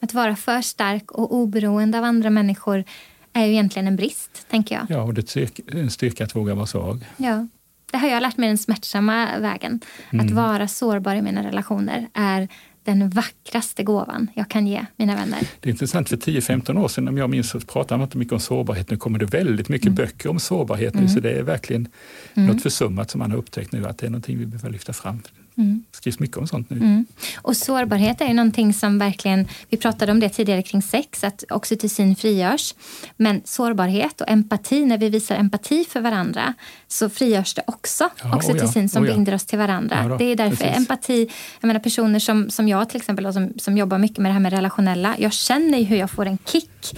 Att 0.00 0.14
vara 0.14 0.36
för 0.36 0.60
stark 0.60 1.10
och 1.10 1.34
oberoende 1.34 1.98
av 1.98 2.04
andra 2.04 2.30
människor 2.30 2.84
är 3.32 3.46
ju 3.46 3.52
egentligen 3.52 3.88
en 3.88 3.96
brist, 3.96 4.46
tänker 4.50 4.74
jag. 4.74 4.86
Ja, 4.88 5.02
och 5.02 5.14
det 5.14 5.36
är 5.36 5.76
en 5.76 5.90
styrka 5.90 6.24
att 6.24 6.36
våga 6.36 6.54
vara 6.54 6.66
svag. 6.66 7.04
Ja. 7.16 7.46
Det 7.90 7.98
har 7.98 8.08
jag 8.08 8.22
lärt 8.22 8.36
mig 8.36 8.48
den 8.48 8.58
smärtsamma 8.58 9.38
vägen. 9.38 9.80
Mm. 10.10 10.26
Att 10.26 10.32
vara 10.32 10.68
sårbar 10.68 11.14
i 11.14 11.22
mina 11.22 11.42
relationer 11.46 12.08
är 12.14 12.48
den 12.84 13.10
vackraste 13.10 13.82
gåvan 13.82 14.30
jag 14.34 14.48
kan 14.48 14.66
ge 14.66 14.86
mina 14.96 15.14
vänner. 15.16 15.40
Det 15.60 15.68
är 15.68 15.72
intressant, 15.72 16.08
för 16.08 16.16
10-15 16.16 16.78
år 16.78 16.88
sedan, 16.88 17.08
om 17.08 17.18
jag 17.18 17.30
minns, 17.30 17.50
så 17.50 17.60
pratade 17.60 17.98
man 17.98 18.06
inte 18.06 18.18
mycket 18.18 18.32
om 18.32 18.40
sårbarhet. 18.40 18.90
Nu 18.90 18.96
kommer 18.96 19.18
det 19.18 19.26
väldigt 19.26 19.68
mycket 19.68 19.86
mm. 19.86 19.94
böcker 19.94 20.28
om 20.28 20.40
sårbarhet 20.40 20.94
nu, 20.94 21.00
mm. 21.00 21.12
så 21.12 21.20
det 21.20 21.30
är 21.30 21.42
verkligen 21.42 21.88
mm. 22.34 22.48
något 22.48 22.62
försummat 22.62 23.10
som 23.10 23.18
man 23.18 23.30
har 23.30 23.38
upptäckt 23.38 23.72
nu, 23.72 23.86
att 23.86 23.98
det 23.98 24.06
är 24.06 24.10
någonting 24.10 24.38
vi 24.38 24.46
behöver 24.46 24.70
lyfta 24.70 24.92
fram. 24.92 25.20
Mm. 25.58 25.84
Det 25.90 25.96
skrivs 25.96 26.18
mycket 26.18 26.36
om 26.36 26.46
sånt 26.46 26.70
nu. 26.70 26.76
Mm. 26.76 27.06
Och 27.36 27.56
sårbarhet 27.56 28.20
är 28.20 28.26
ju 28.26 28.34
någonting 28.34 28.74
som 28.74 28.98
verkligen, 28.98 29.48
vi 29.68 29.76
pratade 29.76 30.12
om 30.12 30.20
det 30.20 30.28
tidigare 30.28 30.62
kring 30.62 30.82
sex, 30.82 31.24
att 31.24 31.44
oxytocin 31.50 32.16
frigörs. 32.16 32.74
Men 33.16 33.42
sårbarhet 33.44 34.20
och 34.20 34.28
empati, 34.28 34.86
när 34.86 34.98
vi 34.98 35.08
visar 35.08 35.36
empati 35.36 35.84
för 35.84 36.00
varandra 36.00 36.54
så 36.88 37.08
frigörs 37.10 37.54
det 37.54 37.62
också 37.66 38.08
ja, 38.22 38.36
oxytocin 38.36 38.82
oh 38.82 38.84
ja, 38.84 38.88
som 38.88 39.02
oh 39.02 39.08
ja. 39.08 39.14
binder 39.14 39.34
oss 39.34 39.46
till 39.46 39.58
varandra. 39.58 40.06
Ja, 40.08 40.16
det 40.16 40.24
är 40.24 40.36
därför 40.36 40.56
precis. 40.56 40.76
empati, 40.76 41.28
jag 41.60 41.66
menar 41.66 41.80
personer 41.80 42.18
som, 42.18 42.50
som 42.50 42.68
jag 42.68 42.88
till 42.88 42.96
exempel, 42.96 43.32
som, 43.32 43.52
som 43.58 43.78
jobbar 43.78 43.98
mycket 43.98 44.18
med 44.18 44.30
det 44.30 44.32
här 44.32 44.40
med 44.40 44.52
relationella, 44.52 45.14
jag 45.18 45.32
känner 45.32 45.78
ju 45.78 45.84
hur 45.84 45.96
jag 45.96 46.10
får 46.10 46.26
en 46.26 46.38
kick 46.46 46.94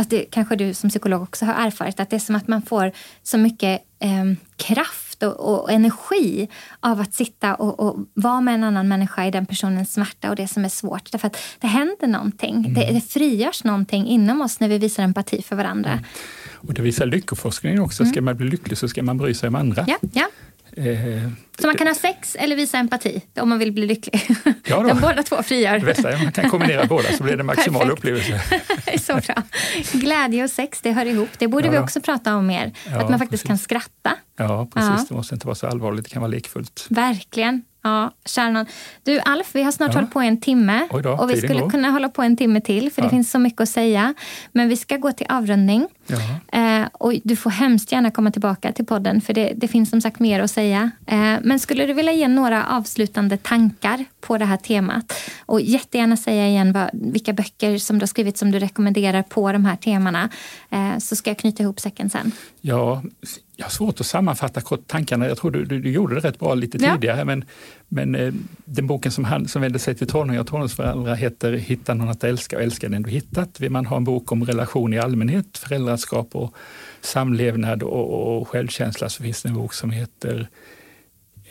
att 0.00 0.10
det 0.10 0.24
kanske 0.30 0.56
du 0.56 0.74
som 0.74 0.90
psykolog 0.90 1.22
också 1.22 1.44
har 1.44 1.66
erfarit, 1.66 2.00
att 2.00 2.10
det 2.10 2.16
är 2.16 2.20
som 2.20 2.34
att 2.34 2.48
man 2.48 2.62
får 2.62 2.92
så 3.22 3.38
mycket 3.38 3.82
eh, 3.98 4.24
kraft 4.56 5.09
och, 5.22 5.62
och, 5.62 5.72
energi 5.72 6.48
av 6.80 7.00
att 7.00 7.14
sitta 7.14 7.54
och, 7.54 7.80
och, 7.80 7.98
vara 8.14 8.40
med 8.40 8.54
en 8.54 8.64
annan 8.64 8.88
människa 8.88 9.26
i 9.26 9.30
den 9.30 9.46
personens 9.46 9.92
smärta 9.92 10.30
och 10.30 10.36
det 10.36 10.48
som 10.48 10.64
är 10.64 10.68
svårt. 10.68 11.12
Därför 11.12 11.26
att 11.26 11.36
det 11.60 11.66
händer 11.66 12.06
någonting. 12.06 12.56
Mm. 12.56 12.74
Det, 12.74 12.92
det 12.92 13.00
frigörs 13.00 13.64
någonting 13.64 14.06
inom 14.06 14.40
oss 14.40 14.60
när 14.60 14.68
vi 14.68 14.78
visar 14.78 15.02
empati 15.02 15.42
för 15.42 15.56
varandra. 15.56 15.90
Mm. 15.90 16.04
Och 16.54 16.74
det 16.74 16.82
visar 16.82 17.06
lyckoforskningen 17.06 17.80
också. 17.80 18.04
Ska 18.04 18.12
mm. 18.12 18.24
man 18.24 18.36
bli 18.36 18.48
lycklig 18.48 18.78
så 18.78 18.88
ska 18.88 19.02
man 19.02 19.18
bry 19.18 19.34
sig 19.34 19.48
om 19.48 19.54
andra. 19.54 19.84
Ja, 19.88 19.98
ja. 20.12 20.26
Eh, 20.76 21.28
så 21.60 21.66
man 21.66 21.76
kan 21.76 21.86
ha 21.86 21.94
sex 21.94 22.36
eller 22.36 22.56
visa 22.56 22.78
empati 22.78 23.22
om 23.40 23.48
man 23.48 23.58
vill 23.58 23.72
bli 23.72 23.86
lycklig? 23.86 24.36
Ja. 24.66 24.82
De 24.88 25.00
båda 25.00 25.22
två 25.22 25.42
frigör. 25.42 25.78
Det 25.78 25.86
bästa 25.86 26.10
är 26.10 26.16
om 26.16 26.22
man 26.22 26.32
kan 26.32 26.50
kombinera 26.50 26.86
båda 26.86 27.12
så 27.12 27.24
blir 27.24 27.36
det 27.36 27.42
maximal 27.42 27.90
upplevelse. 27.90 28.40
så 29.00 29.14
bra. 29.14 29.42
Glädje 29.92 30.44
och 30.44 30.50
sex, 30.50 30.80
det 30.82 30.92
hör 30.92 31.06
ihop. 31.06 31.28
Det 31.38 31.48
borde 31.48 31.66
ja 31.66 31.72
vi 31.72 31.78
också 31.78 32.00
prata 32.00 32.36
om 32.36 32.46
mer. 32.46 32.72
Ja, 32.90 33.00
att 33.00 33.10
man 33.10 33.18
faktiskt 33.18 33.42
precis. 33.42 33.46
kan 33.46 33.58
skratta. 33.58 34.16
Ja, 34.36 34.68
precis. 34.74 34.90
Ja. 34.90 35.04
Det 35.08 35.14
måste 35.14 35.34
inte 35.34 35.46
vara 35.46 35.54
så 35.54 35.66
allvarligt, 35.66 36.04
det 36.04 36.10
kan 36.10 36.22
vara 36.22 36.30
lekfullt. 36.30 36.86
Verkligen. 36.88 37.62
Ja, 37.82 38.12
kärnan. 38.24 38.66
Du 39.02 39.20
Alf, 39.20 39.50
vi 39.52 39.62
har 39.62 39.72
snart 39.72 39.90
ja. 39.94 39.98
hållit 39.98 40.12
på 40.12 40.20
en 40.20 40.40
timme 40.40 40.88
då, 41.02 41.10
och 41.10 41.30
vi 41.30 41.36
skulle 41.36 41.60
går. 41.60 41.70
kunna 41.70 41.90
hålla 41.90 42.08
på 42.08 42.22
en 42.22 42.36
timme 42.36 42.60
till 42.60 42.92
för 42.92 43.02
ja. 43.02 43.04
det 43.04 43.10
finns 43.10 43.30
så 43.30 43.38
mycket 43.38 43.60
att 43.60 43.68
säga. 43.68 44.14
Men 44.52 44.68
vi 44.68 44.76
ska 44.76 44.96
gå 44.96 45.12
till 45.12 45.26
avrundning. 45.28 45.88
Eh, 46.52 46.88
och 46.92 47.12
du 47.24 47.36
får 47.36 47.50
hemskt 47.50 47.92
gärna 47.92 48.10
komma 48.10 48.30
tillbaka 48.30 48.72
till 48.72 48.86
podden 48.86 49.20
för 49.20 49.32
det, 49.32 49.52
det 49.56 49.68
finns 49.68 49.90
som 49.90 50.00
sagt 50.00 50.20
mer 50.20 50.40
att 50.40 50.50
säga. 50.50 50.90
Eh, 51.06 51.34
men 51.42 51.58
skulle 51.58 51.86
du 51.86 51.92
vilja 51.92 52.12
ge 52.12 52.28
några 52.28 52.66
avslutande 52.66 53.36
tankar 53.36 54.04
på 54.20 54.38
det 54.38 54.44
här 54.44 54.56
temat? 54.56 55.12
Och 55.46 55.60
jättegärna 55.60 56.16
säga 56.16 56.48
igen 56.48 56.72
vad, 56.72 56.90
vilka 56.92 57.32
böcker 57.32 57.78
som 57.78 57.98
du 57.98 58.02
har 58.02 58.06
skrivit 58.06 58.38
som 58.38 58.50
du 58.50 58.58
rekommenderar 58.58 59.22
på 59.22 59.52
de 59.52 59.64
här 59.64 59.76
temana. 59.76 60.28
Eh, 60.70 60.98
så 60.98 61.16
ska 61.16 61.30
jag 61.30 61.38
knyta 61.38 61.62
ihop 61.62 61.80
säcken 61.80 62.10
sen. 62.10 62.32
Ja, 62.60 63.02
jag 63.60 63.64
har 63.64 63.70
svårt 63.70 64.00
att 64.00 64.06
sammanfatta 64.06 64.60
kort 64.60 64.86
tankarna. 64.86 65.28
Jag 65.28 65.38
tror 65.38 65.50
du, 65.50 65.64
du, 65.64 65.80
du 65.80 65.90
gjorde 65.90 66.14
det 66.14 66.20
rätt 66.20 66.38
bra 66.38 66.54
lite 66.54 66.78
ja. 66.80 66.94
tidigare. 66.94 67.24
Men, 67.24 67.44
men 67.88 68.14
eh, 68.14 68.32
den 68.64 68.86
boken 68.86 69.12
som, 69.12 69.24
han, 69.24 69.48
som 69.48 69.62
vänder 69.62 69.78
sig 69.78 69.94
till 69.94 70.06
tonåringar 70.06 70.40
och 70.40 70.46
tonårsföräldrar 70.46 71.14
heter 71.14 71.52
Hitta 71.52 71.94
någon 71.94 72.08
att 72.08 72.24
älska 72.24 72.56
och 72.56 72.62
älska 72.62 72.88
den 72.88 73.02
du 73.02 73.10
hittat. 73.10 73.60
Vill 73.60 73.70
man 73.70 73.86
ha 73.86 73.96
en 73.96 74.04
bok 74.04 74.32
om 74.32 74.44
relation 74.44 74.92
i 74.92 74.98
allmänhet, 74.98 75.58
föräldraskap 75.58 76.36
och 76.36 76.54
samlevnad 77.00 77.82
och, 77.82 78.38
och 78.38 78.48
självkänsla 78.48 79.08
så 79.08 79.22
finns 79.22 79.42
det 79.42 79.48
en 79.48 79.54
bok 79.54 79.74
som 79.74 79.90
heter 79.90 80.48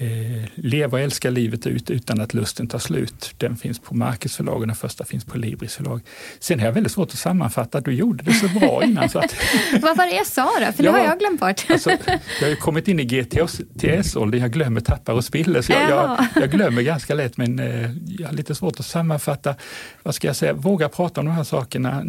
Eh, 0.01 0.43
leva 0.55 0.97
och 0.97 1.03
älska 1.03 1.29
livet 1.29 1.67
ut 1.67 1.89
utan 1.89 2.21
att 2.21 2.33
lusten 2.33 2.67
tar 2.67 2.79
slut. 2.79 3.33
Den 3.37 3.57
finns 3.57 3.79
på 3.79 3.95
Marcus 3.95 4.35
förlag 4.35 4.55
och 4.61 4.67
den 4.67 4.75
första 4.75 5.05
finns 5.05 5.25
på 5.25 5.37
Libris 5.37 5.75
förlag. 5.75 6.01
Sen 6.39 6.59
har 6.59 6.65
jag 6.65 6.73
väldigt 6.73 6.93
svårt 6.93 7.07
att 7.07 7.17
sammanfatta, 7.19 7.81
du 7.81 7.91
gjorde 7.91 8.23
det 8.23 8.33
så 8.33 8.47
bra 8.47 8.83
innan. 8.85 9.09
Så 9.09 9.19
att, 9.19 9.35
Vad 9.81 9.97
var 9.97 10.05
det 10.05 10.15
jag 10.15 10.27
sa 10.27 10.49
då? 10.59 10.71
För 10.71 10.83
det 10.83 10.89
har 10.89 10.99
jag 10.99 11.19
glömt 11.19 11.39
bort. 11.39 11.65
alltså, 11.69 11.89
jag 11.89 12.19
har 12.41 12.49
ju 12.49 12.55
kommit 12.55 12.87
in 12.87 12.99
i 12.99 13.03
GTS-åldern, 13.03 14.41
jag 14.41 14.51
glömmer, 14.51 14.81
tappar 14.81 15.13
och 15.13 15.25
spiller. 15.25 15.61
Så 15.61 15.71
jag, 15.71 15.89
jag, 15.89 16.25
jag, 16.35 16.51
glömmer 16.51 16.81
ganska 16.81 17.13
lätt 17.13 17.37
men 17.37 17.59
eh, 17.59 17.91
jag 18.07 18.27
har 18.27 18.33
lite 18.33 18.55
svårt 18.55 18.79
att 18.79 18.85
sammanfatta. 18.85 19.55
Vad 20.03 20.15
ska 20.15 20.27
jag 20.27 20.35
säga? 20.35 20.53
Våga 20.53 20.89
prata 20.89 21.21
om 21.21 21.25
de 21.27 21.31
här 21.31 21.43
sakerna. 21.43 22.01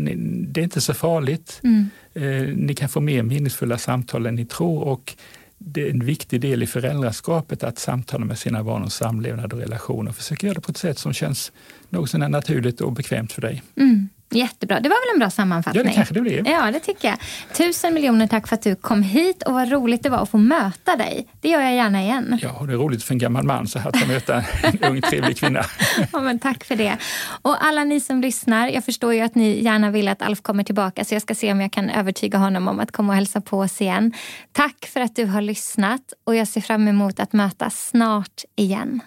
Det 0.46 0.60
är 0.60 0.64
inte 0.64 0.80
så 0.80 0.94
farligt. 0.94 1.60
Mm. 1.62 1.90
Eh, 2.14 2.56
ni 2.56 2.74
kan 2.74 2.88
få 2.88 3.00
mer 3.00 3.22
meningsfulla 3.22 3.78
samtal 3.78 4.26
än 4.26 4.34
ni 4.34 4.44
tror. 4.44 4.82
Och 4.82 5.16
det 5.62 5.86
är 5.86 5.90
en 5.90 6.04
viktig 6.04 6.40
del 6.40 6.62
i 6.62 6.66
föräldraskapet 6.66 7.64
att 7.64 7.78
samtala 7.78 8.24
med 8.24 8.38
sina 8.38 8.64
barn 8.64 8.82
om 8.82 8.90
samlevnad 8.90 9.52
och 9.52 9.58
relationer. 9.58 10.12
Försök 10.12 10.42
göra 10.42 10.54
det 10.54 10.60
på 10.60 10.70
ett 10.70 10.76
sätt 10.76 10.98
som 10.98 11.12
känns 11.12 11.52
något 11.88 12.12
naturligt 12.12 12.80
och 12.80 12.92
bekvämt 12.92 13.32
för 13.32 13.42
dig. 13.42 13.62
Mm. 13.76 14.08
Jättebra. 14.32 14.80
Det 14.80 14.88
var 14.88 15.06
väl 15.06 15.14
en 15.14 15.18
bra 15.18 15.30
sammanfattning? 15.30 15.84
Ja, 15.84 15.88
det 15.90 15.94
kanske 15.94 16.14
det 16.14 16.20
blev. 16.20 16.48
Ja, 16.48 16.70
det 16.70 16.80
tycker 16.80 17.08
jag. 17.08 17.18
Tusen 17.56 17.94
miljoner 17.94 18.26
tack 18.26 18.48
för 18.48 18.54
att 18.54 18.62
du 18.62 18.76
kom 18.76 19.02
hit 19.02 19.42
och 19.42 19.52
vad 19.54 19.70
roligt 19.70 20.02
det 20.02 20.08
var 20.08 20.18
att 20.18 20.30
få 20.30 20.38
möta 20.38 20.96
dig. 20.96 21.26
Det 21.40 21.48
gör 21.48 21.60
jag 21.60 21.74
gärna 21.74 22.02
igen. 22.02 22.38
Ja, 22.42 22.52
och 22.52 22.66
det 22.66 22.72
är 22.72 22.76
roligt 22.76 23.04
för 23.04 23.14
en 23.14 23.18
gammal 23.18 23.44
man 23.44 23.66
så 23.68 23.78
här 23.78 23.88
att 23.88 23.96
få 23.96 24.06
möta 24.06 24.44
en 24.62 24.78
ung 24.90 25.00
trevlig 25.00 25.38
kvinna. 25.38 25.64
ja, 26.12 26.20
men 26.20 26.38
tack 26.38 26.64
för 26.64 26.76
det. 26.76 26.96
Och 27.42 27.64
alla 27.64 27.84
ni 27.84 28.00
som 28.00 28.20
lyssnar, 28.20 28.68
jag 28.68 28.84
förstår 28.84 29.14
ju 29.14 29.20
att 29.20 29.34
ni 29.34 29.62
gärna 29.64 29.90
vill 29.90 30.08
att 30.08 30.22
Alf 30.22 30.42
kommer 30.42 30.64
tillbaka 30.64 31.04
så 31.04 31.14
jag 31.14 31.22
ska 31.22 31.34
se 31.34 31.52
om 31.52 31.60
jag 31.60 31.72
kan 31.72 31.90
övertyga 31.90 32.38
honom 32.38 32.68
om 32.68 32.80
att 32.80 32.92
komma 32.92 33.12
och 33.12 33.16
hälsa 33.16 33.40
på 33.40 33.58
oss 33.58 33.80
igen. 33.80 34.12
Tack 34.52 34.86
för 34.92 35.00
att 35.00 35.16
du 35.16 35.26
har 35.26 35.40
lyssnat 35.40 36.00
och 36.26 36.36
jag 36.36 36.48
ser 36.48 36.60
fram 36.60 36.88
emot 36.88 37.20
att 37.20 37.32
mötas 37.32 37.88
snart 37.88 38.42
igen. 38.56 39.00